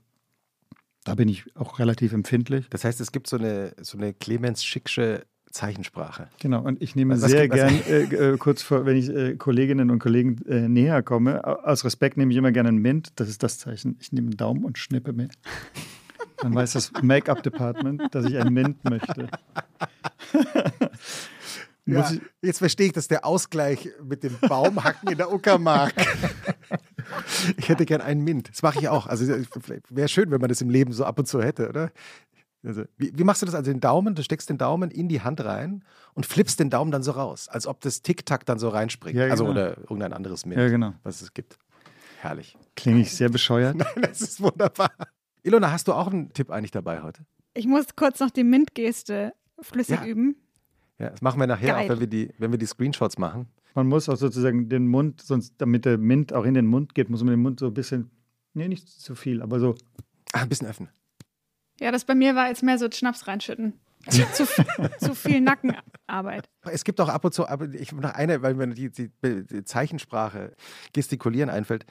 Da 1.05 1.15
bin 1.15 1.29
ich 1.29 1.45
auch 1.57 1.79
relativ 1.79 2.13
empfindlich. 2.13 2.69
Das 2.71 2.85
heißt, 2.85 3.01
es 3.01 3.13
gibt 3.13 3.27
so 3.29 3.37
eine, 3.39 3.75
so 3.81 3.97
eine 3.97 4.13
Clemens 4.15 4.65
Schicksche 4.65 5.25
Zeichensprache. 5.51 6.29
Genau, 6.41 6.63
und 6.63 6.81
ich 6.81 6.95
nehme 6.95 7.21
Was- 7.21 7.29
sehr 7.31 7.49
gibt- 7.49 7.55
gern, 7.55 7.75
äh, 7.89 8.33
äh, 8.35 8.37
kurz 8.39 8.63
vor, 8.63 8.87
wenn 8.87 8.97
ich 8.97 9.09
äh, 9.09 9.35
Kolleginnen 9.37 9.91
und 9.91 9.99
Kollegen 9.99 10.39
äh, 10.47 10.69
näher 10.69 11.03
komme, 11.03 11.45
au- 11.45 11.57
aus 11.65 11.85
Respekt 11.85 12.17
nehme 12.17 12.31
ich 12.33 12.37
immer 12.39 12.53
gerne 12.53 12.69
einen 12.69 12.79
Mint. 12.79 13.09
Das 13.17 13.29
ist 13.29 13.43
das 13.43 13.59
Zeichen. 13.59 13.97
Ich 14.01 14.13
nehme 14.13 14.29
einen 14.29 14.37
Daumen 14.37 14.65
und 14.65 14.79
schnippe 14.79 15.13
mir. 15.13 15.29
Dann 16.39 16.55
weiß 16.55 16.73
das 16.75 16.93
Make-up-Department, 17.03 18.15
dass 18.15 18.25
ich 18.27 18.39
einen 18.39 18.55
Mint 18.55 18.85
möchte. 18.85 19.29
Muss 21.87 22.13
ich, 22.13 22.21
jetzt 22.43 22.59
verstehe 22.59 22.87
ich, 22.87 22.93
dass 22.93 23.09
der 23.09 23.25
Ausgleich 23.25 23.89
mit 24.03 24.23
dem 24.23 24.37
Baumhacken 24.41 25.11
in 25.11 25.17
der 25.19 25.33
Uckermark. 25.33 25.93
ich 27.57 27.69
hätte 27.69 27.87
gern 27.87 28.01
einen 28.01 28.23
Mint. 28.23 28.49
Das 28.51 28.63
mache 28.63 28.79
ich 28.81 28.89
auch. 28.89 29.07
Also 29.07 29.27
wäre 29.89 30.09
schön, 30.09 30.31
wenn 30.31 30.41
man 30.41 30.49
das 30.49 30.61
im 30.61 30.71
Leben 30.71 30.93
so 30.93 31.05
ab 31.05 31.19
und 31.19 31.27
zu 31.27 31.43
hätte, 31.43 31.69
oder? 31.69 31.91
Also, 32.63 32.85
wie, 32.99 33.11
wie 33.17 33.25
machst 33.25 33.41
du 33.41 33.47
das? 33.47 33.55
Also 33.55 33.71
den 33.73 33.81
Daumen, 33.81 34.15
du 34.15 34.23
steckst 34.23 34.51
den 34.51 34.59
Daumen 34.59 34.91
in 34.91 35.09
die 35.09 35.23
Hand 35.23 35.43
rein 35.43 35.83
und 36.13 36.27
flippst 36.27 36.61
den 36.61 36.69
Daumen 36.69 36.91
dann 36.91 37.03
so 37.03 37.13
raus, 37.13 37.49
als 37.49 37.67
ob 37.67 37.81
das 37.81 38.03
Tic-Tac 38.03 38.45
dann 38.45 38.59
so 38.59 38.69
reinspringt. 38.69 39.17
Ja, 39.17 39.29
Also 39.29 39.45
genau. 39.45 39.53
oder 39.53 39.79
irgendein 39.79 40.13
anderes 40.13 40.45
Mint, 40.45 40.61
ja, 40.61 40.69
genau. 40.69 40.93
was 41.03 41.23
es 41.23 41.33
gibt. 41.33 41.59
Herrlich. 42.21 42.59
Klinge 42.77 43.01
ich 43.01 43.13
sehr 43.15 43.31
bescheuert. 43.31 43.77
Nein, 43.79 44.03
das 44.03 44.21
ist 44.21 44.43
wunderbar. 44.43 44.91
Ilona, 45.43 45.73
hast 45.73 45.89
du 45.89 45.95
auch 45.95 46.09
einen 46.09 46.35
Tipp 46.35 46.51
eigentlich 46.51 46.71
dabei 46.71 47.03
heute? 47.03 47.25
Ich 47.55 47.67
muss 47.67 47.87
kurz 47.97 48.21
noch 48.21 48.31
die 48.31 48.45
Mint-Geste 48.45 49.33
flüssig 49.63 49.99
Ja. 50.01 50.05
üben. 50.07 50.37
Ja, 51.01 51.09
das 51.11 51.23
machen 51.23 51.41
wir 51.41 51.47
nachher 51.47 51.75
Geil. 51.75 51.87
auch, 51.87 51.89
wenn 51.89 52.01
wir, 52.01 52.07
die, 52.07 52.31
wenn 52.39 52.53
wir 52.53 52.59
die 52.59 52.67
Screenshots 52.67 53.17
machen. 53.17 53.49
Man 53.75 53.87
muss 53.87 54.09
auch 54.09 54.17
sozusagen 54.17 54.69
den 54.69 54.87
Mund, 54.87 55.23
sonst 55.23 55.55
damit 55.59 55.87
der 55.87 55.97
Mint 55.97 56.33
auch 56.35 56.45
in 56.45 56.55
den 56.55 56.67
Mund 56.67 56.95
geht, 56.95 57.09
muss 57.09 57.23
man 57.23 57.33
den 57.33 57.41
Mund 57.41 57.59
so 57.59 57.69
ein 57.69 57.75
bisschen, 57.75 58.11
nee, 58.53 58.69
nicht 58.69 58.87
zu 58.87 59.15
viel, 59.15 59.41
aber 59.41 59.59
so. 59.61 59.75
Ah, 60.33 60.43
ein 60.43 60.49
bisschen 60.49 60.69
öffnen. 60.69 60.91
Ja, 61.81 61.91
das 61.91 62.05
bei 62.05 62.15
mir 62.15 62.35
war 62.35 62.49
jetzt 62.49 62.63
mehr 62.63 62.79
so 62.79 62.89
Schnaps 62.91 63.27
reinschütten. 63.27 63.81
zu, 64.09 64.45
zu 64.99 65.15
viel 65.15 65.41
Nackenarbeit. 65.41 66.51
Es 66.63 66.85
gibt 66.85 67.01
auch 67.01 67.09
ab 67.09 67.25
und 67.25 67.33
zu, 67.33 67.49
aber 67.49 67.73
ich 67.73 67.93
noch 67.93 68.13
eine, 68.13 68.43
weil 68.43 68.55
mir 68.55 68.69
die, 68.69 68.91
die, 68.91 69.11
die 69.23 69.65
Zeichensprache, 69.65 70.55
Gestikulieren 70.93 71.49
einfällt. 71.49 71.87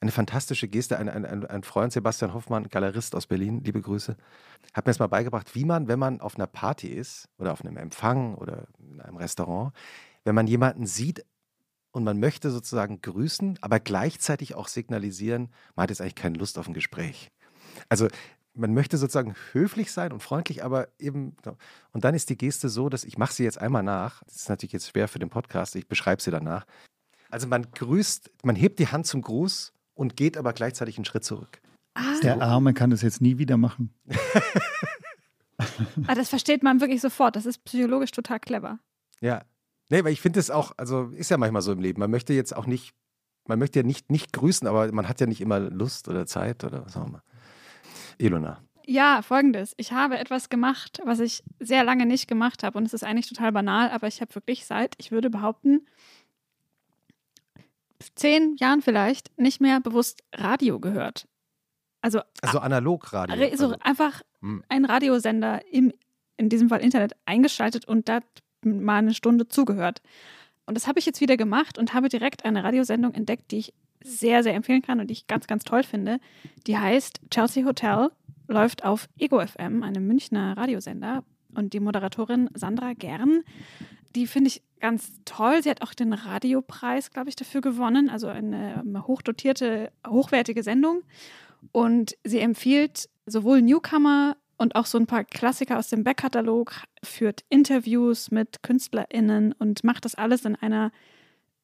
Eine 0.00 0.12
fantastische 0.12 0.66
Geste. 0.66 0.98
Ein, 0.98 1.10
ein, 1.10 1.46
ein, 1.46 1.62
Freund, 1.62 1.92
Sebastian 1.92 2.32
Hoffmann, 2.32 2.68
Galerist 2.68 3.14
aus 3.14 3.26
Berlin, 3.26 3.62
liebe 3.62 3.82
Grüße, 3.82 4.16
hat 4.72 4.86
mir 4.86 4.90
das 4.90 4.98
mal 4.98 5.08
beigebracht, 5.08 5.54
wie 5.54 5.66
man, 5.66 5.88
wenn 5.88 5.98
man 5.98 6.22
auf 6.22 6.36
einer 6.36 6.46
Party 6.46 6.88
ist 6.88 7.28
oder 7.38 7.52
auf 7.52 7.62
einem 7.62 7.76
Empfang 7.76 8.34
oder 8.34 8.66
in 8.78 9.00
einem 9.02 9.18
Restaurant, 9.18 9.74
wenn 10.24 10.34
man 10.34 10.46
jemanden 10.46 10.86
sieht 10.86 11.26
und 11.92 12.04
man 12.04 12.18
möchte 12.18 12.50
sozusagen 12.50 13.02
grüßen, 13.02 13.58
aber 13.60 13.78
gleichzeitig 13.78 14.54
auch 14.54 14.68
signalisieren, 14.68 15.50
man 15.74 15.82
hat 15.82 15.90
jetzt 15.90 16.00
eigentlich 16.00 16.14
keine 16.14 16.38
Lust 16.38 16.56
auf 16.56 16.66
ein 16.66 16.74
Gespräch. 16.74 17.30
Also 17.90 18.08
man 18.54 18.72
möchte 18.72 18.96
sozusagen 18.96 19.34
höflich 19.52 19.92
sein 19.92 20.12
und 20.12 20.22
freundlich, 20.22 20.64
aber 20.64 20.88
eben. 20.98 21.36
Und 21.92 22.04
dann 22.04 22.14
ist 22.14 22.30
die 22.30 22.38
Geste 22.38 22.68
so, 22.68 22.88
dass 22.88 23.04
ich 23.04 23.18
mache 23.18 23.34
sie 23.34 23.44
jetzt 23.44 23.58
einmal 23.58 23.82
nach. 23.82 24.22
Das 24.24 24.36
ist 24.36 24.48
natürlich 24.48 24.72
jetzt 24.72 24.88
schwer 24.88 25.08
für 25.08 25.18
den 25.18 25.30
Podcast. 25.30 25.76
Ich 25.76 25.88
beschreibe 25.88 26.22
sie 26.22 26.30
danach. 26.30 26.66
Also 27.28 27.46
man 27.46 27.70
grüßt, 27.70 28.30
man 28.42 28.56
hebt 28.56 28.78
die 28.78 28.88
Hand 28.88 29.06
zum 29.06 29.22
Gruß 29.22 29.72
und 30.00 30.16
geht 30.16 30.38
aber 30.38 30.54
gleichzeitig 30.54 30.96
einen 30.96 31.04
Schritt 31.04 31.24
zurück. 31.24 31.60
Der 32.22 32.40
Arme 32.40 32.72
kann 32.72 32.88
das 32.88 33.02
jetzt 33.02 33.20
nie 33.20 33.36
wieder 33.36 33.58
machen. 33.58 33.92
Ah, 36.06 36.14
das 36.14 36.30
versteht 36.30 36.62
man 36.62 36.80
wirklich 36.80 37.02
sofort. 37.02 37.36
Das 37.36 37.44
ist 37.44 37.62
psychologisch 37.64 38.12
total 38.12 38.40
clever. 38.40 38.78
Ja. 39.20 39.42
Nee, 39.90 40.02
weil 40.04 40.12
ich 40.14 40.22
finde 40.22 40.40
es 40.40 40.50
auch, 40.50 40.72
also 40.78 41.10
ist 41.14 41.30
ja 41.30 41.36
manchmal 41.36 41.60
so 41.60 41.70
im 41.72 41.80
Leben. 41.80 42.00
Man 42.00 42.10
möchte 42.10 42.32
jetzt 42.32 42.56
auch 42.56 42.64
nicht, 42.64 42.94
man 43.46 43.58
möchte 43.58 43.80
ja 43.80 43.82
nicht, 43.82 44.10
nicht 44.10 44.32
grüßen, 44.32 44.66
aber 44.66 44.90
man 44.90 45.06
hat 45.06 45.20
ja 45.20 45.26
nicht 45.26 45.42
immer 45.42 45.60
Lust 45.60 46.08
oder 46.08 46.24
Zeit 46.24 46.64
oder 46.64 46.86
was 46.86 46.96
auch 46.96 47.06
immer. 47.06 47.22
Ilona. 48.16 48.62
Ja, 48.86 49.20
folgendes. 49.20 49.74
Ich 49.76 49.92
habe 49.92 50.18
etwas 50.18 50.48
gemacht, 50.48 51.00
was 51.04 51.20
ich 51.20 51.44
sehr 51.58 51.84
lange 51.84 52.06
nicht 52.06 52.26
gemacht 52.26 52.62
habe. 52.62 52.78
Und 52.78 52.86
es 52.86 52.94
ist 52.94 53.04
eigentlich 53.04 53.28
total 53.28 53.52
banal, 53.52 53.90
aber 53.90 54.06
ich 54.06 54.22
habe 54.22 54.34
wirklich 54.34 54.64
seit, 54.64 54.94
ich 54.96 55.12
würde 55.12 55.28
behaupten, 55.28 55.86
zehn 58.14 58.56
Jahren 58.56 58.82
vielleicht 58.82 59.36
nicht 59.38 59.60
mehr 59.60 59.80
bewusst 59.80 60.22
Radio 60.34 60.80
gehört. 60.80 61.26
Also, 62.02 62.20
Also 62.42 62.58
Analogradio. 62.60 63.34
re- 63.36 63.56
so 63.56 63.66
Also, 63.66 63.76
einfach 63.80 64.22
hm. 64.40 64.64
einen 64.68 64.84
Radiosender 64.86 65.60
im, 65.70 65.92
in 66.36 66.48
diesem 66.48 66.68
Fall 66.68 66.80
Internet 66.80 67.12
eingeschaltet 67.26 67.86
und 67.86 68.08
da 68.08 68.20
mal 68.64 68.96
eine 68.96 69.14
Stunde 69.14 69.48
zugehört. 69.48 70.00
Und 70.66 70.74
das 70.76 70.86
habe 70.86 70.98
ich 70.98 71.06
jetzt 71.06 71.20
wieder 71.20 71.36
gemacht 71.36 71.78
und 71.78 71.94
habe 71.94 72.08
direkt 72.08 72.44
eine 72.44 72.62
Radiosendung 72.64 73.12
entdeckt, 73.14 73.50
die 73.50 73.58
ich 73.58 73.74
sehr, 74.02 74.42
sehr 74.42 74.54
empfehlen 74.54 74.82
kann 74.82 75.00
und 75.00 75.08
die 75.08 75.12
ich 75.12 75.26
ganz, 75.26 75.46
ganz 75.46 75.64
toll 75.64 75.82
finde. 75.82 76.20
Die 76.66 76.78
heißt 76.78 77.20
Chelsea 77.30 77.66
Hotel, 77.66 78.10
läuft 78.48 78.84
auf 78.84 79.08
Ego 79.18 79.44
FM, 79.46 79.82
einem 79.82 80.06
Münchner 80.06 80.56
Radiosender. 80.56 81.22
Und 81.54 81.72
die 81.72 81.80
Moderatorin 81.80 82.48
Sandra 82.54 82.92
Gern, 82.94 83.42
die 84.14 84.26
finde 84.26 84.48
ich 84.48 84.62
ganz 84.80 85.20
toll. 85.24 85.62
Sie 85.62 85.70
hat 85.70 85.82
auch 85.82 85.94
den 85.94 86.12
Radiopreis, 86.12 87.10
glaube 87.10 87.28
ich, 87.28 87.36
dafür 87.36 87.60
gewonnen. 87.60 88.08
Also 88.08 88.28
eine 88.28 88.82
ähm, 88.84 89.06
hochdotierte, 89.06 89.92
hochwertige 90.06 90.62
Sendung. 90.62 91.02
Und 91.72 92.16
sie 92.24 92.40
empfiehlt 92.40 93.08
sowohl 93.26 93.62
Newcomer 93.62 94.36
und 94.56 94.74
auch 94.74 94.86
so 94.86 94.98
ein 94.98 95.06
paar 95.06 95.24
Klassiker 95.24 95.78
aus 95.78 95.88
dem 95.88 96.04
Backkatalog, 96.04 96.72
führt 97.02 97.44
Interviews 97.48 98.30
mit 98.30 98.62
KünstlerInnen 98.62 99.52
und 99.52 99.84
macht 99.84 100.04
das 100.04 100.14
alles 100.14 100.44
in 100.44 100.56
einer 100.56 100.92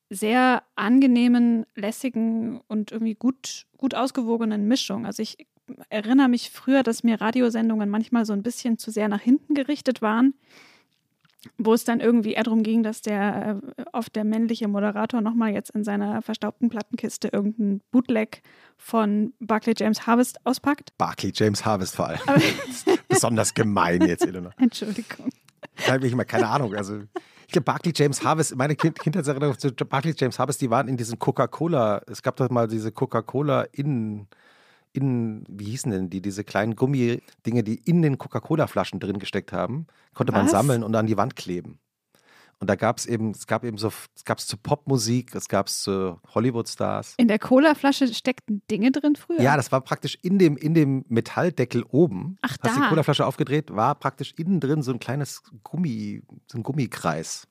sehr 0.09 0.63
angenehmen, 0.77 1.67
lässigen 1.75 2.61
und 2.69 2.93
irgendwie 2.93 3.15
gut, 3.15 3.67
gut 3.77 3.95
ausgewogenen 3.95 4.67
Mischung. 4.67 5.05
Also 5.05 5.23
ich 5.23 5.47
erinnere 5.89 6.29
mich 6.29 6.51
früher, 6.51 6.83
dass 6.83 7.03
mir 7.03 7.21
Radiosendungen 7.21 7.91
manchmal 7.91 8.25
so 8.25 8.33
ein 8.33 8.43
bisschen 8.43 8.79
zu 8.79 8.91
sehr 8.91 9.09
nach 9.09 9.21
hinten 9.21 9.55
gerichtet 9.55 10.01
waren, 10.01 10.35
wo 11.59 11.75
es 11.75 11.85
dann 11.85 12.01
irgendwie 12.01 12.35
eher 12.35 12.45
darum 12.45 12.63
ging, 12.63 12.83
dass 12.83 13.03
der 13.03 13.61
äh, 13.77 13.83
oft 13.93 14.15
der 14.17 14.25
männliche 14.25 14.69
Moderator 14.69 15.21
nochmal 15.21 15.53
jetzt 15.53 15.71
in 15.71 15.85
seiner 15.85 16.23
verstaubten 16.23 16.69
Plattenkiste 16.69 17.29
irgendeinen 17.29 17.81
Bootleg 17.91 18.43
von 18.77 19.33
Barclay 19.41 19.75
James 19.77 20.07
Harvest 20.07 20.39
auspackt. 20.45 20.97
Barclay 20.99 21.33
James 21.35 21.65
Harvest 21.65 21.97
vor 21.97 22.09
allem. 22.09 22.21
Besonders 23.09 23.55
gemein 23.55 24.03
jetzt, 24.03 24.25
Ilona. 24.25 24.51
Entschuldigung. 24.59 25.31
Da 25.87 25.95
habe 25.95 26.07
ich 26.07 26.15
mal 26.15 26.25
keine 26.25 26.49
Ahnung. 26.49 26.75
Also, 26.75 27.03
ich 27.47 27.53
glaube, 27.53 27.65
Barclay 27.65 27.93
James 27.95 28.25
Harvest, 28.25 28.57
meine 28.57 28.77
kind 28.77 28.99
Kindheitserinnerung 28.99 29.59
zu 29.59 29.73
Barclay 29.73 30.15
James 30.17 30.39
Harvest, 30.39 30.61
die 30.61 30.71
waren 30.71 30.89
in 30.89 30.97
diesen 30.97 31.19
Coca-Cola, 31.19 32.03
es 32.07 32.23
gab 32.23 32.37
doch 32.37 32.51
mal 32.51 32.67
diese 32.67 32.93
Coca-Cola 32.93 33.67
in, 34.97 35.45
wie 35.49 35.65
hießen 35.65 35.91
denn 35.93 36.11
die, 36.11 36.21
diese 36.21 36.45
kleinen 36.45 36.77
Gummidinge, 36.77 37.63
die 37.63 37.77
in 37.85 38.03
den 38.03 38.19
Coca-Cola-Flaschen 38.19 39.01
drin 39.01 39.19
gesteckt 39.19 39.53
haben, 39.53 39.87
konnte 40.15 40.33
man 40.33 40.45
Was? 40.45 40.51
sammeln 40.53 40.83
und 40.83 40.95
an 40.95 41.07
die 41.07 41.17
Wand 41.17 41.37
kleben. 41.37 41.79
Und 42.59 42.71
da 42.71 42.75
gab 42.75 42.97
es 42.97 43.05
eben, 43.05 43.33
es 43.33 43.47
gab 43.47 43.65
eben 43.65 43.77
so, 43.77 43.89
es 44.15 44.25
gab 44.25 44.39
es 44.39 44.47
zu 44.47 44.57
Popmusik, 44.57 45.35
es 45.35 45.47
gab 45.49 45.67
es 45.67 45.83
zu 45.83 46.19
Hollywood-Stars. 46.35 47.15
In 47.19 47.29
der 47.29 47.39
Colaflasche 47.39 48.13
steckten 48.15 48.63
Dinge 48.71 48.93
drin 48.93 49.15
früher? 49.15 49.43
Ja, 49.43 49.57
das 49.57 49.73
war 49.73 49.83
praktisch 49.83 50.19
in 50.23 50.39
dem, 50.39 50.57
in 50.57 50.73
dem 50.73 51.05
Metalldeckel 51.09 51.85
oben. 51.91 52.39
Ach, 52.41 52.57
Hast 52.63 52.65
da. 52.65 52.81
die 52.83 52.89
Colaflasche 52.89 53.27
aufgedreht, 53.27 53.75
war 53.75 53.95
praktisch 53.95 54.33
innen 54.39 54.61
drin 54.61 54.83
so 54.83 54.91
ein 54.91 54.99
kleines 54.99 55.43
Gummi, 55.65 56.23
so 56.51 56.57
ein 56.57 56.63
Gummikreis. 56.63 57.47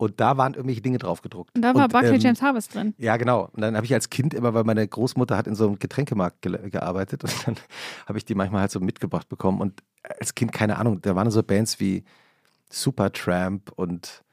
Und 0.00 0.18
da 0.18 0.38
waren 0.38 0.54
irgendwelche 0.54 0.80
Dinge 0.80 0.96
drauf 0.96 1.20
gedruckt. 1.20 1.54
Und 1.54 1.60
da 1.60 1.74
war 1.74 1.84
Und, 1.84 1.92
Barclay 1.92 2.14
ähm, 2.14 2.20
James 2.20 2.40
Harvest 2.40 2.74
drin. 2.74 2.94
Ja, 2.96 3.18
genau. 3.18 3.50
Und 3.52 3.60
dann 3.60 3.76
habe 3.76 3.84
ich 3.84 3.92
als 3.92 4.08
Kind 4.08 4.32
immer, 4.32 4.54
weil 4.54 4.64
meine 4.64 4.88
Großmutter 4.88 5.36
hat 5.36 5.46
in 5.46 5.54
so 5.54 5.66
einem 5.66 5.78
Getränkemarkt 5.78 6.40
ge 6.40 6.70
gearbeitet 6.70 7.22
und 7.22 7.46
dann 7.46 7.56
habe 8.06 8.16
ich 8.16 8.24
die 8.24 8.34
manchmal 8.34 8.62
halt 8.62 8.70
so 8.70 8.80
mitgebracht 8.80 9.28
bekommen. 9.28 9.60
Und 9.60 9.82
als 10.18 10.34
Kind, 10.34 10.52
keine 10.52 10.78
Ahnung, 10.78 11.02
da 11.02 11.14
waren 11.16 11.30
so 11.30 11.42
Bands 11.42 11.80
wie 11.80 12.04
Supertramp 12.70 13.72
und 13.76 14.24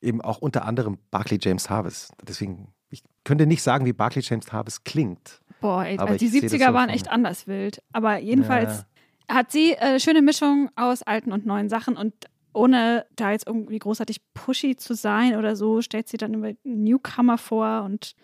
eben 0.00 0.20
auch 0.20 0.38
unter 0.38 0.64
anderem 0.64 0.96
Barclay 1.10 1.40
James 1.42 1.68
Harvest. 1.68 2.12
Deswegen, 2.22 2.68
ich 2.88 3.02
könnte 3.24 3.46
nicht 3.46 3.64
sagen, 3.64 3.86
wie 3.86 3.92
Barclay 3.92 4.22
James 4.22 4.52
Harvest 4.52 4.84
klingt. 4.84 5.40
Boah, 5.60 5.86
ey, 5.86 5.98
also 5.98 6.14
die 6.14 6.26
ich 6.26 6.30
sehe 6.30 6.42
das 6.42 6.52
70er 6.52 6.68
so 6.68 6.74
waren 6.74 6.88
echt 6.88 7.08
anders 7.08 7.48
wild. 7.48 7.82
Aber 7.92 8.18
jedenfalls 8.18 8.86
hat 9.28 9.50
sie 9.50 9.72
äh, 9.72 9.98
schöne 9.98 10.22
Mischung 10.22 10.70
aus 10.76 11.02
alten 11.02 11.32
und 11.32 11.46
neuen 11.46 11.68
Sachen 11.68 11.96
und 11.96 12.14
ohne 12.52 13.06
da 13.16 13.30
jetzt 13.32 13.46
irgendwie 13.46 13.78
großartig 13.78 14.20
pushy 14.34 14.76
zu 14.76 14.94
sein 14.94 15.36
oder 15.36 15.56
so, 15.56 15.80
stellt 15.82 16.08
sie 16.08 16.16
dann 16.16 16.34
immer 16.34 16.52
Newcomer 16.64 17.38
vor 17.38 17.82
und 17.82 18.14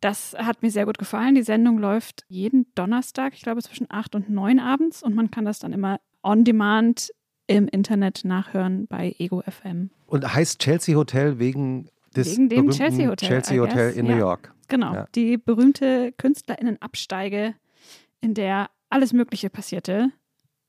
Das 0.00 0.34
hat 0.38 0.62
mir 0.62 0.70
sehr 0.70 0.84
gut 0.84 0.98
gefallen. 0.98 1.34
Die 1.34 1.42
Sendung 1.42 1.78
läuft 1.78 2.24
jeden 2.28 2.66
Donnerstag, 2.74 3.32
ich 3.34 3.40
glaube 3.42 3.62
zwischen 3.62 3.86
8 3.88 4.14
und 4.14 4.28
9 4.28 4.58
abends 4.60 5.02
und 5.02 5.14
man 5.14 5.30
kann 5.30 5.46
das 5.46 5.58
dann 5.58 5.72
immer 5.72 6.00
on 6.22 6.44
demand 6.44 7.10
im 7.46 7.66
Internet 7.68 8.24
nachhören 8.24 8.86
bei 8.88 9.14
Ego 9.18 9.42
FM. 9.42 9.88
Und 10.06 10.34
heißt 10.34 10.58
Chelsea 10.60 10.94
Hotel 10.96 11.38
wegen 11.38 11.88
des 12.14 12.32
Wegen 12.32 12.48
dem 12.50 12.70
Chelsea 12.70 13.08
Hotel, 13.08 13.28
Chelsea 13.28 13.58
Hotel 13.60 13.92
in 13.92 14.04
ja. 14.06 14.12
New 14.12 14.18
York. 14.18 14.52
Genau, 14.68 14.92
Ja. 14.94 15.06
die 15.14 15.38
berühmte 15.38 16.12
KünstlerInnen-Absteige, 16.18 17.54
in 18.20 18.34
der 18.34 18.68
alles 18.90 19.12
Mögliche 19.12 19.48
passierte. 19.48 20.10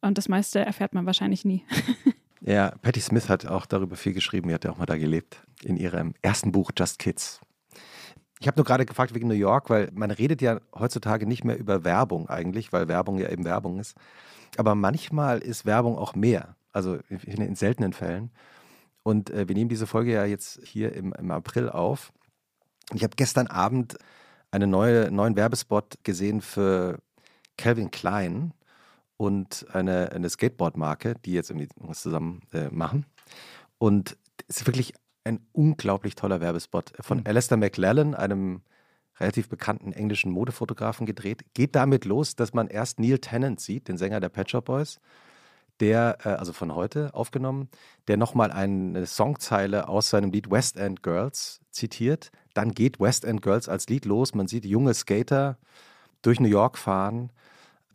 Und 0.02 0.18
das 0.18 0.30
meiste 0.30 0.60
erfährt 0.60 0.94
man 0.94 1.06
wahrscheinlich 1.06 1.44
nie. 1.46 1.64
Ja, 2.42 2.72
Patti 2.82 3.00
Smith 3.00 3.30
hat 3.30 3.46
auch 3.46 3.66
darüber 3.66 3.96
viel 3.96 4.14
geschrieben. 4.14 4.48
Die 4.48 4.54
hat 4.54 4.64
ja 4.64 4.72
auch 4.72 4.78
mal 4.78 4.86
da 4.86 4.98
gelebt 4.98 5.42
in 5.64 5.78
ihrem 5.78 6.14
ersten 6.22 6.52
Buch 6.52 6.72
Just 6.78 7.00
Kids. 7.00 7.42
Ich 8.40 8.48
habe 8.48 8.58
nur 8.58 8.66
gerade 8.66 8.86
gefragt 8.86 9.16
wegen 9.16 9.28
New 9.28 9.34
York, 9.34 9.70
weil 9.70 9.90
man 9.94 10.12
redet 10.12 10.42
ja 10.42 10.60
heutzutage 10.78 11.26
nicht 11.26 11.44
mehr 11.44 11.58
über 11.58 11.84
Werbung 11.84 12.30
eigentlich, 12.30 12.72
weil 12.72 12.88
Werbung 12.88 13.18
ja 13.18 13.30
eben 13.30 13.46
Werbung 13.46 13.80
ist. 13.80 13.96
Aber 14.58 14.76
manchmal 14.76 15.40
ist 15.40 15.66
Werbung 15.66 15.98
auch 15.98 16.14
mehr. 16.14 16.56
Also 16.72 17.00
in, 17.10 17.42
in 17.42 17.56
seltenen 17.56 17.94
Fällen. 17.94 18.32
Und 19.02 19.32
äh, 19.32 19.48
wir 19.48 19.56
nehmen 19.56 19.70
diese 19.70 19.88
Folge 19.88 20.14
ja 20.14 20.26
jetzt 20.26 20.60
hier 20.64 20.94
im, 20.94 21.14
im 21.14 21.32
April 21.32 21.70
auf. 21.70 22.12
Ich 22.94 23.04
habe 23.04 23.16
gestern 23.16 23.48
Abend 23.48 23.98
einen 24.52 24.70
neue, 24.70 25.12
neuen 25.12 25.36
Werbespot 25.36 25.96
gesehen 26.04 26.42
für 26.42 27.00
Calvin 27.58 27.90
Klein 27.90 28.54
und 29.18 29.66
eine, 29.74 30.12
eine 30.12 30.30
Skateboard-Marke, 30.30 31.16
die 31.26 31.34
jetzt 31.34 31.50
irgendwie 31.50 31.68
was 31.78 32.02
zusammen 32.02 32.42
äh, 32.54 32.70
machen. 32.70 33.06
Und 33.80 34.18
es 34.48 34.62
ist 34.62 34.68
wirklich 34.68 34.94
ein 35.24 35.40
unglaublich 35.52 36.16
toller 36.16 36.40
Werbespot 36.40 36.94
von 37.02 37.20
Mhm. 37.20 37.24
Alistair 37.28 37.58
McLellan, 37.58 38.16
einem 38.16 38.62
relativ 39.20 39.50
bekannten 39.50 39.92
englischen 39.92 40.32
Modefotografen, 40.32 41.06
gedreht. 41.06 41.44
Geht 41.54 41.76
damit 41.76 42.06
los, 42.06 42.36
dass 42.36 42.54
man 42.54 42.68
erst 42.68 43.00
Neil 43.00 43.20
Tennant 43.20 43.60
sieht, 43.60 43.88
den 43.88 43.98
Sänger 43.98 44.20
der 44.20 44.30
Pet 44.30 44.50
Shop 44.50 44.66
Boys, 44.66 45.00
der, 45.80 46.20
äh, 46.24 46.30
also 46.30 46.54
von 46.54 46.76
heute 46.76 47.14
aufgenommen, 47.14 47.70
der 48.08 48.18
nochmal 48.18 48.52
eine 48.52 49.06
Songzeile 49.06 49.88
aus 49.90 50.10
seinem 50.10 50.32
Lied 50.32 50.50
West 50.50 50.78
End 50.78 51.04
Girls 51.04 51.60
zitiert. 51.72 52.32
Dann 52.54 52.72
geht 52.72 53.00
West 53.00 53.26
End 53.26 53.42
Girls 53.42 53.68
als 53.68 53.88
Lied 53.90 54.06
los. 54.06 54.34
Man 54.34 54.48
sieht 54.48 54.66
junge 54.66 54.94
Skater 54.94 55.58
durch 56.22 56.40
New 56.40 56.48
York 56.48 56.78
fahren. 56.78 57.32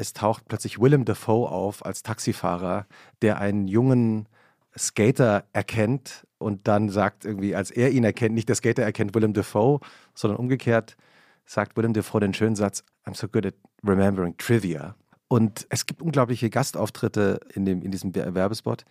Es 0.03 0.15
taucht 0.15 0.49
plötzlich 0.49 0.81
Willem 0.81 1.05
Dafoe 1.05 1.49
auf 1.49 1.87
als 1.87 2.03
Taxifahrer, 2.03 2.87
der 3.23 3.39
einen 3.39 3.69
jungen 3.69 4.29
Skater 4.77 5.45
erkennt 5.53 6.27
und 6.39 6.67
dann 6.67 6.89
sagt 6.89 7.25
irgendwie, 7.25 7.55
als 7.55 7.71
er 7.71 7.93
ihn 7.93 8.03
erkennt, 8.03 8.35
nicht 8.35 8.49
der 8.49 8.57
Skater 8.57 8.83
erkennt 8.83 9.15
Willem 9.15 9.33
Dafoe, 9.33 9.79
sondern 10.13 10.41
umgekehrt 10.41 10.97
sagt 11.45 11.77
Willem 11.77 11.93
Dafoe 11.93 12.19
den 12.19 12.35
schönen 12.35 12.57
Satz, 12.57 12.83
I'm 13.07 13.15
so 13.15 13.29
good 13.29 13.47
at 13.47 13.55
remembering 13.87 14.37
trivia. 14.39 14.97
Und 15.29 15.69
es 15.69 15.87
gibt 15.87 16.03
unglaubliche 16.03 16.51
Gastauftritte 16.51 17.39
in, 17.55 17.65
dem, 17.65 17.81
in 17.81 17.93
diesem 17.93 18.13
Werbespot. 18.13 18.85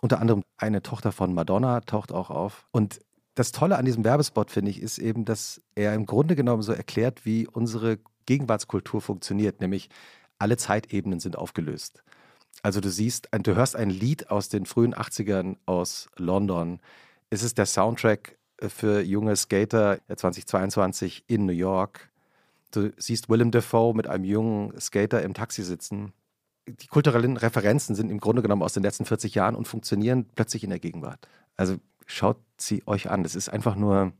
Unter 0.00 0.20
anderem 0.20 0.44
eine 0.58 0.80
Tochter 0.80 1.10
von 1.10 1.34
Madonna 1.34 1.80
taucht 1.80 2.12
auch 2.12 2.30
auf. 2.30 2.66
Und 2.70 3.00
das 3.34 3.50
Tolle 3.50 3.78
an 3.78 3.84
diesem 3.84 4.04
Werbespot, 4.04 4.52
finde 4.52 4.70
ich, 4.70 4.80
ist 4.80 4.98
eben, 4.98 5.24
dass 5.24 5.60
er 5.74 5.92
im 5.94 6.06
Grunde 6.06 6.36
genommen 6.36 6.62
so 6.62 6.72
erklärt, 6.72 7.24
wie 7.26 7.48
unsere 7.48 7.98
Gegenwartskultur 8.26 9.00
funktioniert, 9.00 9.60
nämlich 9.60 9.88
alle 10.38 10.56
Zeitebenen 10.56 11.20
sind 11.20 11.36
aufgelöst. 11.36 12.02
Also 12.62 12.80
du 12.80 12.88
siehst, 12.88 13.28
du 13.32 13.54
hörst 13.54 13.76
ein 13.76 13.90
Lied 13.90 14.30
aus 14.30 14.48
den 14.48 14.66
frühen 14.66 14.94
80ern 14.94 15.56
aus 15.66 16.08
London. 16.16 16.80
Es 17.30 17.42
ist 17.42 17.58
der 17.58 17.66
Soundtrack 17.66 18.38
äh, 18.58 18.68
für 18.68 19.00
junge 19.00 19.36
Skater 19.36 20.00
äh, 20.08 20.16
2022 20.16 21.24
in 21.26 21.46
New 21.46 21.52
York. 21.52 22.10
Du 22.70 22.92
siehst 22.96 23.28
Willem 23.28 23.50
Dafoe 23.50 23.94
mit 23.94 24.06
einem 24.06 24.24
jungen 24.24 24.78
Skater 24.80 25.22
im 25.22 25.34
Taxi 25.34 25.62
sitzen. 25.62 26.12
Die 26.66 26.88
kulturellen 26.88 27.36
Referenzen 27.36 27.94
sind 27.94 28.10
im 28.10 28.18
Grunde 28.18 28.42
genommen 28.42 28.62
aus 28.62 28.72
den 28.72 28.82
letzten 28.82 29.04
40 29.04 29.34
Jahren 29.34 29.54
und 29.54 29.68
funktionieren 29.68 30.26
plötzlich 30.34 30.64
in 30.64 30.70
der 30.70 30.80
Gegenwart. 30.80 31.28
Also 31.56 31.76
schaut 32.06 32.38
sie 32.58 32.82
euch 32.86 33.08
an. 33.08 33.22
Das 33.22 33.36
ist 33.36 33.48
einfach 33.48 33.76
nur, 33.76 34.12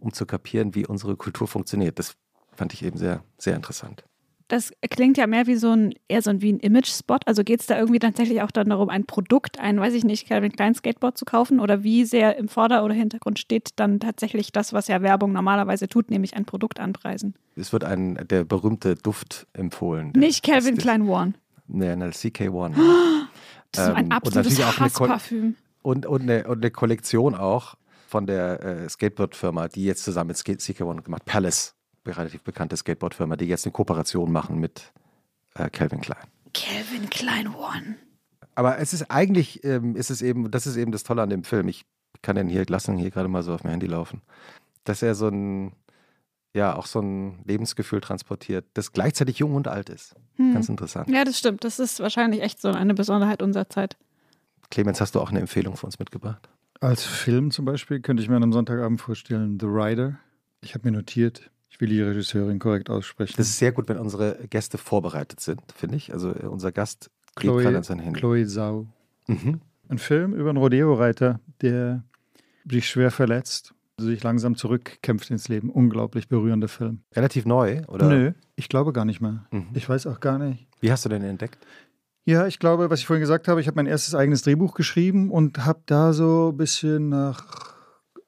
um 0.00 0.12
zu 0.12 0.26
kapieren, 0.26 0.74
wie 0.74 0.86
unsere 0.86 1.16
Kultur 1.16 1.46
funktioniert. 1.46 1.98
Das 1.98 2.16
fand 2.52 2.72
ich 2.72 2.82
eben 2.82 2.98
sehr, 2.98 3.22
sehr 3.38 3.54
interessant. 3.54 4.04
Das 4.48 4.72
klingt 4.90 5.16
ja 5.16 5.26
mehr 5.26 5.46
wie 5.46 5.56
so 5.56 5.70
ein, 5.70 5.94
eher 6.06 6.20
so 6.20 6.30
ein, 6.30 6.42
wie 6.42 6.52
ein 6.52 6.58
Image-Spot. 6.58 7.18
Also 7.24 7.44
geht 7.44 7.60
es 7.60 7.66
da 7.66 7.78
irgendwie 7.78 7.98
tatsächlich 7.98 8.42
auch 8.42 8.50
dann 8.50 8.68
darum, 8.68 8.90
ein 8.90 9.06
Produkt, 9.06 9.58
ein, 9.58 9.80
weiß 9.80 9.94
ich 9.94 10.04
nicht, 10.04 10.28
Calvin 10.28 10.52
Klein 10.52 10.74
Skateboard 10.74 11.16
zu 11.16 11.24
kaufen? 11.24 11.60
Oder 11.60 11.82
wie 11.82 12.04
sehr 12.04 12.36
im 12.36 12.48
Vorder- 12.48 12.84
oder 12.84 12.94
Hintergrund 12.94 13.38
steht 13.38 13.70
dann 13.76 14.00
tatsächlich 14.00 14.52
das, 14.52 14.72
was 14.72 14.88
ja 14.88 15.00
Werbung 15.00 15.32
normalerweise 15.32 15.88
tut, 15.88 16.10
nämlich 16.10 16.36
ein 16.36 16.44
Produkt 16.44 16.78
anpreisen? 16.78 17.34
Es 17.56 17.72
wird 17.72 17.84
ein, 17.84 18.18
der 18.28 18.44
berühmte 18.44 18.96
Duft 18.96 19.46
empfohlen. 19.54 20.12
Nicht 20.14 20.44
Calvin 20.44 20.76
Klein 20.76 21.08
One. 21.08 21.34
Nee, 21.66 21.90
eine 21.90 22.10
CK1. 22.10 22.74
Das 23.72 23.86
ist 23.86 23.86
so 23.86 23.90
Ähm, 23.90 23.96
ein 23.96 24.12
absolutes 24.12 24.78
Hassparfüm. 24.78 25.56
Und, 25.82 26.06
und, 26.06 26.22
eine, 26.22 26.46
und 26.46 26.58
eine 26.58 26.70
Kollektion 26.70 27.34
auch 27.34 27.74
von 28.06 28.26
der 28.26 28.62
äh, 28.62 28.88
Skateboard-Firma, 28.88 29.68
die 29.68 29.84
jetzt 29.84 30.04
zusammen 30.04 30.28
mit 30.28 30.36
Skate 30.36 30.60
CK1 30.60 31.02
gemacht 31.02 31.24
Palace, 31.24 31.74
relativ 32.06 32.42
bekannte 32.42 32.76
Skateboard-Firma, 32.76 33.36
die 33.36 33.46
jetzt 33.46 33.66
eine 33.66 33.72
Kooperation 33.72 34.30
machen 34.30 34.58
mit 34.58 34.92
äh, 35.54 35.70
Calvin 35.70 36.00
Klein. 36.00 36.26
Calvin 36.52 37.10
Klein 37.10 37.48
One. 37.54 37.96
Aber 38.54 38.78
es 38.78 38.92
ist 38.92 39.10
eigentlich, 39.10 39.64
ähm, 39.64 39.96
ist 39.96 40.10
es 40.10 40.22
eben, 40.22 40.50
das 40.50 40.66
ist 40.66 40.76
eben 40.76 40.92
das 40.92 41.02
Tolle 41.02 41.22
an 41.22 41.30
dem 41.30 41.44
Film. 41.44 41.68
Ich 41.68 41.84
kann 42.22 42.36
den 42.36 42.48
hier, 42.48 42.64
lassen 42.68 42.96
hier 42.96 43.10
gerade 43.10 43.28
mal 43.28 43.42
so 43.42 43.52
auf 43.54 43.64
mein 43.64 43.72
Handy 43.72 43.86
laufen, 43.86 44.22
dass 44.84 45.02
er 45.02 45.14
so 45.14 45.28
ein, 45.28 45.72
ja, 46.54 46.76
auch 46.76 46.86
so 46.86 47.00
ein 47.00 47.42
Lebensgefühl 47.44 48.00
transportiert, 48.00 48.64
das 48.74 48.92
gleichzeitig 48.92 49.38
jung 49.38 49.54
und 49.54 49.66
alt 49.66 49.88
ist. 49.88 50.14
Ganz 50.36 50.68
interessant. 50.68 51.08
Hm. 51.08 51.14
Ja, 51.14 51.24
das 51.24 51.38
stimmt. 51.38 51.64
Das 51.64 51.78
ist 51.78 52.00
wahrscheinlich 52.00 52.42
echt 52.42 52.60
so 52.60 52.68
eine 52.68 52.94
Besonderheit 52.94 53.42
unserer 53.42 53.68
Zeit. 53.68 53.96
Clemens, 54.70 55.00
hast 55.00 55.14
du 55.14 55.20
auch 55.20 55.30
eine 55.30 55.40
Empfehlung 55.40 55.76
für 55.76 55.86
uns 55.86 55.98
mitgebracht? 55.98 56.48
Als 56.80 57.04
Film 57.04 57.50
zum 57.50 57.64
Beispiel 57.64 58.00
könnte 58.00 58.22
ich 58.22 58.28
mir 58.28 58.36
an 58.36 58.42
einem 58.42 58.52
Sonntagabend 58.52 59.00
vorstellen, 59.00 59.58
The 59.60 59.66
Rider. 59.66 60.18
Ich 60.60 60.74
habe 60.74 60.90
mir 60.90 60.96
notiert, 60.96 61.50
ich 61.84 61.90
will 61.90 61.96
die 61.96 62.02
Regisseurin 62.02 62.58
korrekt 62.58 62.90
aussprechen. 62.90 63.34
Das 63.36 63.48
ist 63.48 63.58
sehr 63.58 63.72
gut, 63.72 63.88
wenn 63.88 63.98
unsere 63.98 64.38
Gäste 64.48 64.78
vorbereitet 64.78 65.40
sind, 65.40 65.60
finde 65.74 65.96
ich. 65.96 66.12
Also 66.12 66.30
äh, 66.30 66.46
unser 66.46 66.72
Gast 66.72 67.10
klebt 67.36 67.58
gerade 67.58 67.76
an 67.76 67.82
sein 67.82 67.98
Handy. 67.98 68.18
Chloe 68.18 68.46
Zhao. 68.46 68.86
Mhm. 69.26 69.60
Ein 69.88 69.98
Film 69.98 70.34
über 70.34 70.50
einen 70.50 70.58
Rodeo-Reiter, 70.58 71.40
der 71.60 72.04
sich 72.68 72.88
schwer 72.88 73.10
verletzt, 73.10 73.74
sich 73.98 74.22
langsam 74.22 74.56
zurückkämpft 74.56 75.30
ins 75.30 75.48
Leben. 75.48 75.70
Unglaublich 75.70 76.28
berührender 76.28 76.68
Film. 76.68 77.00
Relativ 77.14 77.44
neu, 77.44 77.82
oder? 77.88 78.08
Nö, 78.08 78.32
ich 78.56 78.68
glaube 78.68 78.92
gar 78.92 79.04
nicht 79.04 79.20
mehr. 79.20 79.46
Mhm. 79.50 79.68
Ich 79.74 79.88
weiß 79.88 80.06
auch 80.06 80.20
gar 80.20 80.38
nicht. 80.38 80.66
Wie 80.80 80.90
hast 80.90 81.04
du 81.04 81.08
den 81.08 81.22
entdeckt? 81.22 81.66
Ja, 82.26 82.46
ich 82.46 82.58
glaube, 82.58 82.88
was 82.88 83.00
ich 83.00 83.06
vorhin 83.06 83.20
gesagt 83.20 83.48
habe, 83.48 83.60
ich 83.60 83.66
habe 83.66 83.76
mein 83.76 83.86
erstes 83.86 84.14
eigenes 84.14 84.42
Drehbuch 84.42 84.74
geschrieben 84.74 85.30
und 85.30 85.66
habe 85.66 85.82
da 85.84 86.14
so 86.14 86.50
ein 86.52 86.56
bisschen 86.56 87.10
nach, 87.10 87.74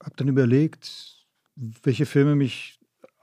habe 0.02 0.16
dann 0.16 0.28
überlegt, 0.28 1.24
welche 1.54 2.04
Filme 2.04 2.36
mich 2.36 2.75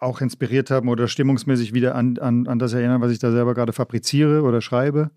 auch 0.03 0.21
inspiriert 0.21 0.69
haben 0.71 0.89
oder 0.89 1.07
stimmungsmäßig 1.07 1.73
wieder 1.73 1.95
an, 1.95 2.17
an, 2.19 2.47
an 2.47 2.59
das 2.59 2.73
erinnern, 2.73 3.01
was 3.01 3.11
ich 3.11 3.19
da 3.19 3.31
selber 3.31 3.53
gerade 3.53 3.73
fabriziere 3.73 4.43
oder 4.43 4.61
schreibe. 4.61 5.11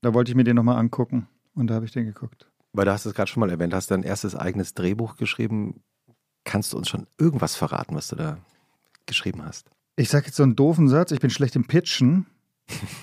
Da 0.00 0.12
wollte 0.14 0.30
ich 0.30 0.36
mir 0.36 0.44
den 0.44 0.56
nochmal 0.56 0.76
angucken 0.78 1.28
und 1.54 1.68
da 1.68 1.74
habe 1.74 1.84
ich 1.86 1.92
den 1.92 2.06
geguckt. 2.06 2.50
Weil 2.72 2.86
du 2.86 2.92
hast 2.92 3.06
es 3.06 3.14
gerade 3.14 3.30
schon 3.30 3.40
mal 3.40 3.50
erwähnt, 3.50 3.72
hast 3.72 3.90
dein 3.90 4.02
erstes 4.02 4.34
eigenes 4.34 4.74
Drehbuch 4.74 5.16
geschrieben. 5.16 5.80
Kannst 6.44 6.72
du 6.72 6.76
uns 6.76 6.88
schon 6.88 7.06
irgendwas 7.18 7.56
verraten, 7.56 7.94
was 7.94 8.08
du 8.08 8.16
da 8.16 8.38
geschrieben 9.06 9.44
hast? 9.44 9.70
Ich 9.96 10.08
sage 10.10 10.26
jetzt 10.26 10.36
so 10.36 10.42
einen 10.42 10.56
doofen 10.56 10.88
Satz, 10.88 11.12
ich 11.12 11.20
bin 11.20 11.30
schlecht 11.30 11.54
im 11.56 11.66
Pitchen, 11.66 12.26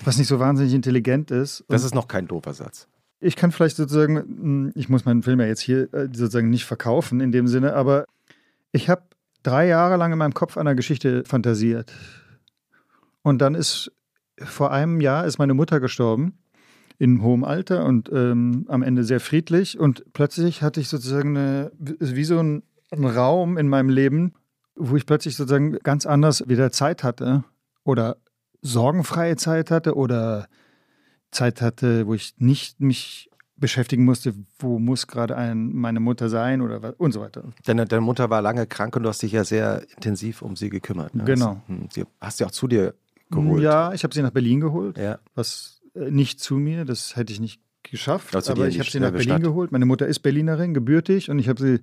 was 0.04 0.18
nicht 0.18 0.28
so 0.28 0.38
wahnsinnig 0.38 0.74
intelligent 0.74 1.30
ist. 1.30 1.64
Das 1.68 1.84
ist 1.84 1.94
noch 1.94 2.06
kein 2.06 2.26
doofer 2.28 2.52
Satz. 2.52 2.86
ich 3.20 3.34
kann 3.36 3.50
vielleicht 3.50 3.76
sozusagen, 3.76 4.66
mh, 4.66 4.72
ich 4.74 4.88
muss 4.88 5.04
meinen 5.04 5.22
Film 5.22 5.40
ja 5.40 5.46
jetzt 5.46 5.60
hier 5.60 5.92
äh, 5.94 6.08
sozusagen 6.12 6.50
nicht 6.50 6.64
verkaufen 6.66 7.20
in 7.20 7.32
dem 7.32 7.46
Sinne, 7.48 7.74
aber 7.74 8.04
ich 8.72 8.88
habe 8.88 9.02
drei 9.42 9.66
Jahre 9.66 9.96
lang 9.96 10.12
in 10.12 10.18
meinem 10.18 10.34
Kopf 10.34 10.56
an 10.56 10.66
einer 10.66 10.74
Geschichte 10.74 11.24
fantasiert. 11.26 11.92
Und 13.22 13.38
dann 13.38 13.54
ist 13.54 13.92
vor 14.36 14.72
einem 14.72 15.00
Jahr 15.00 15.26
ist 15.26 15.38
meine 15.38 15.54
Mutter 15.54 15.80
gestorben 15.80 16.38
in 16.98 17.22
hohem 17.22 17.44
Alter 17.44 17.84
und 17.84 18.10
ähm, 18.12 18.64
am 18.68 18.82
Ende 18.82 19.04
sehr 19.04 19.20
friedlich. 19.20 19.78
Und 19.78 20.04
plötzlich 20.12 20.62
hatte 20.62 20.80
ich 20.80 20.88
sozusagen 20.88 21.36
eine, 21.36 21.72
wie 21.78 22.24
so 22.24 22.38
ein 22.38 22.62
Raum 22.92 23.58
in 23.58 23.68
meinem 23.68 23.88
Leben, 23.88 24.34
wo 24.76 24.96
ich 24.96 25.06
plötzlich 25.06 25.36
sozusagen 25.36 25.78
ganz 25.80 26.06
anders 26.06 26.48
wieder 26.48 26.70
Zeit 26.70 27.02
hatte 27.02 27.44
oder 27.84 28.18
sorgenfreie 28.60 29.36
Zeit 29.36 29.70
hatte 29.70 29.96
oder 29.96 30.46
Zeit 31.30 31.60
hatte, 31.60 32.06
wo 32.06 32.14
ich 32.14 32.34
nicht 32.38 32.80
mich 32.80 33.30
beschäftigen 33.62 34.04
musste, 34.04 34.34
wo 34.58 34.78
muss 34.78 35.06
gerade 35.06 35.34
ein, 35.36 35.72
meine 35.72 36.00
Mutter 36.00 36.28
sein 36.28 36.60
oder 36.60 36.82
was 36.82 36.94
und 36.98 37.12
so 37.12 37.20
weiter. 37.22 37.44
Deine, 37.64 37.86
deine 37.86 38.02
Mutter 38.02 38.28
war 38.28 38.42
lange 38.42 38.66
krank 38.66 38.94
und 38.96 39.04
du 39.04 39.08
hast 39.08 39.22
dich 39.22 39.32
ja 39.32 39.44
sehr 39.44 39.82
intensiv 39.96 40.42
um 40.42 40.54
sie 40.56 40.68
gekümmert. 40.68 41.14
Ne? 41.14 41.24
Genau. 41.24 41.56
Hast, 41.56 41.68
hm, 41.68 41.88
sie 41.90 42.04
hast 42.20 42.38
sie 42.38 42.44
auch 42.44 42.50
zu 42.50 42.68
dir 42.68 42.94
geholt. 43.30 43.62
Ja, 43.62 43.94
ich 43.94 44.04
habe 44.04 44.12
sie 44.12 44.20
nach 44.20 44.32
Berlin 44.32 44.60
geholt, 44.60 44.98
Ja. 44.98 45.18
was 45.34 45.80
äh, 45.94 46.10
nicht 46.10 46.40
zu 46.40 46.56
mir, 46.56 46.84
das 46.84 47.16
hätte 47.16 47.32
ich 47.32 47.40
nicht 47.40 47.62
geschafft, 47.82 48.36
Also 48.36 48.52
aber 48.52 48.68
ich 48.68 48.78
habe 48.78 48.90
sie 48.90 48.98
nach 49.00 49.06
selbe 49.06 49.18
Berlin 49.18 49.30
Stadt. 49.36 49.42
geholt. 49.42 49.72
Meine 49.72 49.86
Mutter 49.86 50.06
ist 50.06 50.20
Berlinerin, 50.20 50.74
gebürtig 50.74 51.30
und 51.30 51.38
ich 51.38 51.48
habe 51.48 51.60
sie 51.62 51.80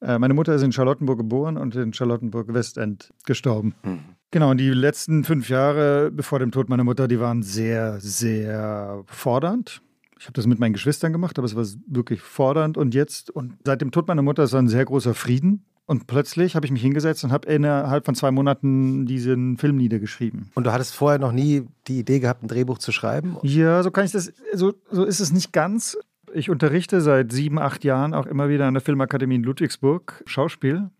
Äh, 0.00 0.16
meine 0.20 0.32
Mutter 0.32 0.54
ist 0.54 0.62
in 0.62 0.70
Charlottenburg 0.70 1.18
geboren 1.18 1.56
und 1.56 1.74
in 1.74 1.92
Charlottenburg 1.92 2.54
Westend 2.54 3.12
gestorben. 3.26 3.74
Mhm. 3.82 3.98
Genau, 4.30 4.50
und 4.52 4.58
die 4.58 4.70
letzten 4.70 5.24
fünf 5.24 5.48
Jahre 5.48 6.12
bevor 6.12 6.38
dem 6.38 6.52
Tod 6.52 6.68
meiner 6.68 6.84
Mutter, 6.84 7.08
die 7.08 7.18
waren 7.18 7.42
sehr, 7.42 7.98
sehr 7.98 9.02
fordernd. 9.06 9.80
Ich 10.18 10.24
habe 10.26 10.32
das 10.32 10.46
mit 10.46 10.58
meinen 10.58 10.72
Geschwistern 10.72 11.12
gemacht, 11.12 11.38
aber 11.38 11.46
es 11.46 11.54
war 11.54 11.64
wirklich 11.86 12.20
fordernd. 12.20 12.76
Und 12.76 12.94
jetzt, 12.94 13.30
und 13.30 13.54
seit 13.64 13.80
dem 13.80 13.90
Tod 13.90 14.08
meiner 14.08 14.22
Mutter 14.22 14.42
ist 14.42 14.54
ein 14.54 14.68
sehr 14.68 14.84
großer 14.84 15.14
Frieden. 15.14 15.64
Und 15.86 16.06
plötzlich 16.06 16.54
habe 16.54 16.66
ich 16.66 16.72
mich 16.72 16.82
hingesetzt 16.82 17.24
und 17.24 17.32
habe 17.32 17.50
innerhalb 17.50 18.04
von 18.04 18.14
zwei 18.14 18.30
Monaten 18.30 19.06
diesen 19.06 19.56
Film 19.56 19.76
niedergeschrieben. 19.78 20.50
Und 20.54 20.66
du 20.66 20.72
hattest 20.72 20.94
vorher 20.94 21.18
noch 21.18 21.32
nie 21.32 21.66
die 21.86 22.00
Idee 22.00 22.20
gehabt, 22.20 22.42
ein 22.42 22.48
Drehbuch 22.48 22.76
zu 22.76 22.92
schreiben? 22.92 23.38
Ja, 23.42 23.82
so 23.82 23.90
kann 23.90 24.04
ich 24.04 24.12
das, 24.12 24.32
so, 24.52 24.74
so 24.90 25.04
ist 25.04 25.20
es 25.20 25.32
nicht 25.32 25.52
ganz. 25.52 25.96
Ich 26.34 26.50
unterrichte 26.50 27.00
seit 27.00 27.32
sieben, 27.32 27.58
acht 27.58 27.84
Jahren 27.84 28.12
auch 28.12 28.26
immer 28.26 28.50
wieder 28.50 28.66
an 28.66 28.74
der 28.74 28.82
Filmakademie 28.82 29.36
in 29.36 29.44
Ludwigsburg 29.44 30.22
Schauspiel, 30.26 30.90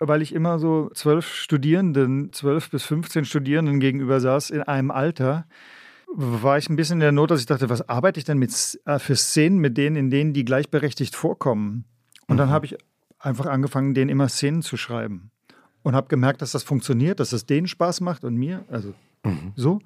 weil 0.00 0.22
ich 0.22 0.34
immer 0.34 0.58
so 0.58 0.90
zwölf 0.92 1.32
Studierenden, 1.32 2.32
zwölf 2.32 2.68
bis 2.70 2.82
15 2.82 3.26
Studierenden 3.26 3.78
gegenüber 3.78 4.18
saß 4.18 4.50
in 4.50 4.62
einem 4.62 4.90
Alter, 4.90 5.46
war 6.14 6.58
ich 6.58 6.68
ein 6.68 6.76
bisschen 6.76 6.94
in 6.96 7.00
der 7.00 7.12
Not, 7.12 7.30
dass 7.30 7.40
ich 7.40 7.46
dachte, 7.46 7.68
was 7.70 7.88
arbeite 7.88 8.18
ich 8.18 8.24
denn 8.24 8.38
mit, 8.38 8.80
äh, 8.84 8.98
für 8.98 9.16
Szenen 9.16 9.58
mit 9.58 9.76
denen, 9.76 9.96
in 9.96 10.10
denen 10.10 10.32
die 10.32 10.44
gleichberechtigt 10.44 11.14
vorkommen? 11.14 11.84
Und 12.26 12.36
dann 12.36 12.50
habe 12.50 12.66
ich 12.66 12.76
einfach 13.18 13.46
angefangen, 13.46 13.94
denen 13.94 14.10
immer 14.10 14.28
Szenen 14.28 14.62
zu 14.62 14.76
schreiben. 14.76 15.30
Und 15.82 15.94
habe 15.94 16.08
gemerkt, 16.08 16.42
dass 16.42 16.52
das 16.52 16.62
funktioniert, 16.62 17.20
dass 17.20 17.32
es 17.32 17.46
denen 17.46 17.66
Spaß 17.66 18.00
macht 18.02 18.24
und 18.24 18.36
mir, 18.36 18.64
also 18.68 18.92
so. 19.56 19.80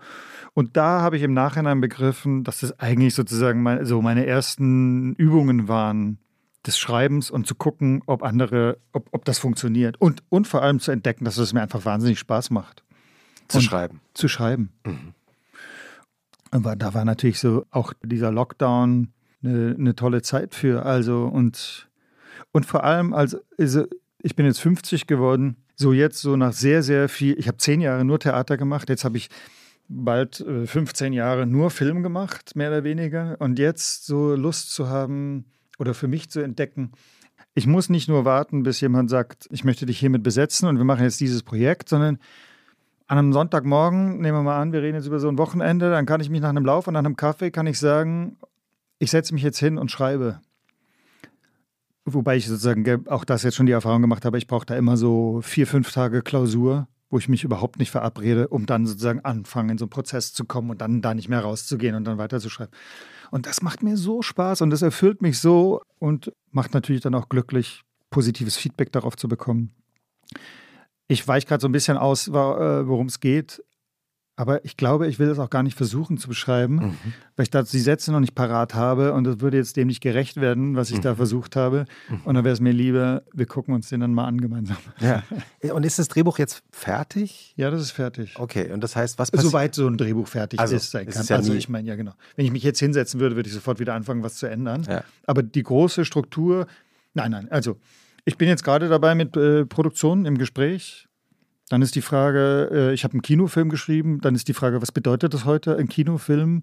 Und 0.55 0.77
da 0.77 1.01
habe 1.01 1.17
ich 1.17 1.23
im 1.23 1.33
Nachhinein 1.35 1.81
begriffen, 1.81 2.45
dass 2.45 2.61
das 2.61 2.79
eigentlich 2.79 3.15
sozusagen 3.15 3.63
mein, 3.63 3.85
so 3.85 4.01
meine 4.03 4.27
ersten 4.27 5.15
Übungen 5.15 5.69
waren 5.69 6.19
des 6.67 6.79
Schreibens 6.79 7.31
und 7.31 7.47
zu 7.47 7.55
gucken, 7.55 8.03
ob 8.07 8.23
andere, 8.23 8.79
ob, 8.93 9.09
ob 9.13 9.25
das 9.25 9.39
funktioniert. 9.39 10.01
Und, 10.01 10.23
und 10.31 10.47
vor 10.49 10.63
allem 10.63 10.81
zu 10.81 10.91
entdecken, 10.91 11.25
dass 11.25 11.37
es 11.37 11.53
mir 11.53 11.63
einfach 11.63 11.85
wahnsinnig 11.85 12.19
Spaß 12.19 12.51
macht. 12.51 12.83
Zu 13.49 13.59
Und- 13.59 13.65
schreiben. 13.65 14.01
Zu 14.15 14.29
schreiben. 14.29 14.71
Aber 16.55 16.77
da 16.77 16.95
war 16.95 17.05
natürlich 17.05 17.41
so 17.41 17.67
auch 17.73 17.95
dieser 18.05 18.31
Lockdown 18.31 19.09
eine, 19.43 19.75
eine 19.77 19.97
tolle 19.97 20.23
Zeit 20.23 20.55
für. 20.55 20.87
Also 20.87 21.25
und, 21.25 21.89
und 22.53 22.65
vor 22.65 22.85
allem, 22.85 23.13
also, 23.13 23.39
also 23.59 23.87
ich 24.23 24.37
bin 24.37 24.47
jetzt 24.47 24.61
50 24.61 25.09
geworden, 25.09 25.57
so 25.75 25.93
jetzt 25.93 26.21
so 26.21 26.37
nach 26.37 26.53
sehr, 26.53 26.85
sehr 26.85 27.09
viel, 27.09 27.37
ich 27.41 27.49
habe 27.49 27.59
zehn 27.59 27.81
Jahre 27.81 28.05
nur 28.05 28.21
Theater 28.21 28.57
gemacht, 28.57 28.89
jetzt 28.89 29.05
habe 29.05 29.17
ich 29.17 29.31
bald 29.89 30.43
äh, 30.43 30.65
15 30.65 31.13
Jahre 31.13 31.45
nur 31.45 31.71
Film 31.71 32.05
gemacht, 32.05 32.55
mehr 32.55 32.69
oder 32.69 32.85
weniger. 32.85 33.35
Und 33.41 33.59
jetzt 33.59 34.07
so 34.07 34.37
Lust 34.37 34.73
zu 34.73 34.89
haben 34.89 35.47
oder 35.81 35.93
für 35.93 36.07
mich 36.07 36.31
zu 36.31 36.39
entdecken, 36.39 36.93
ich 37.55 37.67
muss 37.67 37.89
nicht 37.89 38.09
nur 38.09 38.25
warten, 38.25 38.63
bis 38.63 38.81
jemand 38.81 39.11
sagt, 39.11 39.49
ich 39.51 39.65
möchte 39.65 39.87
dich 39.87 39.99
hiermit 39.99 40.23
besetzen 40.23 40.69
und 40.69 40.79
wir 40.79 40.85
machen 40.85 41.03
jetzt 41.03 41.19
dieses 41.19 41.43
Projekt, 41.43 41.89
sondern 41.89 42.21
an 43.07 43.19
einem 43.19 43.33
Sonntagmorgen, 43.33 44.21
nehmen 44.21 44.39
wir 44.39 44.43
mal 44.43 44.61
an, 44.61 44.73
wir 44.73 44.83
reden 44.83 44.97
jetzt 44.97 45.07
über 45.07 45.19
so 45.19 45.29
ein 45.29 45.39
Wochenende, 45.39 45.91
dann 45.91 46.07
kann 46.07 46.21
ich 46.21 46.31
mich 46.31 46.41
nach 46.41 46.49
einem 46.49 46.65
Lauf 46.65 46.87
und 46.87 46.95
nach 46.95 47.01
einem 47.01 47.17
Kaffee 47.17 47.51
kann 47.51 47.67
ich 47.67 47.79
sagen, 47.79 48.39
ich 48.99 49.11
setze 49.11 49.35
mich 49.35 49.43
jetzt 49.43 49.59
hin 49.59 49.77
und 49.77 49.91
schreibe. 49.91 50.41
Wobei 52.07 52.37
ich 52.37 52.47
sozusagen 52.47 52.85
ge- 52.85 53.01
auch 53.07 53.25
das 53.25 53.43
jetzt 53.43 53.57
schon 53.57 53.67
die 53.67 53.73
Erfahrung 53.73 54.03
gemacht 54.03 54.25
habe, 54.25 54.39
ich 54.39 54.47
brauche 54.47 54.67
da 54.67 54.77
immer 54.77 54.97
so 54.97 55.41
vier, 55.43 55.67
fünf 55.67 55.93
Tage 55.93 56.23
Klausur, 56.23 56.89
wo 57.11 57.19
ich 57.19 57.29
mich 57.29 57.45
überhaupt 57.45 57.79
nicht 57.79 57.91
verabrede, 57.91 58.49
um 58.49 58.67
dann 58.67 58.87
sozusagen 58.87 59.21
anfangen, 59.21 59.71
in 59.71 59.79
so 59.79 59.85
einen 59.85 59.91
Prozess 59.91 60.33
zu 60.33 60.45
kommen 60.45 60.71
und 60.71 60.81
dann 60.81 61.03
da 61.03 61.15
nicht 61.15 61.29
mehr 61.29 61.41
rauszugehen 61.41 61.95
und 61.95 62.05
dann 62.05 62.19
weiterzuschreiben. 62.19 62.75
Und 63.31 63.47
das 63.47 63.63
macht 63.63 63.83
mir 63.83 63.97
so 63.97 64.23
Spaß 64.23 64.63
und 64.63 64.71
das 64.71 64.83
erfüllt 64.83 65.23
mich 65.23 65.39
so 65.39 65.83
und 65.99 66.33
macht 66.51 66.75
natürlich 66.75 67.03
dann 67.03 67.15
auch 67.15 67.29
glücklich, 67.29 67.83
positives 68.11 68.57
Feedback 68.57 68.93
darauf 68.93 69.17
zu 69.17 69.29
bekommen. 69.29 69.75
Ich 71.09 71.27
weiche 71.29 71.47
gerade 71.47 71.61
so 71.61 71.69
ein 71.69 71.73
bisschen 71.73 71.97
aus, 71.97 72.29
äh, 72.29 72.33
worum 72.33 73.07
es 73.07 73.21
geht. 73.21 73.63
Aber 74.37 74.65
ich 74.65 74.77
glaube, 74.77 75.07
ich 75.07 75.21
will 75.21 75.29
das 75.29 75.39
auch 75.39 75.49
gar 75.49 75.63
nicht 75.63 75.77
versuchen 75.77 76.19
zu 76.19 76.27
beschreiben, 76.27 76.75
Mhm. 76.75 76.97
weil 77.37 77.45
ich 77.45 77.51
da 77.51 77.63
die 77.63 77.79
Sätze 77.79 78.11
noch 78.11 78.19
nicht 78.19 78.35
parat 78.35 78.75
habe 78.75 79.13
und 79.13 79.23
das 79.23 79.39
würde 79.39 79.57
jetzt 79.59 79.77
dem 79.77 79.87
nicht 79.87 80.01
gerecht 80.01 80.41
werden, 80.41 80.75
was 80.75 80.91
ich 80.91 80.99
da 80.99 81.15
versucht 81.15 81.55
habe. 81.55 81.85
Und 82.25 82.35
dann 82.35 82.43
wäre 82.43 82.53
es 82.53 82.59
mir 82.59 82.73
lieber, 82.73 83.23
wir 83.33 83.47
gucken 83.47 83.75
uns 83.75 83.91
den 83.91 84.01
dann 84.01 84.13
mal 84.13 84.25
an 84.25 84.41
gemeinsam. 84.41 84.77
Ja. 84.99 85.23
Und 85.73 85.87
ist 85.87 86.01
das 86.01 86.09
Drehbuch 86.09 86.41
jetzt 86.41 86.65
fertig? 86.73 87.55
Ja, 87.57 87.71
das 87.71 87.81
ist 87.81 87.93
fertig. 87.93 88.35
Okay, 88.37 88.73
und 88.73 88.81
das 88.83 88.97
heißt, 88.97 89.21
was 89.21 89.31
passiert? 89.31 89.53
Soweit 89.53 89.75
so 89.77 89.87
ein 89.87 89.97
Drehbuch 89.97 90.27
fertig 90.27 90.59
Also, 90.59 90.75
ist, 90.75 90.91
sein 90.91 91.07
kann. 91.07 91.23
ist 91.23 91.29
ja 91.31 91.37
also 91.37 91.55
ich 91.55 91.69
meine, 91.69 91.87
ja 91.87 91.95
genau. 91.95 92.15
Wenn 92.35 92.45
ich 92.45 92.51
mich 92.51 92.65
jetzt 92.65 92.81
hinsetzen 92.81 93.21
würde, 93.21 93.37
würde 93.37 93.49
ich 93.49 93.55
sofort 93.55 93.79
wieder 93.79 93.95
anfangen, 93.95 94.25
was 94.25 94.35
zu 94.35 94.47
ändern. 94.47 94.85
Ja. 94.89 95.05
Aber 95.29 95.45
die 95.45 95.63
große 95.63 96.05
Struktur, 96.05 96.67
nein, 97.15 97.31
nein. 97.31 97.49
Also 97.53 97.77
ich 98.25 98.37
bin 98.39 98.49
jetzt 98.49 98.65
gerade 98.65 98.89
dabei 98.89 99.15
mit 99.15 99.37
äh, 99.37 99.67
Produktionen 99.67 100.27
im 100.27 100.39
Gespräch. 100.39 101.09
Dann 101.69 101.83
ist 101.83 101.95
die 101.95 102.03
Frage, 102.03 102.71
äh, 102.73 102.95
ich 102.95 103.05
habe 103.05 103.13
einen 103.13 103.23
Kinofilm 103.23 103.69
geschrieben. 103.69 104.21
Dann 104.21 104.35
ist 104.35 104.49
die 104.49 104.55
Frage, 104.55 104.83
was 104.83 104.93
bedeutet 104.93 105.35
das 105.35 105.45
heute? 105.45 105.77
Ein 105.77 105.89
Kinofilm 105.89 106.63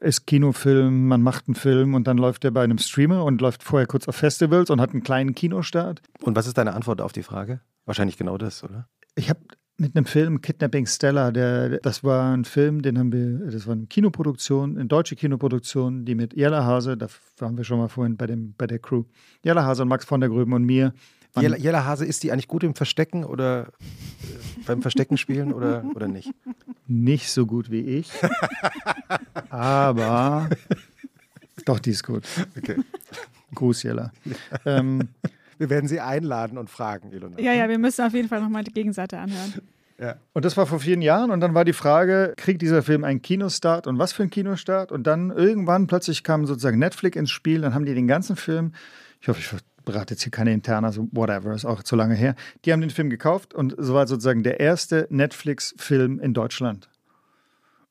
ist 0.00 0.26
Kinofilm, 0.26 1.08
man 1.08 1.22
macht 1.22 1.48
einen 1.48 1.54
Film 1.54 1.94
und 1.94 2.06
dann 2.06 2.16
läuft 2.16 2.44
der 2.44 2.50
bei 2.50 2.64
einem 2.64 2.78
Streamer 2.78 3.24
und 3.24 3.40
läuft 3.40 3.62
vorher 3.62 3.86
kurz 3.86 4.08
auf 4.08 4.16
Festivals 4.16 4.70
und 4.70 4.80
hat 4.80 4.90
einen 4.90 5.02
kleinen 5.02 5.34
Kinostart. 5.34 6.00
Und 6.22 6.34
was 6.34 6.46
ist 6.46 6.56
deine 6.56 6.72
Antwort 6.72 7.00
auf 7.00 7.12
die 7.12 7.22
Frage? 7.22 7.60
Wahrscheinlich 7.84 8.16
genau 8.16 8.38
das, 8.38 8.64
oder? 8.64 8.88
Ich 9.14 9.28
habe 9.28 9.40
mit 9.78 9.96
einem 9.96 10.04
Film 10.04 10.40
Kidnapping 10.40 10.86
Stella, 10.86 11.30
der, 11.30 11.80
das 11.80 12.04
war 12.04 12.32
ein 12.34 12.44
Film, 12.44 12.82
den 12.82 12.98
haben 12.98 13.12
wir, 13.12 13.50
das 13.50 13.66
war 13.66 13.74
eine 13.74 13.86
Kinoproduktion, 13.86 14.76
eine 14.76 14.86
deutsche 14.86 15.16
Kinoproduktion, 15.16 16.04
die 16.04 16.14
mit 16.14 16.34
Jella 16.34 16.64
Hase, 16.64 16.96
da 16.96 17.08
waren 17.38 17.56
wir 17.56 17.64
schon 17.64 17.78
mal 17.78 17.88
vorhin 17.88 18.16
bei, 18.16 18.26
dem, 18.26 18.54
bei 18.56 18.66
der 18.66 18.78
Crew, 18.78 19.04
Jella 19.44 19.64
Hase 19.64 19.82
und 19.82 19.88
Max 19.88 20.04
von 20.04 20.20
der 20.20 20.28
Gröben 20.28 20.52
und 20.52 20.64
mir. 20.64 20.92
Jella, 21.40 21.56
Jella 21.56 21.84
Hase, 21.86 22.04
ist 22.04 22.22
die 22.22 22.30
eigentlich 22.30 22.48
gut 22.48 22.62
im 22.62 22.74
Verstecken 22.74 23.24
oder 23.24 23.68
äh, 23.68 24.62
beim 24.66 24.82
Verstecken 24.82 25.16
spielen 25.16 25.52
oder, 25.52 25.82
oder 25.94 26.06
nicht? 26.06 26.30
Nicht 26.86 27.30
so 27.30 27.46
gut 27.46 27.70
wie 27.70 27.80
ich, 27.80 28.10
aber 29.48 30.50
doch, 31.64 31.78
die 31.78 31.90
ist 31.90 32.04
gut. 32.04 32.24
Okay. 32.56 32.76
Gruß, 33.54 33.82
Jella. 33.82 34.12
Ähm, 34.64 35.08
Wir 35.62 35.70
werden 35.70 35.86
sie 35.86 36.00
einladen 36.00 36.58
und 36.58 36.70
fragen, 36.70 37.12
Ilona. 37.12 37.38
Ja, 37.38 37.52
ja, 37.52 37.68
wir 37.68 37.78
müssen 37.78 38.04
auf 38.04 38.12
jeden 38.14 38.26
Fall 38.26 38.40
nochmal 38.40 38.64
die 38.64 38.72
Gegenseite 38.72 39.16
anhören. 39.20 39.54
Ja. 39.96 40.16
Und 40.32 40.44
das 40.44 40.56
war 40.56 40.66
vor 40.66 40.80
vielen 40.80 41.02
Jahren. 41.02 41.30
Und 41.30 41.38
dann 41.38 41.54
war 41.54 41.64
die 41.64 41.72
Frage, 41.72 42.34
kriegt 42.36 42.62
dieser 42.62 42.82
Film 42.82 43.04
einen 43.04 43.22
Kinostart 43.22 43.86
und 43.86 43.96
was 43.96 44.12
für 44.12 44.24
einen 44.24 44.30
Kinostart? 44.30 44.90
Und 44.90 45.06
dann 45.06 45.30
irgendwann 45.30 45.86
plötzlich 45.86 46.24
kam 46.24 46.46
sozusagen 46.46 46.80
Netflix 46.80 47.16
ins 47.16 47.30
Spiel. 47.30 47.60
Dann 47.60 47.74
haben 47.74 47.84
die 47.84 47.94
den 47.94 48.08
ganzen 48.08 48.34
Film, 48.34 48.72
ich 49.20 49.28
hoffe, 49.28 49.38
ich 49.38 49.54
berate 49.84 50.14
jetzt 50.14 50.24
hier 50.24 50.32
keine 50.32 50.52
Interna, 50.52 50.90
so 50.90 51.06
whatever, 51.12 51.54
ist 51.54 51.64
auch 51.64 51.84
zu 51.84 51.94
lange 51.94 52.16
her. 52.16 52.34
Die 52.64 52.72
haben 52.72 52.80
den 52.80 52.90
Film 52.90 53.08
gekauft 53.08 53.54
und 53.54 53.74
es 53.74 53.92
war 53.92 54.08
sozusagen 54.08 54.42
der 54.42 54.58
erste 54.58 55.06
Netflix-Film 55.10 56.18
in 56.18 56.34
Deutschland. 56.34 56.88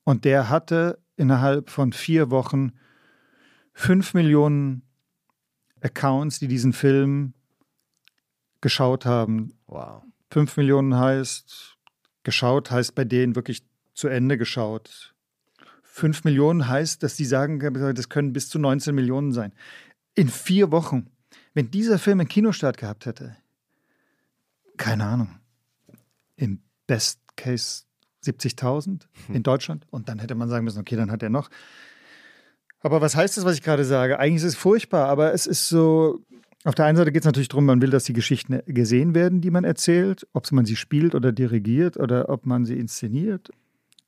Und 0.03 0.25
der 0.25 0.49
hatte 0.49 0.99
innerhalb 1.15 1.69
von 1.69 1.93
vier 1.93 2.31
Wochen 2.31 2.73
fünf 3.71 4.13
Millionen 4.13 4.81
Accounts, 5.79 6.39
die 6.39 6.49
diesen 6.49 6.73
Film 6.73 7.33
geschaut 8.61 9.05
haben. 9.05 9.53
Wow. 9.67 10.03
5 10.31 10.57
Millionen 10.57 10.97
heißt, 10.97 11.77
geschaut 12.23 12.71
heißt 12.71 12.95
bei 12.95 13.03
denen 13.03 13.35
wirklich 13.35 13.63
zu 13.93 14.07
Ende 14.07 14.37
geschaut. 14.37 15.13
5 15.83 16.23
Millionen 16.23 16.67
heißt, 16.67 17.03
dass 17.03 17.15
die 17.15 17.25
sagen, 17.25 17.59
das 17.93 18.09
können 18.09 18.31
bis 18.31 18.49
zu 18.49 18.59
19 18.59 18.95
Millionen 18.95 19.33
sein. 19.33 19.53
In 20.15 20.29
vier 20.29 20.71
Wochen. 20.71 21.07
Wenn 21.53 21.69
dieser 21.69 21.99
Film 21.99 22.21
einen 22.21 22.29
Kinostart 22.29 22.77
gehabt 22.77 23.05
hätte, 23.05 23.35
keine 24.77 25.05
Ahnung, 25.05 25.39
im 26.37 26.61
Best 26.87 27.19
Case 27.35 27.83
70.000 28.23 29.01
in 29.29 29.43
Deutschland 29.43 29.85
und 29.89 30.07
dann 30.07 30.19
hätte 30.19 30.35
man 30.35 30.47
sagen 30.47 30.63
müssen, 30.63 30.79
okay, 30.79 30.95
dann 30.95 31.11
hat 31.11 31.23
er 31.23 31.29
noch. 31.29 31.49
Aber 32.79 33.01
was 33.01 33.15
heißt 33.15 33.37
das, 33.37 33.45
was 33.45 33.55
ich 33.55 33.61
gerade 33.61 33.85
sage? 33.85 34.17
Eigentlich 34.17 34.43
ist 34.43 34.53
es 34.53 34.55
furchtbar, 34.55 35.07
aber 35.07 35.33
es 35.33 35.45
ist 35.45 35.67
so, 35.67 36.21
auf 36.63 36.75
der 36.75 36.85
einen 36.85 36.97
Seite 36.97 37.11
geht 37.11 37.23
es 37.23 37.25
natürlich 37.25 37.47
darum, 37.47 37.65
man 37.65 37.81
will, 37.81 37.89
dass 37.89 38.03
die 38.03 38.13
Geschichten 38.13 38.61
gesehen 38.67 39.15
werden, 39.15 39.41
die 39.41 39.49
man 39.49 39.63
erzählt, 39.63 40.27
ob 40.33 40.51
man 40.51 40.65
sie 40.65 40.75
spielt 40.75 41.15
oder 41.15 41.31
dirigiert 41.31 41.97
oder 41.97 42.29
ob 42.29 42.45
man 42.45 42.65
sie 42.65 42.77
inszeniert. 42.77 43.49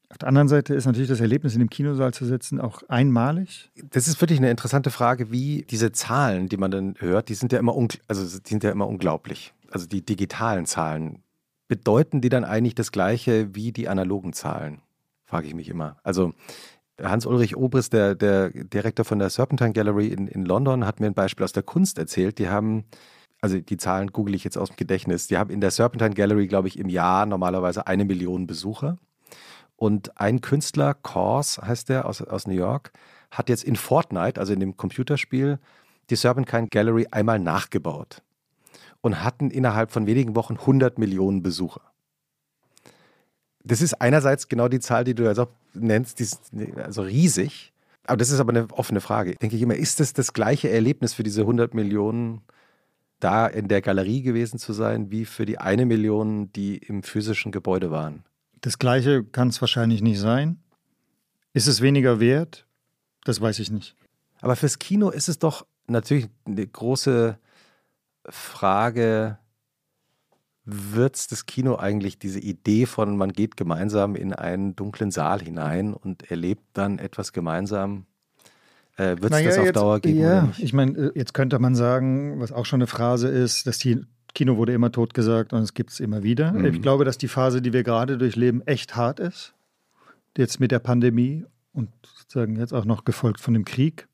Auf 0.09 0.19
der 0.19 0.27
anderen 0.27 0.47
Seite 0.47 0.75
ist 0.75 0.85
natürlich 0.85 1.09
das 1.09 1.21
Erlebnis, 1.21 1.55
in 1.55 1.59
dem 1.59 1.71
Kinosaal 1.71 2.13
zu 2.13 2.25
sitzen, 2.25 2.61
auch 2.61 2.83
einmalig. 2.87 3.71
Das 3.89 4.07
ist 4.07 4.21
wirklich 4.21 4.37
eine 4.37 4.51
interessante 4.51 4.91
Frage, 4.91 5.31
wie 5.31 5.65
diese 5.67 5.91
Zahlen, 5.91 6.49
die 6.49 6.57
man 6.57 6.69
dann 6.69 6.93
hört, 6.99 7.29
die 7.29 7.33
sind 7.33 7.51
ja 7.51 7.57
immer, 7.57 7.75
also 8.07 8.39
die 8.39 8.49
sind 8.49 8.63
ja 8.63 8.69
immer 8.69 8.87
unglaublich. 8.87 9.55
Also 9.71 9.87
die 9.87 10.05
digitalen 10.05 10.67
Zahlen. 10.67 11.23
Bedeuten 11.67 12.21
die 12.21 12.29
dann 12.29 12.43
eigentlich 12.43 12.75
das 12.75 12.91
Gleiche 12.91 13.55
wie 13.55 13.71
die 13.71 13.87
analogen 13.87 14.33
Zahlen? 14.33 14.81
Frage 15.25 15.47
ich 15.47 15.55
mich 15.55 15.69
immer. 15.69 15.97
Also 16.03 16.35
Hans-Ulrich 17.09 17.55
Obrist, 17.55 17.93
der, 17.93 18.15
der 18.15 18.49
Direktor 18.49 19.05
von 19.05 19.19
der 19.19 19.29
Serpentine 19.29 19.73
Gallery 19.73 20.07
in, 20.07 20.27
in 20.27 20.45
London, 20.45 20.85
hat 20.85 20.99
mir 20.99 21.07
ein 21.07 21.13
Beispiel 21.13 21.43
aus 21.43 21.53
der 21.53 21.63
Kunst 21.63 21.97
erzählt. 21.97 22.39
Die 22.39 22.49
haben, 22.49 22.85
also 23.41 23.59
die 23.59 23.77
Zahlen 23.77 24.11
google 24.11 24.35
ich 24.35 24.43
jetzt 24.43 24.57
aus 24.57 24.69
dem 24.69 24.77
Gedächtnis, 24.77 25.27
die 25.27 25.37
haben 25.37 25.49
in 25.49 25.61
der 25.61 25.71
Serpentine 25.71 26.13
Gallery, 26.13 26.47
glaube 26.47 26.67
ich, 26.67 26.79
im 26.79 26.89
Jahr 26.89 27.25
normalerweise 27.25 27.87
eine 27.87 28.05
Million 28.05 28.47
Besucher. 28.47 28.97
Und 29.75 30.19
ein 30.19 30.41
Künstler, 30.41 30.93
Kors 30.93 31.59
heißt 31.61 31.89
der, 31.89 32.05
aus, 32.05 32.21
aus 32.21 32.47
New 32.47 32.53
York, 32.53 32.91
hat 33.31 33.49
jetzt 33.49 33.63
in 33.63 33.75
Fortnite, 33.75 34.39
also 34.39 34.53
in 34.53 34.59
dem 34.59 34.77
Computerspiel, 34.77 35.59
die 36.09 36.15
Serpentine 36.15 36.67
Gallery 36.67 37.07
einmal 37.11 37.39
nachgebaut. 37.39 38.21
und 39.01 39.21
hatten 39.21 39.51
innerhalb 39.51 39.91
von 39.91 40.07
wenigen 40.07 40.35
Wochen 40.35 40.55
100 40.57 40.97
Millionen 40.97 41.43
Besucher. 41.43 41.92
Das 43.63 43.81
ist 43.81 44.01
einerseits 44.01 44.47
genau 44.47 44.67
die 44.67 44.79
Zahl, 44.79 45.03
die 45.03 45.15
du 45.15 45.27
also 45.27 45.47
nennst, 45.73 46.19
die 46.19 46.23
ist 46.23 46.51
also 46.77 47.01
riesig. 47.01 47.71
Aber 48.05 48.17
das 48.17 48.29
ist 48.29 48.39
aber 48.39 48.51
eine 48.51 48.67
offene 48.71 48.99
Frage. 48.99 49.35
Denke 49.35 49.55
ich 49.55 49.61
immer, 49.61 49.75
ist 49.75 49.99
das 49.99 50.11
das 50.13 50.33
gleiche 50.33 50.69
Erlebnis 50.69 51.13
für 51.13 51.23
diese 51.23 51.41
100 51.41 51.73
Millionen 51.73 52.41
da 53.19 53.47
in 53.47 53.69
der 53.69 53.81
Galerie 53.81 54.21
gewesen 54.21 54.59
zu 54.59 54.73
sein, 54.73 55.09
wie 55.09 55.23
für 55.23 55.45
die 55.45 55.57
eine 55.57 55.85
Million, 55.85 56.51
die 56.51 56.77
im 56.77 57.03
physischen 57.03 57.53
Gebäude 57.53 57.89
waren? 57.91 58.23
Das 58.59 58.79
gleiche 58.79 59.23
kann 59.23 59.47
es 59.47 59.61
wahrscheinlich 59.61 60.01
nicht 60.01 60.19
sein. 60.19 60.59
Ist 61.53 61.67
es 61.67 61.81
weniger 61.81 62.19
wert? 62.19 62.65
Das 63.23 63.39
weiß 63.39 63.59
ich 63.59 63.71
nicht. 63.71 63.95
Aber 64.41 64.57
fürs 64.57 64.79
Kino 64.79 65.09
ist 65.09 65.29
es 65.29 65.39
doch 65.39 65.65
natürlich 65.87 66.27
eine 66.45 66.67
große 66.67 67.37
Frage, 68.25 69.37
wird 70.65 71.15
es 71.15 71.27
das 71.27 71.45
Kino 71.45 71.75
eigentlich 71.77 72.17
diese 72.19 72.39
Idee 72.39 72.85
von, 72.85 73.17
man 73.17 73.33
geht 73.33 73.57
gemeinsam 73.57 74.15
in 74.15 74.33
einen 74.33 74.75
dunklen 74.75 75.11
Saal 75.11 75.41
hinein 75.41 75.93
und 75.93 76.29
erlebt 76.31 76.63
dann 76.73 76.99
etwas 76.99 77.33
gemeinsam? 77.33 78.05
Äh, 78.95 79.17
wird 79.19 79.25
es 79.25 79.29
Naja, 79.31 79.49
das 79.49 79.57
auf 79.57 79.65
jetzt- 79.65 79.75
Dauer 79.75 79.99
geben? 79.99 80.19
Ja, 80.19 80.51
ich 80.57 80.71
meine, 80.73 80.97
äh, 80.97 81.11
jetzt 81.15 81.33
könnte 81.33 81.59
man 81.59 81.75
sagen, 81.75 82.39
was 82.39 82.51
auch 82.51 82.65
schon 82.65 82.77
eine 82.77 82.87
Phrase 82.87 83.27
ist, 83.27 83.65
das 83.67 83.79
Kino 83.79 84.57
wurde 84.57 84.73
immer 84.73 84.91
tot 84.91 85.13
gesagt 85.13 85.51
und 85.53 85.61
es 85.61 85.73
gibt 85.73 85.91
es 85.91 85.99
immer 85.99 86.23
wieder. 86.23 86.53
Mhm. 86.53 86.65
Ich 86.65 86.81
glaube, 86.81 87.03
dass 87.03 87.17
die 87.17 87.27
Phase, 87.27 87.61
die 87.61 87.73
wir 87.73 87.83
gerade 87.83 88.17
durchleben, 88.17 88.65
echt 88.65 88.95
hart 88.95 89.19
ist. 89.19 89.53
Jetzt 90.37 90.59
mit 90.59 90.71
der 90.71 90.79
Pandemie 90.79 91.43
und 91.73 91.89
sozusagen 92.17 92.55
jetzt 92.57 92.73
auch 92.73 92.85
noch 92.85 93.03
gefolgt 93.03 93.39
von 93.41 93.53
dem 93.53 93.65
Krieg. 93.65 94.07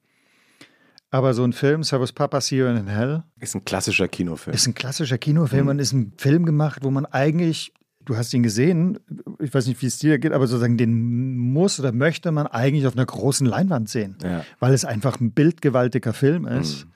Aber 1.12 1.34
so 1.34 1.44
ein 1.44 1.54
Film, 1.54 1.84
Servus 1.84 2.12
Papa, 2.14 2.40
See 2.42 2.58
You 2.60 2.68
in 2.68 2.86
Hell, 2.88 3.24
Ist 3.40 3.56
ein 3.56 3.66
klassischer 3.66 4.08
Kinofilm. 4.08 4.54
ist 4.54 4.68
ein 4.68 4.76
klassischer 4.76 5.18
Kinofilm 5.18 5.64
Mhm. 5.64 5.70
und 5.70 5.80
ist 5.80 5.92
ein 5.94 6.14
Film 6.18 6.46
gemacht, 6.46 6.84
wo 6.84 6.92
man 6.92 7.06
eigentlich, 7.08 7.74
du 8.06 8.16
hast 8.16 8.32
ihn 8.34 8.44
gesehen, 8.44 9.00
ich 9.40 9.52
weiß 9.54 9.66
nicht, 9.68 9.82
wie 9.82 9.88
es 9.88 9.98
dir 9.98 10.20
geht, 10.20 10.34
aber 10.34 10.46
sozusagen 10.46 10.78
den 10.78 11.36
muss 11.38 11.80
oder 11.80 11.92
möchte 11.92 12.32
man 12.32 12.46
eigentlich 12.48 12.86
auf 12.86 12.94
einer 12.96 13.06
großen 13.08 13.48
Leinwand 13.48 13.90
sehen 13.90 14.18
ja. 14.24 14.44
weil 14.60 14.74
es 14.74 14.86
einfach 14.86 15.20
ein 15.20 15.32
bildgewaltiger 15.32 16.14
Film 16.14 16.46
ist. 16.46 16.86
Mhm. 16.86 16.92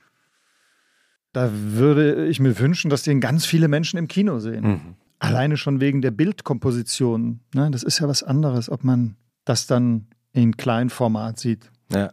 Da 1.32 1.50
würde 1.52 2.26
ich 2.28 2.38
mir 2.38 2.56
wünschen, 2.60 2.90
dass 2.90 3.02
den 3.02 3.20
ganz 3.20 3.44
viele 3.44 3.66
Menschen 3.66 3.98
im 3.98 4.06
Kino 4.06 4.38
sehen. 4.38 4.64
Mhm. 4.64 4.80
Alleine 5.18 5.56
schon 5.56 5.80
wegen 5.80 6.00
der 6.02 6.12
Bildkomposition. 6.12 7.40
Ne? 7.54 7.68
Das 7.72 7.82
ist 7.82 7.98
ja 7.98 8.06
was 8.06 8.22
anderes, 8.22 8.70
ob 8.70 8.84
man 8.84 9.16
das 9.44 9.66
dann 9.66 10.06
in 10.32 10.56
Kleinformat 10.56 11.38
sieht. 11.40 11.70
ja. 11.92 12.12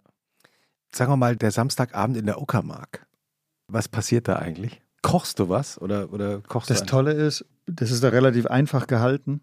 Sagen 0.94 1.12
wir 1.12 1.18
mal, 1.18 1.36
der 1.36 1.52
Samstagabend 1.52 2.18
in 2.18 2.26
der 2.26 2.42
Uckermark. 2.42 3.06
Was 3.68 3.88
passiert 3.88 4.28
da 4.28 4.36
eigentlich? 4.38 4.82
Kochst 5.02 5.40
du 5.40 5.50
was 5.50 5.80
oder, 5.82 6.12
oder 6.14 6.42
kochst 6.42 6.70
Das 6.70 6.80
du? 6.80 6.84
ein- 6.84 6.88
Tolle 6.88 7.14
ist, 7.14 7.46
das 7.66 7.92
ist 7.92 8.04
da 8.04 8.10
relativ 8.10 8.46
einfach 8.48 8.88
gehalten. 8.88 9.42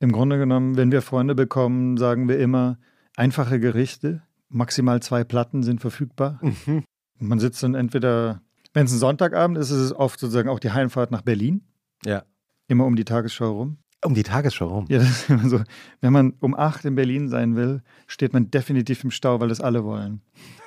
Im 0.00 0.12
Grunde 0.12 0.38
genommen, 0.38 0.76
wenn 0.76 0.92
wir 0.92 1.02
Freunde 1.02 1.34
bekommen, 1.34 1.96
sagen 1.96 2.28
wir 2.28 2.38
immer, 2.38 2.78
einfache 3.16 3.58
Gerichte, 3.60 4.22
maximal 4.48 5.00
zwei 5.00 5.24
Platten 5.24 5.62
sind 5.62 5.80
verfügbar. 5.80 6.38
Mhm. 6.42 6.84
Man 7.18 7.38
sitzt 7.38 7.62
dann 7.62 7.74
entweder, 7.74 8.40
wenn 8.72 8.86
es 8.86 8.92
ein 8.92 8.98
Sonntagabend 8.98 9.58
ist, 9.58 9.70
ist 9.70 9.78
es 9.78 9.92
oft 9.92 10.18
sozusagen 10.20 10.48
auch 10.48 10.58
die 10.58 10.70
Heimfahrt 10.72 11.10
nach 11.10 11.22
Berlin, 11.22 11.64
Ja. 12.04 12.24
immer 12.68 12.86
um 12.86 12.96
die 12.96 13.04
Tagesschau 13.04 13.52
rum. 13.52 13.78
Um 14.04 14.14
die 14.14 14.22
Tagesschau 14.22 14.66
rum. 14.68 14.86
Ja, 14.88 14.98
das 14.98 15.08
ist 15.10 15.30
immer 15.30 15.48
so. 15.48 15.62
Wenn 16.00 16.12
man 16.12 16.34
um 16.40 16.54
acht 16.54 16.84
in 16.84 16.94
Berlin 16.94 17.28
sein 17.28 17.56
will, 17.56 17.82
steht 18.06 18.32
man 18.32 18.50
definitiv 18.50 19.02
im 19.04 19.10
Stau, 19.10 19.40
weil 19.40 19.48
das 19.48 19.60
alle 19.60 19.84
wollen. 19.84 20.20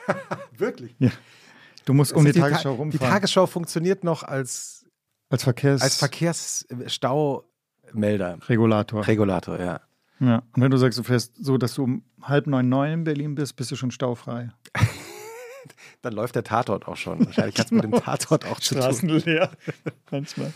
Wirklich? 0.57 0.95
Du 1.85 1.93
musst 1.93 2.13
um 2.13 2.25
Das 2.25 2.33
die 2.33 2.41
heißt, 2.41 2.51
Tagesschau 2.63 2.69
Ta- 2.71 2.75
Die 2.75 2.81
rumfahren. 2.81 3.11
Tagesschau 3.13 3.45
funktioniert 3.45 4.03
noch 4.03 4.23
als, 4.23 4.85
als 5.29 5.43
Verkehrs 5.43 5.81
als 5.81 5.97
Verkehrsstaumelder. 5.97 8.39
Regulator. 8.49 9.07
Regulator, 9.07 9.59
ja. 9.59 9.81
ja. 10.19 10.43
Und 10.55 10.61
wenn 10.61 10.71
du 10.71 10.77
sagst, 10.77 10.97
du 10.99 11.03
fährst 11.03 11.33
so, 11.43 11.57
dass 11.57 11.73
du 11.75 11.83
um 11.83 12.03
halb 12.21 12.47
neun, 12.47 12.69
neun 12.69 12.91
in 12.91 13.03
Berlin 13.03 13.35
bist, 13.35 13.55
bist 13.55 13.71
du 13.71 13.75
schon 13.75 13.91
staufrei. 13.91 14.49
Dann 16.01 16.13
läuft 16.13 16.35
der 16.35 16.43
Tatort 16.43 16.87
auch 16.87 16.95
schon. 16.97 17.25
Wahrscheinlich 17.25 17.57
hat 17.57 17.65
es 17.65 17.71
mit 17.71 17.83
dem 17.83 17.91
Tatort 17.91 18.45
auch 18.45 18.59
zu 18.59 18.75
tun. 18.75 18.83
Straßen 18.83 19.09
leer. 19.09 19.51
Manchmal. 20.11 20.53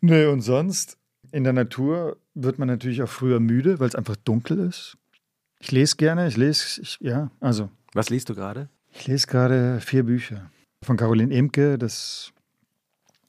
Nö, 0.00 0.30
und 0.30 0.40
sonst 0.42 0.98
in 1.32 1.44
der 1.44 1.52
Natur 1.52 2.16
wird 2.34 2.58
man 2.58 2.68
natürlich 2.68 3.02
auch 3.02 3.08
früher 3.08 3.40
müde, 3.40 3.80
weil 3.80 3.88
es 3.88 3.94
einfach 3.94 4.16
dunkel 4.16 4.58
ist. 4.60 4.96
Ich 5.58 5.72
lese 5.72 5.96
gerne, 5.96 6.26
ich 6.28 6.36
lese, 6.36 6.80
ich, 6.80 6.98
ja, 7.00 7.30
also 7.40 7.68
Was 7.92 8.08
liest 8.10 8.28
du 8.28 8.34
gerade? 8.34 8.68
Ich 8.92 9.06
lese 9.06 9.26
gerade 9.26 9.80
vier 9.80 10.04
Bücher 10.04 10.50
von 10.82 10.96
Caroline 10.96 11.34
Emke. 11.34 11.76
Das, 11.78 12.32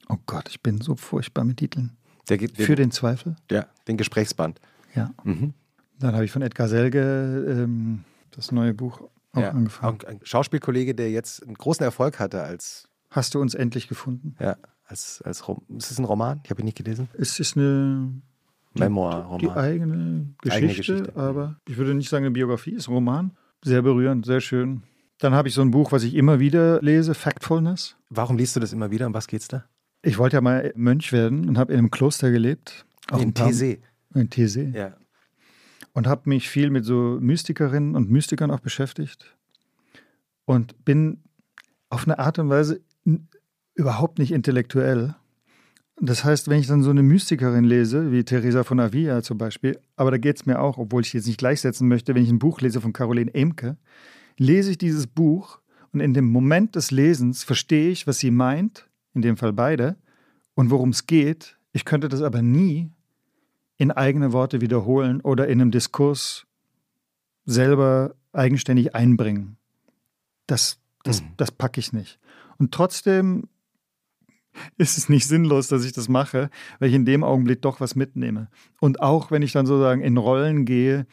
oh 0.08 0.16
Gott, 0.26 0.48
ich 0.48 0.60
bin 0.62 0.80
so 0.80 0.96
furchtbar 0.96 1.44
mit 1.44 1.58
Titeln. 1.58 1.96
Der 2.28 2.38
geht 2.38 2.56
Für 2.56 2.76
den 2.76 2.90
Zweifel. 2.90 3.36
ja, 3.50 3.66
den 3.88 3.96
Gesprächsband. 3.96 4.60
Ja. 4.94 5.12
Mhm. 5.24 5.54
Dann 5.98 6.14
habe 6.14 6.24
ich 6.24 6.30
von 6.32 6.42
Edgar 6.42 6.68
Selge 6.68 7.44
ähm, 7.48 8.04
das 8.32 8.50
neue 8.52 8.74
Buch 8.74 9.02
auch 9.32 9.40
ja. 9.40 9.50
angefangen. 9.50 10.00
Auch 10.00 10.08
ein 10.08 10.20
Schauspielkollege, 10.22 10.94
der 10.94 11.10
jetzt 11.10 11.42
einen 11.42 11.54
großen 11.54 11.84
Erfolg 11.84 12.18
hatte 12.18 12.42
als, 12.42 12.88
Hast 13.10 13.34
du 13.34 13.40
uns 13.40 13.54
endlich 13.54 13.88
gefunden? 13.88 14.36
ja, 14.40 14.56
als, 14.92 15.22
als 15.22 15.48
Rom 15.48 15.62
ist 15.76 15.90
es 15.90 15.98
ein 15.98 16.04
Roman? 16.04 16.40
Ich 16.44 16.50
habe 16.50 16.60
ihn 16.62 16.66
nicht 16.66 16.76
gelesen. 16.76 17.08
Es 17.14 17.40
ist 17.40 17.56
eine 17.56 18.12
die 18.74 18.80
Memoir-Roman. 18.80 19.56
eigene 19.58 20.26
Geschichte, 20.40 20.56
Eigene 20.56 20.74
Geschichte. 20.74 21.16
aber 21.16 21.56
ich 21.68 21.76
würde 21.76 21.94
nicht 21.94 22.08
sagen 22.08 22.24
eine 22.26 22.32
Biografie, 22.32 22.72
ist 22.72 22.88
ein 22.88 22.94
Roman. 22.94 23.32
Sehr 23.64 23.82
berührend, 23.82 24.24
sehr 24.26 24.40
schön. 24.40 24.82
Dann 25.18 25.34
habe 25.34 25.48
ich 25.48 25.54
so 25.54 25.62
ein 25.62 25.70
Buch, 25.70 25.92
was 25.92 26.02
ich 26.04 26.14
immer 26.14 26.40
wieder 26.40 26.80
lese, 26.82 27.14
Factfulness. 27.14 27.96
Warum 28.10 28.36
liest 28.36 28.56
du 28.56 28.60
das 28.60 28.72
immer 28.72 28.90
wieder? 28.90 29.06
Um 29.06 29.14
was 29.14 29.26
geht's 29.26 29.48
da? 29.48 29.64
Ich 30.02 30.18
wollte 30.18 30.36
ja 30.36 30.40
mal 30.40 30.72
Mönch 30.74 31.12
werden 31.12 31.48
und 31.48 31.58
habe 31.58 31.72
in 31.72 31.78
einem 31.78 31.90
Kloster 31.90 32.30
gelebt. 32.30 32.84
Auch 33.10 33.20
in 33.20 33.32
Thésée. 33.34 33.78
In 34.14 34.28
Thésée. 34.30 34.74
Ja. 34.76 34.96
und 35.94 36.06
habe 36.06 36.28
mich 36.28 36.48
viel 36.48 36.70
mit 36.70 36.84
so 36.84 37.18
Mystikerinnen 37.20 37.94
und 37.96 38.10
Mystikern 38.10 38.50
auch 38.50 38.60
beschäftigt 38.60 39.36
und 40.44 40.84
bin 40.84 41.22
auf 41.90 42.06
eine 42.06 42.18
Art 42.18 42.38
und 42.38 42.48
Weise 42.50 42.80
überhaupt 43.74 44.18
nicht 44.18 44.32
intellektuell. 44.32 45.14
Das 46.00 46.24
heißt, 46.24 46.48
wenn 46.48 46.58
ich 46.58 46.66
dann 46.66 46.82
so 46.82 46.90
eine 46.90 47.02
Mystikerin 47.02 47.64
lese, 47.64 48.10
wie 48.10 48.24
Teresa 48.24 48.64
von 48.64 48.80
Avila 48.80 49.22
zum 49.22 49.38
Beispiel, 49.38 49.78
aber 49.96 50.10
da 50.10 50.18
geht 50.18 50.36
es 50.36 50.46
mir 50.46 50.60
auch, 50.60 50.78
obwohl 50.78 51.02
ich 51.02 51.12
jetzt 51.12 51.26
nicht 51.26 51.38
gleichsetzen 51.38 51.86
möchte, 51.86 52.14
wenn 52.14 52.24
ich 52.24 52.30
ein 52.30 52.38
Buch 52.38 52.60
lese 52.60 52.80
von 52.80 52.92
Caroline 52.92 53.32
Emke, 53.34 53.76
lese 54.38 54.72
ich 54.72 54.78
dieses 54.78 55.06
Buch 55.06 55.60
und 55.92 56.00
in 56.00 56.14
dem 56.14 56.30
Moment 56.30 56.74
des 56.74 56.90
Lesens 56.90 57.44
verstehe 57.44 57.90
ich, 57.90 58.06
was 58.06 58.18
sie 58.18 58.30
meint, 58.30 58.88
in 59.14 59.22
dem 59.22 59.36
Fall 59.36 59.52
beide, 59.52 59.96
und 60.54 60.70
worum 60.70 60.90
es 60.90 61.06
geht. 61.06 61.56
Ich 61.72 61.84
könnte 61.84 62.08
das 62.08 62.22
aber 62.22 62.42
nie 62.42 62.90
in 63.76 63.90
eigene 63.90 64.32
Worte 64.32 64.60
wiederholen 64.60 65.20
oder 65.20 65.48
in 65.48 65.60
einem 65.60 65.70
Diskurs 65.70 66.46
selber 67.44 68.14
eigenständig 68.32 68.94
einbringen. 68.94 69.56
Das, 70.46 70.78
das, 71.04 71.20
Mhm. 71.22 71.26
das 71.36 71.50
packe 71.50 71.80
ich 71.80 71.92
nicht. 71.92 72.18
Und 72.58 72.72
trotzdem 72.72 73.48
ist 74.76 74.98
es 74.98 75.08
nicht 75.08 75.26
sinnlos, 75.26 75.68
dass 75.68 75.84
ich 75.84 75.92
das 75.92 76.08
mache, 76.08 76.50
weil 76.78 76.88
ich 76.88 76.94
in 76.94 77.04
dem 77.04 77.24
Augenblick 77.24 77.62
doch 77.62 77.80
was 77.80 77.94
mitnehme. 77.94 78.48
Und 78.80 79.00
auch 79.00 79.30
wenn 79.30 79.42
ich 79.42 79.52
dann 79.52 79.66
sozusagen 79.66 80.02
in 80.02 80.16
Rollen 80.16 80.64
gehe, 80.64 81.06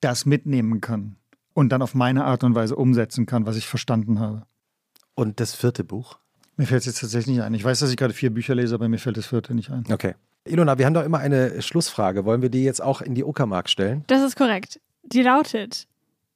das 0.00 0.26
mitnehmen 0.26 0.80
kann 0.80 1.16
und 1.54 1.70
dann 1.70 1.82
auf 1.82 1.94
meine 1.94 2.24
Art 2.24 2.44
und 2.44 2.54
Weise 2.54 2.76
umsetzen 2.76 3.26
kann, 3.26 3.46
was 3.46 3.56
ich 3.56 3.66
verstanden 3.66 4.18
habe. 4.18 4.46
Und 5.14 5.40
das 5.40 5.54
vierte 5.54 5.84
Buch? 5.84 6.18
Mir 6.56 6.66
fällt 6.66 6.80
es 6.80 6.86
jetzt 6.86 7.00
tatsächlich 7.00 7.36
nicht 7.36 7.44
ein. 7.44 7.54
Ich 7.54 7.64
weiß, 7.64 7.78
dass 7.78 7.90
ich 7.90 7.96
gerade 7.96 8.14
vier 8.14 8.30
Bücher 8.30 8.54
lese, 8.54 8.74
aber 8.74 8.88
mir 8.88 8.98
fällt 8.98 9.16
das 9.16 9.26
vierte 9.26 9.54
nicht 9.54 9.70
ein. 9.70 9.84
Okay. 9.90 10.14
Ilona, 10.44 10.78
wir 10.78 10.86
haben 10.86 10.94
doch 10.94 11.04
immer 11.04 11.18
eine 11.18 11.60
Schlussfrage. 11.62 12.24
Wollen 12.24 12.42
wir 12.42 12.48
die 12.48 12.64
jetzt 12.64 12.82
auch 12.82 13.02
in 13.02 13.14
die 13.14 13.24
Uckermark 13.24 13.68
stellen? 13.68 14.04
Das 14.06 14.22
ist 14.22 14.36
korrekt. 14.36 14.80
Die 15.02 15.22
lautet: 15.22 15.86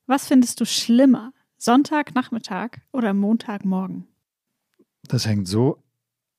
Was 0.06 0.26
findest 0.26 0.60
du 0.60 0.66
schlimmer? 0.66 1.32
Sonntagnachmittag 1.58 2.80
oder 2.92 3.14
Montagmorgen? 3.14 4.06
Das 5.08 5.26
hängt 5.26 5.48
so 5.48 5.78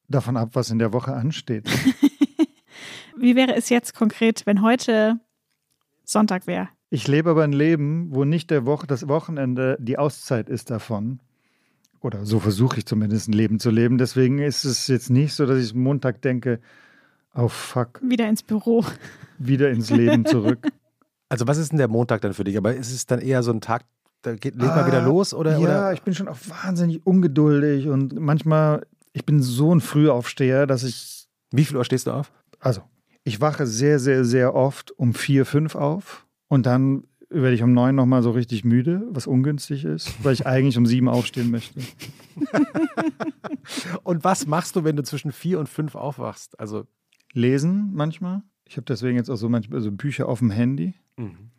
davon 0.07 0.37
ab, 0.37 0.49
was 0.53 0.69
in 0.71 0.79
der 0.79 0.93
Woche 0.93 1.13
ansteht. 1.13 1.67
Wie 3.17 3.35
wäre 3.35 3.55
es 3.55 3.69
jetzt 3.69 3.95
konkret, 3.95 4.45
wenn 4.45 4.61
heute 4.61 5.19
Sonntag 6.03 6.47
wäre? 6.47 6.69
Ich 6.89 7.07
lebe 7.07 7.31
aber 7.31 7.43
ein 7.43 7.53
Leben, 7.53 8.09
wo 8.11 8.25
nicht 8.25 8.51
der 8.51 8.65
Woche, 8.65 8.87
das 8.87 9.07
Wochenende 9.07 9.77
die 9.79 9.97
Auszeit 9.97 10.49
ist 10.49 10.69
davon. 10.69 11.19
Oder 12.01 12.25
so 12.25 12.39
versuche 12.39 12.77
ich 12.79 12.85
zumindest 12.85 13.29
ein 13.29 13.33
Leben 13.33 13.59
zu 13.59 13.71
leben. 13.71 13.97
Deswegen 13.97 14.39
ist 14.39 14.63
es 14.63 14.87
jetzt 14.87 15.09
nicht 15.09 15.33
so, 15.33 15.45
dass 15.45 15.57
ich 15.63 15.73
Montag 15.73 16.21
denke, 16.21 16.59
oh 17.33 17.47
fuck, 17.47 17.99
Wieder 18.03 18.27
ins 18.29 18.43
Büro. 18.43 18.85
wieder 19.39 19.69
ins 19.71 19.89
Leben 19.89 20.25
zurück. 20.25 20.59
Also 21.27 21.47
was 21.47 21.57
ist 21.57 21.71
denn 21.71 21.79
der 21.79 21.87
Montag 21.87 22.21
dann 22.21 22.35
für 22.35 22.43
dich? 22.43 22.55
Aber 22.55 22.75
ist 22.75 22.91
es 22.93 23.07
dann 23.07 23.19
eher 23.19 23.41
so 23.41 23.51
ein 23.51 23.59
Tag, 23.59 23.83
da 24.21 24.35
geht, 24.35 24.53
legt 24.55 24.75
man 24.75 24.85
wieder 24.85 25.01
Ah, 25.01 25.05
los? 25.07 25.33
Oder, 25.33 25.53
ja, 25.53 25.57
oder? 25.57 25.93
ich 25.93 26.03
bin 26.03 26.13
schon 26.13 26.27
auch 26.27 26.37
wahnsinnig 26.47 27.03
ungeduldig 27.05 27.87
und 27.87 28.13
manchmal, 28.19 28.85
ich 29.15 29.25
bin 29.25 29.41
so 29.41 29.73
ein 29.73 29.79
Frühaufsteher, 29.79 30.67
dass 30.67 30.83
ich, 30.83 31.27
Wie 31.51 31.63
viel 31.63 31.77
Uhr 31.77 31.85
stehst 31.85 32.07
du 32.07 32.11
auf? 32.11 32.31
also, 32.59 32.81
ich 33.23 33.41
wache 33.41 33.65
sehr, 33.65 33.97
sehr, 33.97 34.23
sehr 34.25 34.53
oft 34.53 34.91
um 34.99 35.13
vier, 35.13 35.45
fünf 35.45 35.73
auf 35.75 36.27
und 36.47 36.65
dann 36.65 37.05
werde 37.29 37.55
ich 37.55 37.63
um 37.63 37.73
neun 37.73 37.95
nochmal 37.95 38.21
so 38.21 38.31
richtig 38.31 38.63
müde, 38.65 39.01
was 39.09 39.25
ungünstig 39.25 39.83
ist, 39.85 40.13
weil 40.23 40.33
ich 40.33 40.45
eigentlich 40.45 40.77
um 40.77 40.85
sieben 40.85 41.09
aufstehen 41.09 41.49
möchte. 41.49 41.79
Und 44.03 44.23
was 44.23 44.45
machst 44.45 44.75
du, 44.75 44.83
wenn 44.83 44.95
du 44.95 45.03
zwischen 45.03 45.31
vier 45.31 45.59
und 45.59 45.67
fünf 45.67 45.95
aufwachst? 45.95 46.59
Also 46.59 46.85
Lesen 47.33 47.89
manchmal. 47.93 48.43
Ich 48.67 48.77
habe 48.77 48.85
deswegen 48.85 49.17
jetzt 49.17 49.29
auch 49.29 49.37
so 49.37 49.49
manchmal 49.49 49.81
so 49.81 49.91
Bücher 49.91 50.29
auf 50.29 50.39
dem 50.39 50.51
Handy. 50.51 50.93
mhm. 51.17 51.49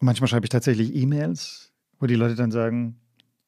Und 0.00 0.06
manchmal 0.06 0.28
schreibe 0.28 0.46
ich 0.46 0.50
tatsächlich 0.50 0.94
E-Mails, 0.94 1.72
wo 1.98 2.06
die 2.06 2.14
Leute 2.14 2.36
dann 2.36 2.52
sagen, 2.52 3.00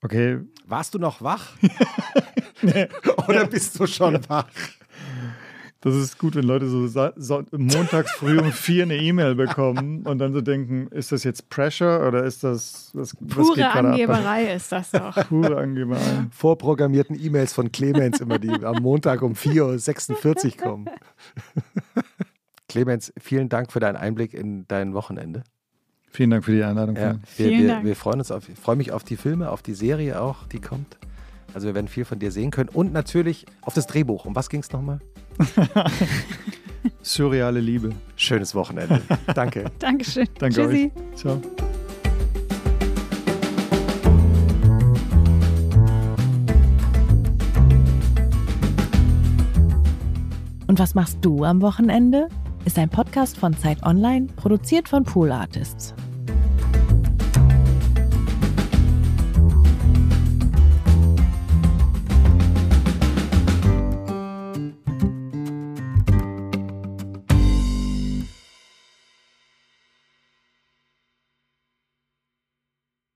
okay, 0.03 0.41
warst 0.67 0.95
du 0.95 0.99
noch 0.99 1.23
wach? 1.23 1.53
Oder 3.29 3.47
bist 3.47 3.79
du 3.79 3.87
schon 3.87 4.19
wach? 4.29 4.47
das 5.83 5.95
ist 5.95 6.19
gut, 6.19 6.35
wenn 6.35 6.45
Leute 6.45 6.69
so, 6.69 6.87
so 6.87 7.43
montags 7.53 8.11
früh 8.13 8.39
um 8.39 8.53
vier 8.53 8.83
eine 8.83 8.97
E-Mail 8.97 9.35
bekommen 9.35 10.03
und 10.03 10.19
dann 10.19 10.35
so 10.35 10.43
denken, 10.43 10.89
ist 10.89 11.11
das 11.11 11.25
jetzt 11.25 11.49
Pressure 11.49 12.07
oder 12.07 12.25
ist 12.25 12.45
das, 12.45 12.91
was, 12.93 13.17
was 13.21 13.29
Pure 13.35 13.55
geht 13.55 13.65
gerade 13.65 13.89
ab? 13.89 13.95
Angeberei 13.95 14.55
ist 14.55 14.71
das 14.73 14.91
doch. 14.91 15.29
Pure 15.29 15.57
Angeberei. 15.57 16.27
Vorprogrammierten 16.33 17.19
E-Mails 17.19 17.55
von 17.55 17.73
Clemens 17.73 18.21
immer, 18.21 18.39
die 18.39 18.51
am 18.63 18.83
Montag 18.83 19.23
um 19.23 19.33
4.46 19.33 20.45
Uhr 20.45 20.57
kommen. 20.59 20.91
Clemens, 22.69 23.13
vielen 23.19 23.49
Dank 23.49 23.73
für 23.73 23.81
deinen 23.81 23.97
Einblick 23.97 24.35
in 24.35 24.69
dein 24.69 24.93
Wochenende. 24.93 25.45
Vielen 26.11 26.31
Dank 26.31 26.45
für 26.45 26.53
die 26.53 26.63
Einladung. 26.63 26.97
Ja, 26.97 27.13
wir, 27.13 27.21
Vielen 27.25 27.63
wir, 27.63 27.69
Dank. 27.69 27.85
wir 27.87 27.97
freuen 27.97 28.19
uns 28.19 28.31
auf, 28.31 28.49
ich 28.51 28.59
freue 28.59 28.77
mich 28.77 28.93
auf 28.93 29.03
die 29.03 29.17
Filme, 29.17 29.51
auf 29.51 29.63
die 29.63 29.75
Serie 29.75 30.21
auch, 30.21 30.47
die 30.47 30.61
kommt. 30.61 30.99
Also 31.55 31.67
wir 31.67 31.75
werden 31.75 31.89
viel 31.89 32.05
von 32.05 32.19
dir 32.19 32.31
sehen 32.31 32.51
können 32.51 32.69
und 32.69 32.93
natürlich 32.93 33.47
auf 33.63 33.75
das 33.75 33.87
Drehbuch. 33.87 34.25
Um 34.25 34.35
was 34.35 34.49
ging 34.49 34.61
es 34.61 34.71
nochmal? 34.73 35.01
Surreale 37.03 37.61
Liebe. 37.61 37.91
Schönes 38.17 38.55
Wochenende. 38.55 39.01
Danke. 39.35 39.71
Dankeschön. 39.79 40.29
Danke 40.39 40.55
Tschüssi. 40.63 40.93
euch. 40.95 41.17
Ciao. 41.17 41.41
Und 50.67 50.79
was 50.79 50.95
machst 50.95 51.19
du 51.23 51.45
am 51.45 51.63
Wochenende? 51.63 52.29
Ist 52.65 52.79
ein 52.79 52.91
Podcast 52.91 53.37
von 53.37 53.57
Zeit 53.57 53.83
Online, 53.83 54.29
produziert 54.37 54.89
von 54.89 55.03
Pool 55.03 55.33
Artists. 55.33 55.95